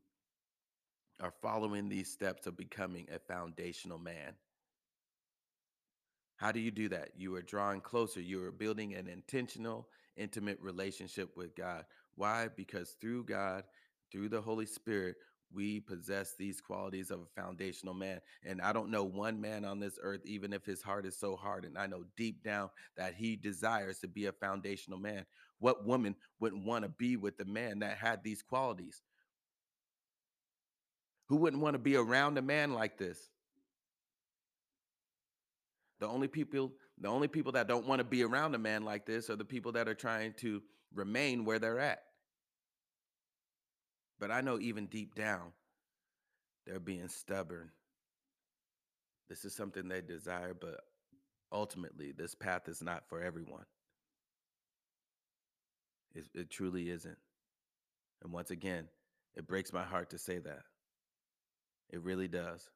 are 1.20 1.34
following 1.42 1.90
these 1.90 2.10
steps 2.10 2.48
of 2.48 2.56
becoming 2.56 3.08
a 3.14 3.20
foundational 3.20 4.00
man. 4.00 4.36
How 6.42 6.52
do 6.52 6.60
you 6.60 6.72
do 6.72 6.89
that? 6.89 7.10
You 7.16 7.36
are 7.36 7.44
drawing 7.44 7.82
closer. 7.82 8.20
You 8.20 8.44
are 8.44 8.52
building 8.52 8.96
an 8.96 9.08
intentional, 9.08 9.88
intimate 10.18 10.58
relationship 10.60 11.38
with 11.38 11.56
God. 11.56 11.86
Why? 12.16 12.48
Because 12.58 12.96
through 13.00 13.26
God, 13.26 13.64
through 14.12 14.30
the 14.30 14.42
Holy 14.42 14.66
Spirit, 14.66 15.18
we 15.54 15.82
possess 15.82 16.34
these 16.34 16.60
qualities 16.60 17.12
of 17.12 17.20
a 17.20 17.39
foundational 17.39 17.94
man. 17.94 18.22
And 18.44 18.60
I 18.60 18.74
don't 18.74 18.89
know 18.89 19.04
one 19.04 19.39
man 19.39 19.64
on 19.66 19.80
this 19.80 20.00
earth, 20.02 20.22
even 20.26 20.52
if 20.52 20.66
his 20.66 20.82
heart 20.82 21.06
is 21.06 21.16
so 21.16 21.36
hard, 21.36 21.64
and 21.64 21.78
I 21.78 21.86
know 21.86 22.06
deep 22.18 22.44
down 22.44 22.72
that 22.98 23.14
he 23.14 23.36
desires 23.36 24.00
to 24.00 24.08
be 24.08 24.26
a 24.26 24.32
foundational 24.32 24.98
man. 24.98 25.28
What 25.60 25.86
woman 25.86 26.16
wouldn't 26.39 26.66
want 26.66 26.86
to 26.86 26.89
be 26.89 27.18
with 27.18 27.39
a 27.39 27.46
man 27.46 27.78
that 27.80 27.98
had 27.98 28.24
these 28.24 28.42
qualities? 28.42 29.04
Who 31.28 31.36
wouldn't 31.36 31.62
want 31.62 31.76
to 31.76 31.80
be 31.80 31.98
around 31.98 32.39
a 32.39 32.42
man 32.42 32.74
like 32.74 32.98
this? 32.98 33.30
The 36.02 36.08
only 36.08 36.28
people, 36.28 36.74
the 36.99 37.08
only 37.08 37.28
people 37.28 37.52
that 37.54 37.68
don't 37.68 37.88
want 37.88 37.99
to 37.99 38.04
be 38.04 38.24
around 38.24 38.56
a 38.56 38.58
man 38.58 38.84
like 38.84 39.06
this 39.06 39.30
are 39.30 39.36
the 39.36 39.45
people 39.45 39.74
that 39.74 39.88
are 39.88 39.93
trying 39.93 40.34
to 40.39 40.62
remain 40.95 41.45
where 41.45 41.60
they're 41.60 41.80
at. 41.80 42.02
But 44.20 44.32
I 44.32 44.41
know 44.41 44.60
even 44.60 44.88
deep 44.88 45.14
down, 45.14 45.54
they're 46.66 46.80
being 46.80 47.08
stubborn. 47.08 47.70
This 49.30 49.45
is 49.45 49.56
something 49.56 49.88
they 49.88 50.02
desire, 50.02 50.56
but 50.60 50.82
ultimately, 51.52 52.12
this 52.12 52.34
path 52.34 52.68
is 52.68 52.82
not 52.82 53.08
for 53.08 53.22
everyone. 53.22 53.66
It, 56.16 56.26
it 56.34 56.49
truly 56.49 56.89
isn't. 56.89 57.18
And 58.24 58.34
once 58.34 58.49
again, 58.49 58.88
it 59.36 59.47
breaks 59.47 59.72
my 59.72 59.84
heart 59.84 60.10
to 60.10 60.18
say 60.18 60.39
that. 60.39 60.64
It 61.91 62.02
really 62.02 62.28
does. 62.28 62.68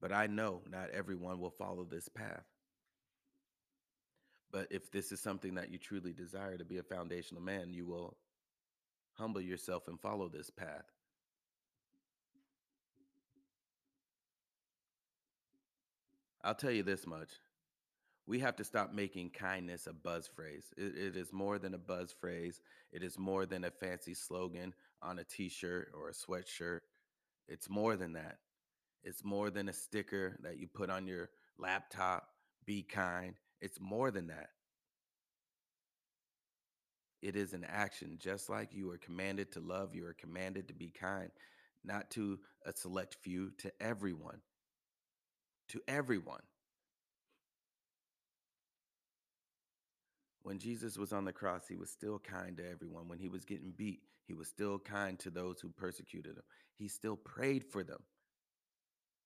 But 0.00 0.12
I 0.12 0.26
know 0.26 0.62
not 0.70 0.90
everyone 0.90 1.40
will 1.40 1.50
follow 1.50 1.84
this 1.84 2.08
path. 2.08 2.44
But 4.52 4.68
if 4.70 4.90
this 4.90 5.12
is 5.12 5.20
something 5.20 5.54
that 5.54 5.70
you 5.70 5.78
truly 5.78 6.12
desire 6.12 6.56
to 6.56 6.64
be 6.64 6.78
a 6.78 6.82
foundational 6.82 7.42
man, 7.42 7.72
you 7.72 7.86
will 7.86 8.16
humble 9.14 9.40
yourself 9.40 9.86
and 9.86 10.00
follow 10.00 10.28
this 10.28 10.50
path. 10.50 10.84
I'll 16.42 16.54
tell 16.54 16.70
you 16.70 16.82
this 16.82 17.06
much. 17.06 17.28
We 18.26 18.38
have 18.40 18.56
to 18.56 18.64
stop 18.64 18.92
making 18.92 19.30
kindness 19.30 19.86
a 19.86 19.92
buzz 19.92 20.28
phrase. 20.34 20.72
It, 20.76 20.96
it 20.96 21.16
is 21.16 21.32
more 21.32 21.58
than 21.58 21.74
a 21.74 21.78
buzz 21.78 22.14
phrase. 22.18 22.60
It 22.92 23.02
is 23.02 23.18
more 23.18 23.44
than 23.44 23.64
a 23.64 23.70
fancy 23.70 24.14
slogan 24.14 24.72
on 25.02 25.18
a 25.18 25.24
t 25.24 25.48
shirt 25.48 25.92
or 25.94 26.08
a 26.08 26.12
sweatshirt. 26.12 26.80
It's 27.48 27.68
more 27.68 27.96
than 27.96 28.14
that. 28.14 28.38
It's 29.02 29.24
more 29.24 29.50
than 29.50 29.68
a 29.68 29.72
sticker 29.72 30.36
that 30.42 30.58
you 30.58 30.66
put 30.66 30.90
on 30.90 31.06
your 31.06 31.30
laptop. 31.58 32.28
Be 32.66 32.82
kind. 32.82 33.34
It's 33.60 33.80
more 33.80 34.10
than 34.10 34.28
that. 34.28 34.50
It 37.22 37.36
is 37.36 37.52
an 37.52 37.64
action. 37.68 38.18
Just 38.18 38.48
like 38.48 38.74
you 38.74 38.90
are 38.90 38.98
commanded 38.98 39.52
to 39.52 39.60
love, 39.60 39.94
you 39.94 40.06
are 40.06 40.14
commanded 40.14 40.68
to 40.68 40.74
be 40.74 40.88
kind, 40.88 41.30
not 41.84 42.10
to 42.12 42.38
a 42.64 42.72
select 42.72 43.16
few, 43.22 43.50
to 43.58 43.72
everyone. 43.80 44.40
To 45.68 45.80
everyone. 45.86 46.42
When 50.42 50.58
Jesus 50.58 50.96
was 50.96 51.12
on 51.12 51.24
the 51.24 51.32
cross, 51.32 51.68
he 51.68 51.76
was 51.76 51.90
still 51.90 52.18
kind 52.18 52.56
to 52.56 52.70
everyone. 52.70 53.08
When 53.08 53.18
he 53.18 53.28
was 53.28 53.44
getting 53.44 53.72
beat, 53.76 54.00
he 54.26 54.34
was 54.34 54.48
still 54.48 54.78
kind 54.78 55.18
to 55.20 55.30
those 55.30 55.60
who 55.60 55.68
persecuted 55.70 56.36
him. 56.36 56.42
He 56.76 56.88
still 56.88 57.16
prayed 57.16 57.64
for 57.64 57.84
them. 57.84 58.02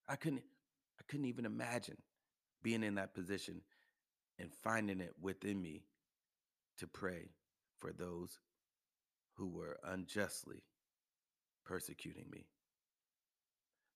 I 0.08 0.16
couldn't 0.16 0.42
I 0.98 1.02
couldn't 1.08 1.26
even 1.26 1.46
imagine 1.46 1.96
being 2.62 2.82
in 2.82 2.94
that 2.96 3.14
position 3.14 3.62
and 4.38 4.52
finding 4.62 5.00
it 5.00 5.12
within 5.20 5.60
me 5.60 5.84
to 6.78 6.86
pray 6.86 7.30
for 7.78 7.92
those 7.92 8.38
who 9.34 9.48
were 9.48 9.78
unjustly 9.84 10.62
persecuting 11.64 12.26
me. 12.30 12.46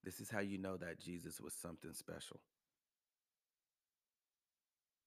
This 0.03 0.19
is 0.19 0.29
how 0.29 0.39
you 0.39 0.57
know 0.57 0.77
that 0.77 0.99
Jesus 0.99 1.41
was 1.41 1.53
something 1.53 1.93
special. 1.93 2.39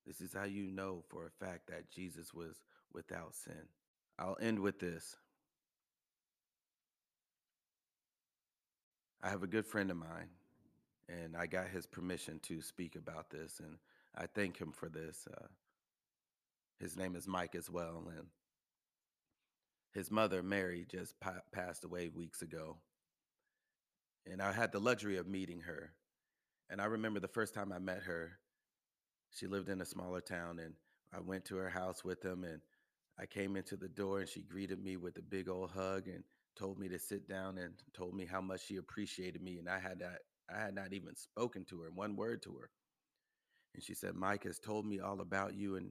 This 0.07 0.21
is 0.21 0.35
how 0.35 0.45
you 0.45 0.71
know 0.71 1.03
for 1.09 1.27
a 1.27 1.45
fact 1.45 1.69
that 1.69 1.91
Jesus 1.91 2.35
was 2.35 2.61
without 2.93 3.35
sin. 3.35 3.69
I'll 4.19 4.37
end 4.41 4.59
with 4.59 4.81
this. 4.81 5.17
I 9.23 9.31
have 9.31 9.43
a 9.43 9.47
good 9.47 9.65
friend 9.65 9.91
of 9.91 9.97
mine 9.97 10.29
and 11.09 11.37
I 11.37 11.47
got 11.47 11.69
his 11.69 11.87
permission 11.87 12.41
to 12.45 12.61
speak 12.61 12.97
about 12.97 13.31
this, 13.31 13.61
and 13.61 13.77
I 14.17 14.27
thank 14.27 14.59
him 14.59 14.73
for 14.73 14.89
this. 14.89 15.27
Uh, 15.31 15.47
his 16.79 16.97
name 16.97 17.17
is 17.17 17.29
Mike 17.29 17.55
as 17.55 17.71
well, 17.71 18.05
and 18.17 18.27
his 19.93 20.11
mother 20.11 20.43
Mary 20.43 20.87
just 20.91 21.19
pa- 21.21 21.43
passed 21.53 21.85
away 21.85 22.09
weeks 22.09 22.43
ago, 22.43 22.79
and 24.31 24.41
I 24.43 24.53
had 24.53 24.73
the 24.73 24.81
luxury 24.81 25.17
of 25.17 25.27
meeting 25.27 25.61
her. 25.61 25.93
And 26.71 26.81
I 26.81 26.87
remember 26.87 27.21
the 27.21 27.29
first 27.29 27.53
time 27.53 27.73
I 27.73 27.79
met 27.79 28.03
her, 28.05 28.39
she 29.31 29.47
lived 29.47 29.69
in 29.69 29.81
a 29.81 29.85
smaller 29.87 30.21
town, 30.21 30.59
and 30.59 30.75
I 31.13 31.21
went 31.21 31.45
to 31.47 31.57
her 31.57 31.69
house 31.69 32.03
with 32.05 32.25
him, 32.25 32.45
and 32.45 32.61
I 33.19 33.27
came 33.27 33.57
into 33.57 33.77
the 33.77 33.89
door, 33.89 34.21
and 34.21 34.29
she 34.29 34.41
greeted 34.41 34.83
me 34.83 34.97
with 34.97 35.19
a 35.19 35.23
big 35.23 35.49
old 35.49 35.71
hug 35.71 36.09
and 36.09 36.25
told 36.57 36.79
me 36.79 36.89
to 36.89 36.99
sit 36.99 37.29
down 37.29 37.59
and 37.59 37.75
told 37.93 38.15
me 38.15 38.25
how 38.25 38.41
much 38.41 38.67
she 38.67 38.77
appreciated 38.77 39.43
me, 39.43 39.59
and 39.59 39.69
I 39.69 39.79
had 39.79 39.99
that 40.01 40.21
I 40.53 40.61
had 40.61 40.75
not 40.75 40.93
even 40.93 41.17
spoken 41.17 41.65
to 41.67 41.81
her, 41.83 41.91
one 41.91 42.17
word 42.17 42.43
to 42.43 42.53
her. 42.61 42.71
And 43.75 43.83
she 43.83 43.95
said, 43.95 44.15
Mike 44.15 44.45
has 44.45 44.59
told 44.59 44.87
me 44.87 45.01
all 45.01 45.21
about 45.21 45.55
you 45.55 45.77
and 45.77 45.91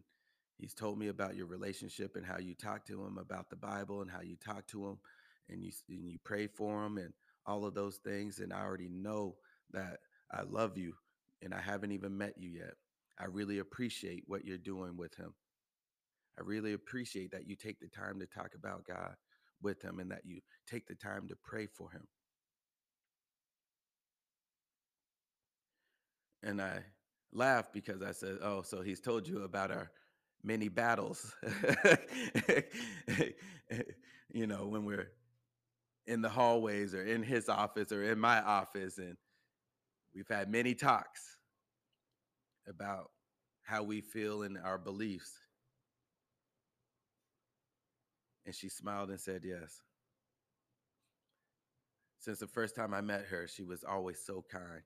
he's 0.57 0.73
told 0.73 0.99
me 0.99 1.07
about 1.07 1.35
your 1.35 1.47
relationship 1.47 2.15
and 2.15 2.25
how 2.25 2.37
you 2.37 2.53
talk 2.53 2.85
to 2.85 3.03
him 3.03 3.17
about 3.17 3.49
the 3.49 3.55
Bible 3.55 4.01
and 4.01 4.11
how 4.11 4.21
you 4.21 4.35
talk 4.35 4.67
to 4.67 4.87
him 4.87 4.97
and 5.49 5.63
you 5.63 5.71
and 5.89 6.09
you 6.11 6.19
pray 6.23 6.47
for 6.47 6.85
him 6.85 6.97
and 6.97 7.13
all 7.45 7.65
of 7.65 7.73
those 7.73 7.97
things 7.97 8.39
and 8.39 8.53
I 8.53 8.61
already 8.61 8.89
know 8.89 9.35
that 9.71 9.97
I 10.31 10.43
love 10.43 10.77
you 10.77 10.93
and 11.41 11.53
I 11.53 11.59
haven't 11.59 11.91
even 11.91 12.17
met 12.17 12.35
you 12.37 12.49
yet. 12.49 12.75
I 13.19 13.25
really 13.25 13.59
appreciate 13.59 14.23
what 14.27 14.45
you're 14.45 14.57
doing 14.57 14.95
with 14.95 15.15
him. 15.15 15.33
I 16.37 16.43
really 16.43 16.73
appreciate 16.73 17.31
that 17.31 17.47
you 17.47 17.55
take 17.55 17.79
the 17.79 17.87
time 17.87 18.19
to 18.19 18.25
talk 18.25 18.51
about 18.55 18.85
God 18.85 19.15
with 19.61 19.81
him 19.81 19.99
and 19.99 20.11
that 20.11 20.25
you 20.25 20.41
take 20.67 20.87
the 20.87 20.95
time 20.95 21.27
to 21.27 21.35
pray 21.43 21.67
for 21.67 21.91
him. 21.91 22.07
And 26.43 26.61
I 26.61 26.79
laughed 27.31 27.73
because 27.73 28.01
I 28.01 28.11
said, 28.11 28.37
Oh, 28.41 28.61
so 28.61 28.81
he's 28.81 28.99
told 28.99 29.27
you 29.27 29.43
about 29.43 29.71
our 29.71 29.91
many 30.43 30.69
battles. 30.69 31.35
you 34.33 34.47
know, 34.47 34.67
when 34.67 34.85
we're 34.85 35.11
in 36.07 36.21
the 36.21 36.29
hallways 36.29 36.93
or 36.93 37.03
in 37.05 37.23
his 37.23 37.49
office 37.49 37.91
or 37.91 38.03
in 38.03 38.19
my 38.19 38.41
office. 38.41 38.97
And 38.97 39.17
we've 40.13 40.27
had 40.27 40.49
many 40.49 40.73
talks 40.73 41.37
about 42.67 43.11
how 43.63 43.83
we 43.83 44.01
feel 44.01 44.43
and 44.43 44.57
our 44.57 44.77
beliefs. 44.77 45.31
And 48.45 48.55
she 48.55 48.69
smiled 48.69 49.09
and 49.09 49.19
said, 49.19 49.41
Yes. 49.45 49.81
Since 52.19 52.39
the 52.39 52.47
first 52.47 52.75
time 52.75 52.93
I 52.93 53.01
met 53.01 53.25
her, 53.25 53.47
she 53.47 53.63
was 53.63 53.83
always 53.83 54.19
so 54.23 54.45
kind, 54.51 54.81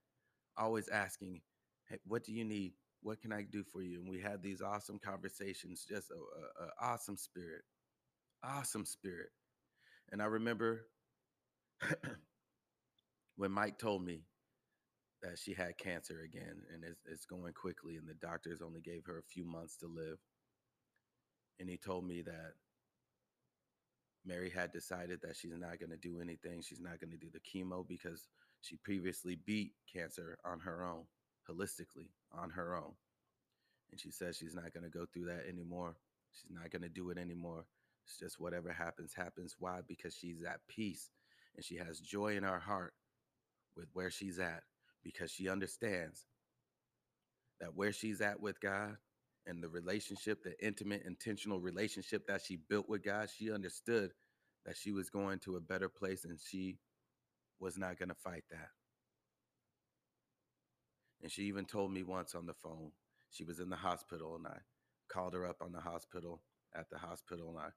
always 0.57 0.89
asking, 0.89 1.41
Hey, 1.87 1.97
what 2.05 2.23
do 2.23 2.33
you 2.33 2.43
need? 2.43 2.73
What 3.01 3.21
can 3.21 3.31
I 3.31 3.43
do 3.43 3.63
for 3.63 3.81
you? 3.81 3.99
And 3.99 4.09
we 4.09 4.19
had 4.19 4.41
these 4.41 4.61
awesome 4.61 4.99
conversations, 4.99 5.85
just 5.87 6.09
a, 6.11 6.15
a, 6.15 6.65
a 6.67 6.91
awesome 6.91 7.17
spirit, 7.17 7.61
awesome 8.43 8.85
spirit. 8.85 9.29
And 10.11 10.21
I 10.21 10.25
remember 10.25 10.87
when 13.35 13.51
Mike 13.51 13.77
told 13.77 14.03
me 14.03 14.23
that 15.21 15.37
she 15.37 15.53
had 15.53 15.77
cancer 15.77 16.21
again 16.23 16.61
and 16.73 16.83
it's, 16.83 17.01
it's 17.11 17.25
going 17.25 17.53
quickly, 17.53 17.95
and 17.95 18.07
the 18.07 18.13
doctors 18.15 18.61
only 18.61 18.81
gave 18.81 19.05
her 19.05 19.19
a 19.19 19.31
few 19.33 19.45
months 19.45 19.77
to 19.77 19.87
live. 19.87 20.17
And 21.59 21.69
he 21.69 21.77
told 21.77 22.05
me 22.05 22.21
that 22.23 22.53
Mary 24.25 24.49
had 24.49 24.71
decided 24.71 25.19
that 25.21 25.35
she's 25.35 25.53
not 25.55 25.79
going 25.79 25.91
to 25.91 25.97
do 25.97 26.19
anything. 26.19 26.61
She's 26.61 26.81
not 26.81 26.99
going 26.99 27.11
to 27.11 27.17
do 27.17 27.29
the 27.31 27.39
chemo 27.39 27.87
because 27.87 28.27
she 28.65 28.77
previously 28.77 29.37
beat 29.45 29.73
cancer 29.91 30.37
on 30.43 30.59
her 30.61 30.83
own, 30.83 31.03
holistically, 31.49 32.09
on 32.31 32.49
her 32.49 32.75
own. 32.75 32.93
And 33.91 33.99
she 33.99 34.11
says 34.11 34.37
she's 34.37 34.55
not 34.55 34.73
going 34.73 34.83
to 34.83 34.89
go 34.89 35.05
through 35.05 35.25
that 35.25 35.45
anymore. 35.47 35.95
She's 36.31 36.51
not 36.51 36.71
going 36.71 36.81
to 36.81 36.89
do 36.89 37.11
it 37.11 37.17
anymore. 37.17 37.65
It's 38.05 38.17
just 38.19 38.39
whatever 38.39 38.71
happens, 38.71 39.13
happens. 39.13 39.55
Why? 39.59 39.81
Because 39.87 40.15
she's 40.15 40.43
at 40.43 40.59
peace 40.67 41.09
and 41.55 41.63
she 41.63 41.75
has 41.77 41.99
joy 41.99 42.35
in 42.35 42.43
her 42.43 42.59
heart 42.59 42.93
with 43.75 43.87
where 43.93 44.09
she's 44.09 44.39
at 44.39 44.63
because 45.03 45.31
she 45.31 45.47
understands 45.47 46.25
that 47.59 47.75
where 47.75 47.91
she's 47.91 48.21
at 48.21 48.39
with 48.39 48.59
God 48.59 48.97
and 49.45 49.63
the 49.63 49.69
relationship, 49.69 50.43
the 50.43 50.55
intimate, 50.65 51.03
intentional 51.05 51.59
relationship 51.59 52.27
that 52.27 52.41
she 52.41 52.57
built 52.57 52.89
with 52.89 53.03
God, 53.03 53.29
she 53.29 53.51
understood 53.51 54.11
that 54.65 54.75
she 54.75 54.91
was 54.91 55.09
going 55.09 55.39
to 55.39 55.55
a 55.55 55.61
better 55.61 55.87
place 55.89 56.25
and 56.25 56.39
she 56.39 56.79
was 57.59 57.77
not 57.77 57.97
going 57.97 58.09
to 58.09 58.15
fight 58.15 58.43
that. 58.51 58.69
And 61.21 61.31
she 61.31 61.43
even 61.43 61.65
told 61.65 61.91
me 61.91 62.03
once 62.03 62.35
on 62.35 62.45
the 62.45 62.53
phone, 62.53 62.91
she 63.31 63.43
was 63.43 63.59
in 63.59 63.69
the 63.69 63.75
hospital 63.75 64.35
and 64.35 64.45
I 64.47 64.57
called 65.09 65.33
her 65.33 65.45
up 65.45 65.57
on 65.61 65.71
the 65.71 65.81
hospital 65.81 66.41
at 66.75 66.89
the 66.89 66.97
hospital 66.97 67.49
and 67.49 67.57
I 67.59 67.69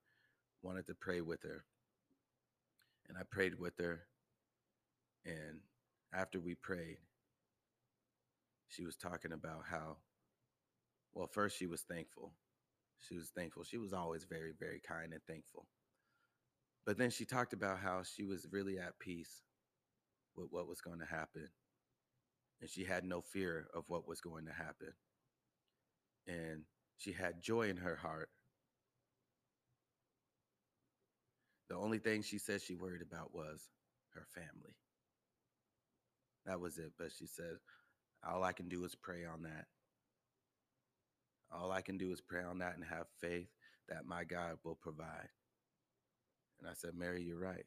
wanted 0.62 0.86
to 0.86 0.94
pray 0.94 1.20
with 1.20 1.42
her. 1.42 1.64
And 3.08 3.16
I 3.16 3.22
prayed 3.30 3.58
with 3.58 3.78
her. 3.78 4.02
And 5.24 5.60
after 6.12 6.40
we 6.40 6.54
prayed, 6.54 6.98
she 8.68 8.84
was 8.84 8.96
talking 8.96 9.32
about 9.32 9.62
how, 9.70 9.96
well, 11.14 11.26
first 11.26 11.56
she 11.56 11.66
was 11.66 11.82
thankful. 11.82 12.32
She 13.08 13.16
was 13.16 13.30
thankful. 13.34 13.64
She 13.64 13.78
was 13.78 13.92
always 13.92 14.24
very, 14.24 14.52
very 14.58 14.80
kind 14.86 15.12
and 15.12 15.22
thankful. 15.26 15.66
But 16.84 16.98
then 16.98 17.10
she 17.10 17.24
talked 17.24 17.52
about 17.52 17.78
how 17.78 18.02
she 18.02 18.24
was 18.24 18.46
really 18.50 18.78
at 18.78 18.98
peace 18.98 19.42
with 20.38 20.48
what 20.50 20.68
was 20.68 20.80
going 20.80 21.00
to 21.00 21.06
happen. 21.06 21.48
And 22.60 22.70
she 22.70 22.84
had 22.84 23.04
no 23.04 23.20
fear 23.20 23.66
of 23.74 23.84
what 23.88 24.08
was 24.08 24.20
going 24.20 24.46
to 24.46 24.52
happen. 24.52 24.92
And 26.26 26.62
she 26.96 27.12
had 27.12 27.42
joy 27.42 27.68
in 27.68 27.76
her 27.76 27.96
heart. 27.96 28.30
The 31.68 31.76
only 31.76 31.98
thing 31.98 32.22
she 32.22 32.38
said 32.38 32.62
she 32.62 32.74
worried 32.74 33.02
about 33.02 33.34
was 33.34 33.68
her 34.14 34.26
family. 34.34 34.74
That 36.46 36.60
was 36.60 36.78
it. 36.78 36.92
But 36.98 37.12
she 37.16 37.26
said, 37.26 37.58
all 38.26 38.42
I 38.42 38.52
can 38.52 38.68
do 38.68 38.84
is 38.84 38.94
pray 38.94 39.24
on 39.24 39.42
that. 39.42 39.66
All 41.52 41.70
I 41.70 41.82
can 41.82 41.96
do 41.98 42.12
is 42.12 42.20
pray 42.20 42.42
on 42.42 42.58
that 42.58 42.74
and 42.74 42.84
have 42.84 43.06
faith 43.20 43.48
that 43.88 44.06
my 44.06 44.24
God 44.24 44.58
will 44.64 44.74
provide. 44.74 45.28
And 46.60 46.68
I 46.68 46.74
said, 46.74 46.90
Mary, 46.94 47.22
you're 47.22 47.38
right. 47.38 47.64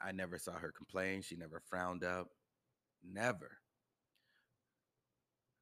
I 0.00 0.12
never 0.12 0.38
saw 0.38 0.52
her 0.52 0.72
complain. 0.72 1.22
She 1.22 1.36
never 1.36 1.60
frowned 1.68 2.04
up. 2.04 2.28
Never. 3.04 3.58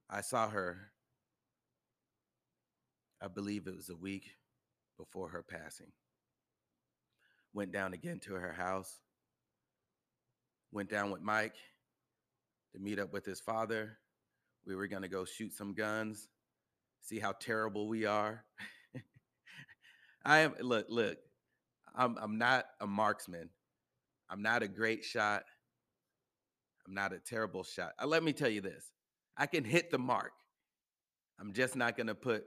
I 0.09 0.20
saw 0.20 0.49
her, 0.49 0.93
I 3.20 3.28
believe 3.28 3.66
it 3.66 3.76
was 3.76 3.91
a 3.91 3.97
week 3.97 4.37
before 4.97 5.30
her 5.30 5.43
passing. 5.43 5.93
Went 7.53 7.72
down 7.72 7.93
again 7.95 8.20
to 8.20 8.34
her 8.34 8.53
house. 8.53 9.01
Went 10.72 10.91
down 10.91 11.11
with 11.11 11.22
Mike 11.22 11.55
to 12.72 12.78
meet 12.78 12.99
up 12.99 13.12
with 13.12 13.24
his 13.24 13.41
father. 13.41 13.99
We 14.66 14.76
were 14.76 14.89
going 14.89 15.03
to 15.03 15.09
go 15.09 15.24
shoot 15.24 15.55
some 15.55 15.74
guns, 15.74 16.28
see 17.01 17.18
how 17.18 17.32
terrible 17.32 17.89
we 17.89 18.05
are. 18.05 18.45
I 20.24 20.41
am 20.41 20.55
look, 20.61 20.87
look. 20.89 21.18
I'm 21.95 22.18
I'm 22.20 22.37
not 22.37 22.66
a 22.80 22.87
marksman. 22.87 23.49
I'm 24.31 24.43
not 24.43 24.62
a 24.62 24.68
great 24.68 25.05
shot. 25.05 25.45
I'm 26.87 26.95
not 26.95 27.12
a 27.12 27.18
terrible 27.18 27.64
shot. 27.64 27.93
Uh, 28.01 28.07
let 28.07 28.22
me 28.22 28.33
tell 28.33 28.49
you 28.49 28.61
this. 28.61 28.93
I 29.37 29.47
can 29.47 29.64
hit 29.64 29.91
the 29.91 29.99
mark. 29.99 30.33
I'm 31.41 31.53
just 31.53 31.77
not 31.77 31.97
going 31.97 32.07
to 32.07 32.14
put 32.14 32.45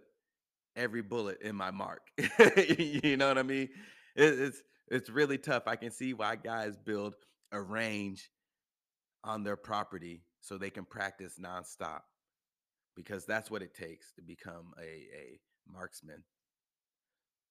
every 0.76 1.02
bullet 1.02 1.42
in 1.42 1.56
my 1.56 1.72
mark. 1.72 2.02
you 2.78 3.18
know 3.18 3.28
what 3.28 3.38
I 3.38 3.44
mean? 3.44 3.70
It, 4.16 4.40
it's 4.40 4.62
it's 4.88 5.10
really 5.10 5.38
tough. 5.38 5.64
I 5.68 5.76
can 5.76 5.92
see 5.92 6.14
why 6.14 6.36
guys 6.36 6.76
build 6.76 7.14
a 7.52 7.62
range 7.62 8.32
on 9.24 9.44
their 9.44 9.58
property 9.58 10.24
so 10.42 10.58
they 10.58 10.72
can 10.72 10.86
practice 10.86 11.36
nonstop 11.40 12.02
because 12.96 13.26
that's 13.26 13.52
what 13.52 13.62
it 13.62 13.76
takes 13.76 14.12
to 14.14 14.22
become 14.22 14.74
a, 14.80 14.84
a 14.84 15.40
marksman. 15.72 16.24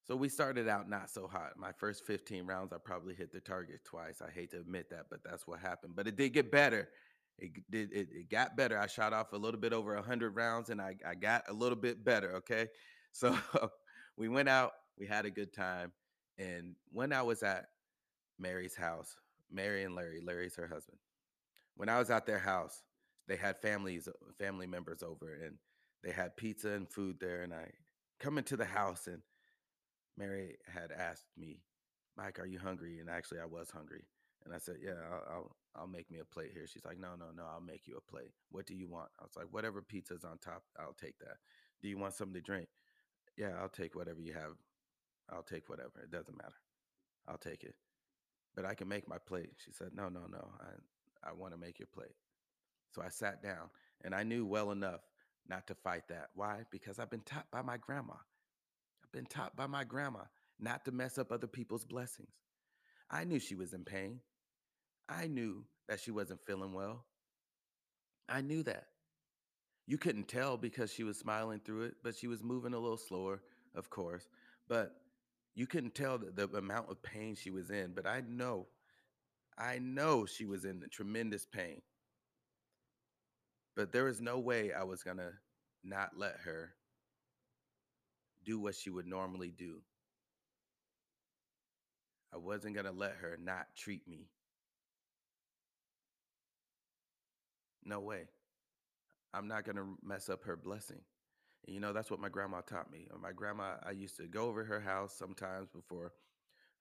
So 0.08 0.16
we 0.16 0.28
started 0.28 0.68
out 0.68 0.88
not 0.88 1.10
so 1.10 1.28
hot. 1.28 1.52
My 1.58 1.70
first 1.72 2.06
15 2.06 2.46
rounds, 2.46 2.72
I 2.72 2.78
probably 2.82 3.14
hit 3.14 3.30
the 3.30 3.40
target 3.40 3.84
twice. 3.84 4.22
I 4.26 4.30
hate 4.30 4.50
to 4.52 4.56
admit 4.56 4.90
that, 4.90 5.06
but 5.10 5.20
that's 5.22 5.46
what 5.46 5.60
happened. 5.60 5.94
But 5.94 6.08
it 6.08 6.16
did 6.16 6.32
get 6.32 6.50
better. 6.50 6.88
It 7.38 7.52
did. 7.70 7.92
It, 7.92 8.08
it 8.10 8.30
got 8.30 8.56
better. 8.56 8.78
I 8.78 8.86
shot 8.86 9.12
off 9.12 9.32
a 9.32 9.36
little 9.36 9.60
bit 9.60 9.72
over 9.72 9.94
100 9.94 10.34
rounds, 10.34 10.70
and 10.70 10.80
I, 10.80 10.96
I 11.06 11.14
got 11.14 11.44
a 11.48 11.52
little 11.52 11.76
bit 11.76 12.04
better. 12.04 12.36
Okay, 12.36 12.68
so 13.12 13.36
we 14.16 14.28
went 14.28 14.48
out. 14.48 14.72
We 14.98 15.06
had 15.06 15.26
a 15.26 15.30
good 15.30 15.52
time, 15.52 15.92
and 16.38 16.74
when 16.90 17.12
I 17.12 17.22
was 17.22 17.44
at 17.44 17.66
Mary's 18.38 18.74
house, 18.74 19.14
Mary 19.52 19.84
and 19.84 19.94
Larry, 19.94 20.20
Larry's 20.24 20.56
her 20.56 20.66
husband 20.66 20.98
when 21.78 21.88
I 21.88 21.98
was 21.98 22.10
at 22.10 22.26
their 22.26 22.40
house, 22.40 22.82
they 23.28 23.36
had 23.36 23.56
families, 23.56 24.08
family 24.36 24.66
members 24.66 25.02
over, 25.02 25.32
and 25.32 25.56
they 26.02 26.10
had 26.10 26.36
pizza 26.36 26.70
and 26.70 26.90
food 26.90 27.18
there. 27.20 27.42
And 27.42 27.54
I 27.54 27.70
come 28.18 28.36
into 28.36 28.56
the 28.56 28.64
house, 28.64 29.06
and 29.06 29.22
Mary 30.18 30.56
had 30.66 30.90
asked 30.90 31.26
me, 31.36 31.62
"Mike, 32.16 32.38
are 32.40 32.46
you 32.46 32.58
hungry?" 32.58 32.98
And 32.98 33.08
actually, 33.08 33.40
I 33.40 33.46
was 33.46 33.70
hungry, 33.70 34.04
and 34.44 34.52
I 34.54 34.58
said, 34.58 34.76
"Yeah, 34.82 34.94
I'll, 35.10 35.24
I'll, 35.30 35.56
I'll 35.76 35.86
make 35.86 36.10
me 36.10 36.18
a 36.18 36.24
plate 36.24 36.50
here." 36.52 36.66
She's 36.66 36.84
like, 36.84 36.98
"No, 36.98 37.14
no, 37.16 37.26
no, 37.34 37.44
I'll 37.44 37.60
make 37.60 37.86
you 37.86 37.96
a 37.96 38.10
plate. 38.10 38.32
What 38.50 38.66
do 38.66 38.74
you 38.74 38.88
want?" 38.88 39.10
I 39.20 39.24
was 39.24 39.36
like, 39.36 39.46
"Whatever 39.52 39.80
pizza's 39.82 40.24
on 40.24 40.38
top, 40.38 40.64
I'll 40.78 40.94
take 41.00 41.18
that. 41.20 41.36
Do 41.82 41.88
you 41.88 41.98
want 41.98 42.14
something 42.14 42.34
to 42.34 42.40
drink?" 42.40 42.68
Yeah, 43.36 43.52
I'll 43.60 43.68
take 43.68 43.94
whatever 43.94 44.20
you 44.20 44.32
have. 44.34 44.56
I'll 45.30 45.44
take 45.44 45.68
whatever. 45.68 46.00
It 46.02 46.10
doesn't 46.10 46.36
matter. 46.36 46.56
I'll 47.28 47.38
take 47.38 47.62
it. 47.62 47.76
But 48.56 48.64
I 48.64 48.74
can 48.74 48.88
make 48.88 49.08
my 49.08 49.18
plate. 49.18 49.52
She 49.64 49.72
said, 49.72 49.90
"No, 49.94 50.08
no, 50.08 50.26
no. 50.28 50.50
I, 50.60 51.30
I 51.30 51.32
want 51.32 51.52
to 51.54 51.60
make 51.60 51.78
your 51.78 51.88
plate. 51.88 52.16
So 52.90 53.02
I 53.02 53.08
sat 53.08 53.42
down 53.42 53.70
and 54.02 54.14
I 54.14 54.22
knew 54.22 54.46
well 54.46 54.72
enough 54.72 55.00
not 55.48 55.66
to 55.68 55.74
fight 55.74 56.08
that. 56.08 56.30
Why? 56.34 56.64
Because 56.70 56.98
I've 56.98 57.10
been 57.10 57.22
taught 57.22 57.50
by 57.50 57.62
my 57.62 57.76
grandma. 57.76 58.14
I've 59.08 59.12
been 59.12 59.26
taught 59.26 59.56
by 59.56 59.66
my 59.66 59.84
grandma 59.84 60.24
not 60.60 60.84
to 60.84 60.92
mess 60.92 61.16
up 61.16 61.32
other 61.32 61.46
people's 61.46 61.84
blessings. 61.84 62.28
I 63.10 63.24
knew 63.24 63.38
she 63.38 63.54
was 63.54 63.72
in 63.72 63.84
pain. 63.84 64.20
I 65.08 65.26
knew 65.26 65.64
that 65.88 66.00
she 66.00 66.10
wasn't 66.10 66.44
feeling 66.46 66.74
well. 66.74 67.06
I 68.28 68.42
knew 68.42 68.62
that. 68.64 68.88
You 69.86 69.96
couldn't 69.96 70.28
tell 70.28 70.58
because 70.58 70.92
she 70.92 71.04
was 71.04 71.18
smiling 71.18 71.60
through 71.64 71.84
it, 71.84 71.94
but 72.04 72.14
she 72.14 72.26
was 72.26 72.42
moving 72.42 72.74
a 72.74 72.78
little 72.78 72.98
slower, 72.98 73.40
of 73.74 73.88
course. 73.88 74.28
But 74.68 74.94
you 75.54 75.66
couldn't 75.66 75.94
tell 75.94 76.18
the, 76.18 76.46
the 76.46 76.58
amount 76.58 76.90
of 76.90 77.02
pain 77.02 77.34
she 77.34 77.50
was 77.50 77.70
in. 77.70 77.92
But 77.94 78.06
I 78.06 78.22
know 78.28 78.66
I 79.56 79.78
know 79.80 80.24
she 80.24 80.44
was 80.44 80.64
in 80.64 80.84
tremendous 80.90 81.46
pain. 81.46 81.82
But 83.74 83.92
there 83.92 84.04
was 84.04 84.20
no 84.20 84.38
way 84.38 84.72
I 84.72 84.84
was 84.84 85.02
going 85.02 85.16
to 85.16 85.32
not 85.82 86.10
let 86.16 86.36
her 86.44 86.74
do 88.44 88.58
what 88.58 88.74
she 88.74 88.90
would 88.90 89.06
normally 89.06 89.50
do. 89.56 89.82
I 92.32 92.36
wasn't 92.36 92.74
going 92.74 92.86
to 92.86 92.92
let 92.92 93.16
her 93.16 93.38
not 93.42 93.66
treat 93.76 94.06
me. 94.06 94.28
No 97.84 98.00
way. 98.00 98.24
I'm 99.32 99.48
not 99.48 99.64
going 99.64 99.76
to 99.76 99.96
mess 100.02 100.28
up 100.28 100.44
her 100.44 100.56
blessing. 100.56 101.00
And 101.66 101.74
you 101.74 101.80
know, 101.80 101.92
that's 101.92 102.10
what 102.10 102.20
my 102.20 102.28
grandma 102.28 102.60
taught 102.60 102.90
me. 102.90 103.08
My 103.20 103.32
grandma, 103.32 103.74
I 103.84 103.92
used 103.92 104.16
to 104.18 104.26
go 104.26 104.46
over 104.46 104.64
her 104.64 104.80
house 104.80 105.14
sometimes 105.16 105.68
before 105.70 106.12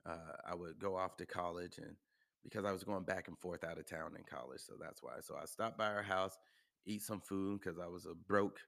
uh, 0.06 0.36
I 0.50 0.56
would 0.56 0.80
go 0.80 0.96
off 0.96 1.18
to 1.18 1.26
college 1.26 1.78
and 1.78 1.96
because 2.44 2.66
I 2.66 2.72
was 2.72 2.84
going 2.84 3.04
back 3.04 3.28
and 3.28 3.38
forth 3.38 3.64
out 3.64 3.78
of 3.78 3.86
town 3.86 4.14
in 4.18 4.24
college. 4.24 4.62
So 4.62 4.74
that's 4.80 5.04
why. 5.04 5.14
So 5.22 5.36
I 5.42 5.46
stopped 5.46 5.78
by 5.78 5.90
her 5.90 6.04
house, 6.04 6.38
eat 6.86 7.02
some 7.02 7.20
food 7.20 7.60
because 7.60 7.80
I 7.80 7.88
was 7.88 8.06
a 8.06 8.14
broke 8.14 8.60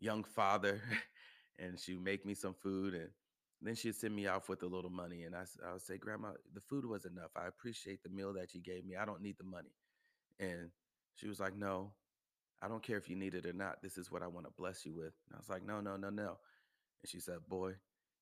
young 0.00 0.24
father, 0.24 0.80
and 1.58 1.78
she 1.78 1.94
would 1.94 2.04
make 2.04 2.24
me 2.24 2.34
some 2.34 2.54
food. 2.54 2.94
And 2.94 3.08
Then 3.60 3.74
she'd 3.74 3.94
send 3.96 4.14
me 4.14 4.26
off 4.26 4.48
with 4.48 4.62
a 4.62 4.66
little 4.66 4.90
money, 4.90 5.24
and 5.24 5.34
I, 5.34 5.44
I 5.66 5.72
would 5.72 5.82
say, 5.82 5.98
Grandma, 5.98 6.32
the 6.54 6.60
food 6.60 6.84
was 6.84 7.04
enough. 7.04 7.30
I 7.36 7.46
appreciate 7.46 8.02
the 8.02 8.08
meal 8.08 8.32
that 8.34 8.54
you 8.54 8.60
gave 8.60 8.84
me. 8.84 8.96
I 8.96 9.04
don't 9.04 9.22
need 9.22 9.38
the 9.38 9.44
money. 9.44 9.74
And 10.38 10.70
she 11.14 11.28
was 11.28 11.40
like, 11.40 11.56
No, 11.56 11.92
I 12.62 12.68
don't 12.68 12.82
care 12.82 12.96
if 12.96 13.08
you 13.08 13.16
need 13.16 13.34
it 13.34 13.46
or 13.46 13.52
not. 13.52 13.82
This 13.82 13.98
is 13.98 14.10
what 14.10 14.22
I 14.22 14.28
want 14.28 14.46
to 14.46 14.52
bless 14.56 14.86
you 14.86 14.94
with. 14.94 15.14
And 15.26 15.34
I 15.34 15.38
was 15.38 15.48
like, 15.48 15.66
No, 15.66 15.80
no, 15.80 15.96
no, 15.96 16.10
no. 16.10 16.38
And 17.02 17.08
she 17.08 17.20
said, 17.20 17.38
Boy, 17.48 17.74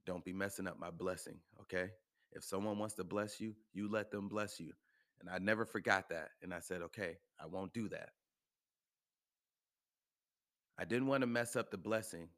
don't 0.06 0.24
be 0.24 0.32
messing 0.32 0.66
up 0.66 0.78
my 0.78 0.90
blessing, 0.90 1.38
okay? 1.62 1.90
If 2.32 2.44
someone 2.44 2.78
wants 2.78 2.94
to 2.96 3.04
bless 3.04 3.40
you, 3.40 3.54
you 3.72 3.90
let 3.90 4.10
them 4.10 4.28
bless 4.28 4.60
you. 4.60 4.72
And 5.20 5.30
I 5.30 5.38
never 5.38 5.64
forgot 5.64 6.08
that. 6.10 6.30
And 6.42 6.52
I 6.54 6.60
said, 6.60 6.82
Okay, 6.82 7.18
I 7.40 7.46
won't 7.46 7.74
do 7.74 7.88
that. 7.90 8.10
I 10.78 10.84
didn't 10.84 11.06
want 11.08 11.22
to 11.22 11.26
mess 11.26 11.56
up 11.56 11.70
the 11.70 11.78
blessing 11.78 12.28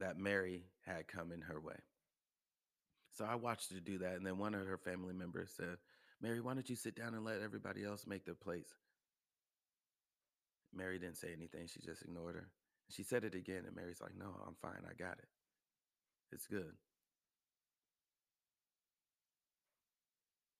that 0.00 0.18
Mary 0.18 0.64
had 0.86 1.08
come 1.08 1.32
in 1.32 1.42
her 1.42 1.60
way. 1.60 1.76
So 3.12 3.24
I 3.24 3.34
watched 3.34 3.72
her 3.72 3.80
do 3.80 3.98
that. 3.98 4.14
And 4.14 4.24
then 4.24 4.38
one 4.38 4.54
of 4.54 4.66
her 4.66 4.78
family 4.78 5.14
members 5.14 5.50
said, 5.56 5.76
Mary, 6.20 6.40
why 6.40 6.54
don't 6.54 6.68
you 6.68 6.76
sit 6.76 6.94
down 6.96 7.14
and 7.14 7.24
let 7.24 7.40
everybody 7.42 7.84
else 7.84 8.06
make 8.06 8.24
their 8.24 8.34
plates? 8.34 8.72
Mary 10.74 10.98
didn't 10.98 11.16
say 11.16 11.28
anything. 11.36 11.66
She 11.66 11.80
just 11.80 12.02
ignored 12.02 12.34
her. 12.34 12.48
She 12.90 13.02
said 13.02 13.24
it 13.24 13.34
again. 13.34 13.64
And 13.66 13.74
Mary's 13.74 14.00
like, 14.00 14.16
No, 14.18 14.26
I'm 14.46 14.54
fine. 14.62 14.82
I 14.88 14.94
got 14.94 15.18
it. 15.18 15.28
It's 16.32 16.46
good. 16.46 16.72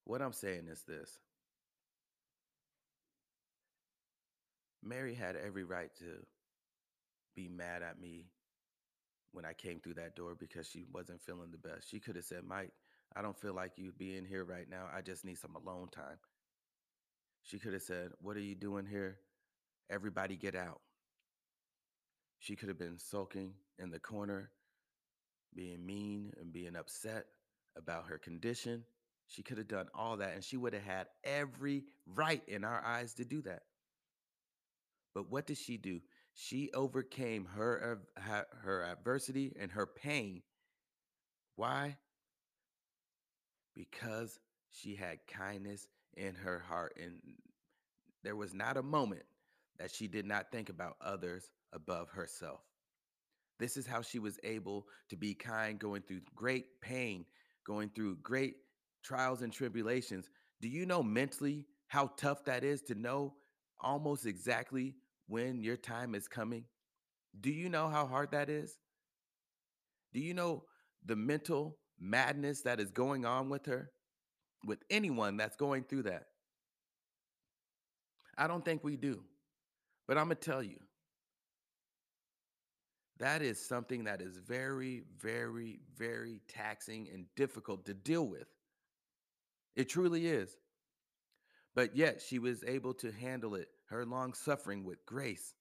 What 0.05 0.23
I'm 0.23 0.33
saying 0.33 0.69
is 0.71 0.83
this 0.89 1.19
Mary 4.83 5.15
had 5.15 5.37
every 5.37 5.65
right 5.65 5.91
to 5.99 6.25
be 7.37 7.49
mad 7.49 7.83
at 7.83 8.01
me 8.01 8.25
when 9.39 9.47
I 9.47 9.53
came 9.53 9.79
through 9.79 9.95
that 9.95 10.17
door 10.17 10.35
because 10.35 10.69
she 10.69 10.83
wasn't 10.93 11.23
feeling 11.23 11.53
the 11.53 11.69
best. 11.69 11.89
She 11.89 12.01
could 12.01 12.17
have 12.17 12.25
said, 12.25 12.43
Mike, 12.45 12.73
I 13.15 13.23
don't 13.23 13.39
feel 13.39 13.55
like 13.55 13.71
you 13.77 13.93
being 13.97 14.25
here 14.25 14.45
right 14.45 14.69
now. 14.69 14.87
I 14.93 15.01
just 15.01 15.25
need 15.25 15.39
some 15.39 15.55
alone 15.55 15.91
time. 15.93 16.19
She 17.45 17.61
could 17.61 17.73
have 17.73 17.83
said, 17.83 18.11
What 18.21 18.37
are 18.37 18.41
you 18.41 18.57
doing 18.57 18.85
here? 18.85 19.19
Everybody 19.91 20.35
get 20.35 20.57
out. 20.57 20.81
She 22.41 22.57
could 22.57 22.69
have 22.69 22.81
been 22.81 22.99
sulking 22.99 23.53
in 23.79 23.93
the 23.93 24.01
corner, 24.01 24.51
being 25.55 25.87
mean 25.87 26.33
and 26.41 26.53
being 26.53 26.75
upset 26.75 27.27
about 27.77 28.07
her 28.09 28.19
condition. 28.19 28.83
She 29.29 29.45
could 29.45 29.59
have 29.59 29.69
done 29.69 29.87
all 29.95 30.17
that, 30.17 30.35
and 30.35 30.43
she 30.43 30.57
would 30.57 30.73
have 30.73 30.83
had 30.83 31.07
every 31.23 31.85
right 32.17 32.43
in 32.49 32.65
our 32.65 32.85
eyes 32.85 33.15
to 33.15 33.25
do 33.25 33.41
that. 33.43 33.63
But 35.15 35.31
what 35.31 35.47
did 35.47 35.59
she 35.59 35.77
do? 35.77 36.01
She 36.41 36.71
overcame 36.73 37.47
her 37.47 37.99
her 38.63 38.85
adversity 38.85 39.57
and 39.59 39.73
her 39.73 39.87
pain. 39.87 40.43
Why? 41.57 41.97
Because 43.75 44.39
she 44.71 44.95
had 44.95 45.19
kindness 45.27 45.89
in 46.17 46.37
her 46.37 46.61
heart 46.61 46.97
and 47.03 47.21
there 48.23 48.37
was 48.37 48.55
not 48.55 48.77
a 48.77 48.85
moment 48.85 49.25
that 49.81 49.91
she 49.91 50.07
did 50.07 50.27
not 50.27 50.53
think 50.53 50.69
about 50.69 50.97
others 51.01 51.51
above 51.73 52.09
herself. 52.11 52.61
This 53.59 53.77
is 53.77 53.89
how 53.89 54.01
she 54.01 54.21
was 54.21 54.39
able 54.45 54.87
to 55.11 55.17
be 55.17 55.35
kind 55.35 55.77
going 55.77 56.03
through 56.03 56.21
great 56.37 56.81
pain, 56.81 57.25
going 57.67 57.91
through 57.91 58.19
great 58.23 58.55
trials 59.03 59.43
and 59.43 59.53
tribulations. 59.53 60.31
Do 60.61 60.69
you 60.69 60.87
know 60.87 61.03
mentally 61.03 61.67
how 61.89 62.13
tough 62.17 62.45
that 62.45 62.63
is 62.63 62.81
to 62.83 62.95
know 62.95 63.35
almost 63.81 64.25
exactly 64.25 64.95
when 65.29 65.63
your 65.63 65.77
time 65.77 66.15
is 66.15 66.27
coming? 66.27 66.65
Do 67.41 67.51
you 67.51 67.69
know 67.69 67.89
how 67.89 68.07
hard 68.07 68.33
that 68.33 68.49
is? 68.49 68.77
Do 70.13 70.21
you 70.21 70.35
know 70.35 70.65
the 71.05 71.15
mental 71.15 71.79
madness 72.01 72.63
that 72.63 72.81
is 72.81 72.91
going 72.91 73.25
on 73.25 73.49
with 73.49 73.67
her? 73.67 73.91
With 74.67 74.83
anyone 74.91 75.37
that's 75.37 75.57
going 75.57 75.85
through 75.85 76.05
that? 76.05 76.25
I 78.37 78.49
don't 78.49 78.65
think 78.65 78.83
we 78.83 78.97
do. 78.97 79.23
But 80.09 80.19
I'm 80.19 80.25
going 80.25 80.39
to 80.39 80.51
tell 80.51 80.63
you, 80.63 80.79
that 83.19 83.43
is 83.43 83.65
something 83.65 84.05
that 84.05 84.21
is 84.21 84.39
very, 84.39 85.03
very, 85.21 85.81
very 85.97 86.41
taxing 86.49 87.09
and 87.13 87.27
difficult 87.37 87.85
to 87.87 87.95
deal 87.95 88.27
with. 88.27 88.47
It 89.77 89.89
truly 89.89 90.27
is. 90.27 90.57
But 91.75 91.97
yet 91.97 92.23
she 92.23 92.39
was 92.39 92.65
able 92.65 92.95
to 92.95 93.13
handle 93.13 93.55
it, 93.55 93.69
her 93.89 94.05
long 94.05 94.33
suffering 94.35 94.85
with 94.85 95.05
grace, 95.07 95.55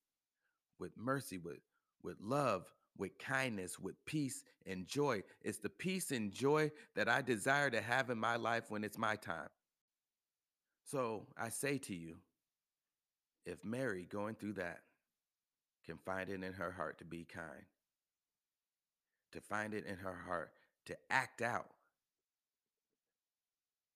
with 0.80 0.92
mercy, 0.98 1.38
with, 1.38 1.60
with 2.04 2.18
love, 2.22 2.72
with 2.98 3.18
kindness, 3.18 3.80
with 3.80 3.96
peace 4.06 4.44
and 4.66 4.88
joy. 4.88 5.24
It's 5.42 5.60
the 5.60 5.70
peace 5.70 6.12
and 6.12 6.32
joy 6.32 6.72
that 6.96 7.08
I 7.08 7.22
desire 7.22 7.70
to 7.70 7.82
have 7.82 8.10
in 8.10 8.18
my 8.18 8.36
life 8.36 8.66
when 8.70 8.84
it's 8.84 8.98
my 8.98 9.16
time. 9.16 9.50
So 10.84 11.28
I 11.38 11.50
say 11.50 11.78
to 11.80 11.96
you, 11.96 12.18
if 13.46 13.64
Mary 13.64 14.08
going 14.10 14.36
through 14.36 14.54
that 14.54 14.80
can 15.86 15.98
find 16.06 16.30
it 16.30 16.44
in 16.44 16.54
her 16.54 16.72
heart 16.72 16.98
to 17.00 17.06
be 17.06 17.26
kind, 17.26 17.66
to 19.32 19.42
find 19.42 19.74
it 19.74 19.86
in 19.86 19.98
her 19.98 20.16
heart 20.28 20.52
to 20.86 20.98
act 21.10 21.42
out, 21.42 21.70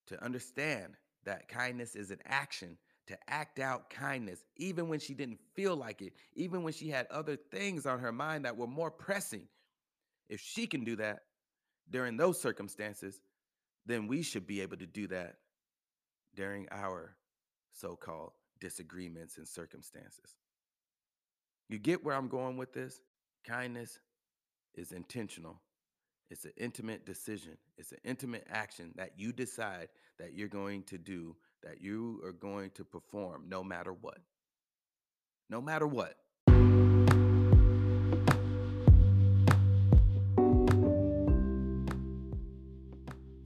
to 0.08 0.24
understand 0.24 0.94
that 1.26 1.48
kindness 1.48 1.96
is 1.96 2.12
an 2.12 2.20
action, 2.26 2.78
to 3.08 3.18
act 3.28 3.60
out 3.60 3.90
kindness, 3.90 4.44
even 4.58 4.88
when 4.88 5.00
she 5.00 5.14
didn't 5.14 5.40
feel 5.56 5.76
like 5.76 6.02
it, 6.02 6.14
even 6.36 6.64
when 6.64 6.74
she 6.74 6.90
had 6.90 7.08
other 7.08 7.36
things 7.36 7.86
on 7.86 8.00
her 8.00 8.12
mind 8.12 8.46
that 8.46 8.58
were 8.58 8.68
more 8.68 8.92
pressing. 8.92 9.48
If 10.30 10.40
she 10.40 10.68
can 10.68 10.84
do 10.84 10.96
that 10.98 11.24
during 11.90 12.16
those 12.16 12.40
circumstances, 12.40 13.20
then 13.86 14.08
we 14.08 14.22
should 14.22 14.48
be 14.48 14.62
able 14.62 14.78
to 14.78 14.86
do 14.86 15.08
that 15.08 15.38
during 16.36 16.68
our 16.72 17.16
so 17.74 17.96
called 17.96 18.32
disagreements 18.60 19.38
and 19.38 19.48
circumstances. 19.48 20.38
You 21.68 21.80
get 21.80 22.04
where 22.04 22.16
I'm 22.16 22.28
going 22.28 22.58
with 22.58 22.74
this? 22.74 23.02
Kindness 23.46 24.00
is 24.76 24.92
intentional. 24.92 25.62
It's 26.30 26.46
an 26.46 26.54
intimate 26.58 27.06
decision. 27.06 27.58
It's 27.78 27.92
an 27.92 28.00
intimate 28.06 28.48
action 28.50 28.94
that 28.96 29.14
you 29.18 29.34
decide 29.34 29.90
that 30.20 30.34
you're 30.34 30.48
going 30.48 30.84
to 30.84 30.98
do, 30.98 31.36
that 31.64 31.82
you 31.82 32.22
are 32.26 32.32
going 32.32 32.72
to 32.72 32.84
perform 32.84 33.46
no 33.48 33.64
matter 33.64 33.94
what. 33.94 34.18
No 35.50 35.62
matter 35.62 35.88
what. 35.88 36.16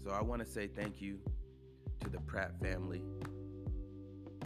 So 0.03 0.11
I 0.11 0.21
want 0.21 0.45
to 0.45 0.47
say 0.47 0.67
thank 0.67 1.01
you 1.01 1.19
to 1.99 2.09
the 2.09 2.19
Pratt 2.19 2.59
family. 2.61 3.01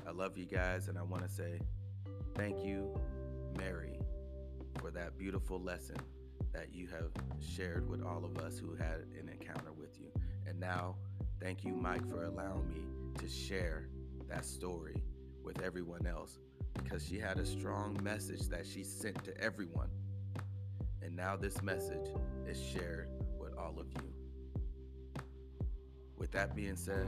I 0.08 0.12
love 0.12 0.38
you 0.38 0.46
guys, 0.46 0.88
and 0.88 0.98
I 0.98 1.04
want 1.04 1.24
to 1.24 1.30
say 1.30 1.60
thank 2.36 2.64
you, 2.64 2.98
Mary, 3.58 4.00
for 4.80 4.90
that 4.92 5.18
beautiful 5.18 5.60
lesson 5.60 5.98
that 6.54 6.74
you 6.74 6.88
have 6.88 7.12
shared 7.40 7.88
with 7.88 8.02
all 8.02 8.26
of 8.26 8.38
us 8.38 8.58
who 8.58 8.74
had 8.74 9.06
an 9.20 9.30
encounter 9.30 9.72
with 9.72 10.00
you. 10.00 10.08
And 10.48 10.60
now, 10.60 10.96
thank 11.40 11.64
you, 11.64 11.76
Mike, 11.76 12.08
for 12.10 12.24
allowing 12.24 12.68
me 12.70 12.99
to 13.20 13.28
share 13.28 13.90
that 14.30 14.46
story 14.46 15.04
with 15.44 15.62
everyone 15.62 16.06
else 16.08 16.40
because 16.74 17.06
she 17.06 17.20
had 17.20 17.38
a 17.38 17.46
strong 17.46 18.00
message 18.02 18.48
that 18.48 18.66
she 18.66 18.84
sent 18.84 19.24
to 19.26 19.38
everyone. 19.42 19.90
And 21.02 21.16
now 21.16 21.36
this 21.36 21.62
message 21.62 22.08
is 22.48 22.62
shared 22.62 23.10
with 23.38 23.54
all 23.58 23.78
of 23.80 23.88
you. 23.92 25.22
With 26.18 26.32
that 26.32 26.56
being 26.56 26.76
said, 26.76 27.08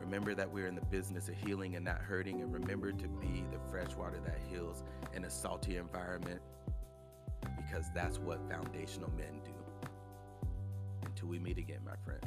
remember 0.00 0.34
that 0.34 0.50
we're 0.50 0.66
in 0.66 0.74
the 0.74 0.84
business 0.86 1.28
of 1.28 1.34
healing 1.36 1.76
and 1.76 1.84
not 1.84 2.00
hurting, 2.00 2.40
and 2.40 2.52
remember 2.52 2.92
to 2.92 3.08
be 3.08 3.44
the 3.52 3.58
fresh 3.70 3.94
water 3.94 4.18
that 4.24 4.38
heals 4.50 4.82
in 5.14 5.24
a 5.24 5.30
salty 5.30 5.76
environment 5.76 6.40
because 7.56 7.86
that's 7.94 8.18
what 8.18 8.40
foundational 8.48 9.10
men 9.16 9.40
do. 9.44 9.50
Until 11.04 11.28
we 11.28 11.38
meet 11.38 11.58
again, 11.58 11.80
my 11.84 11.96
friends. 12.04 12.24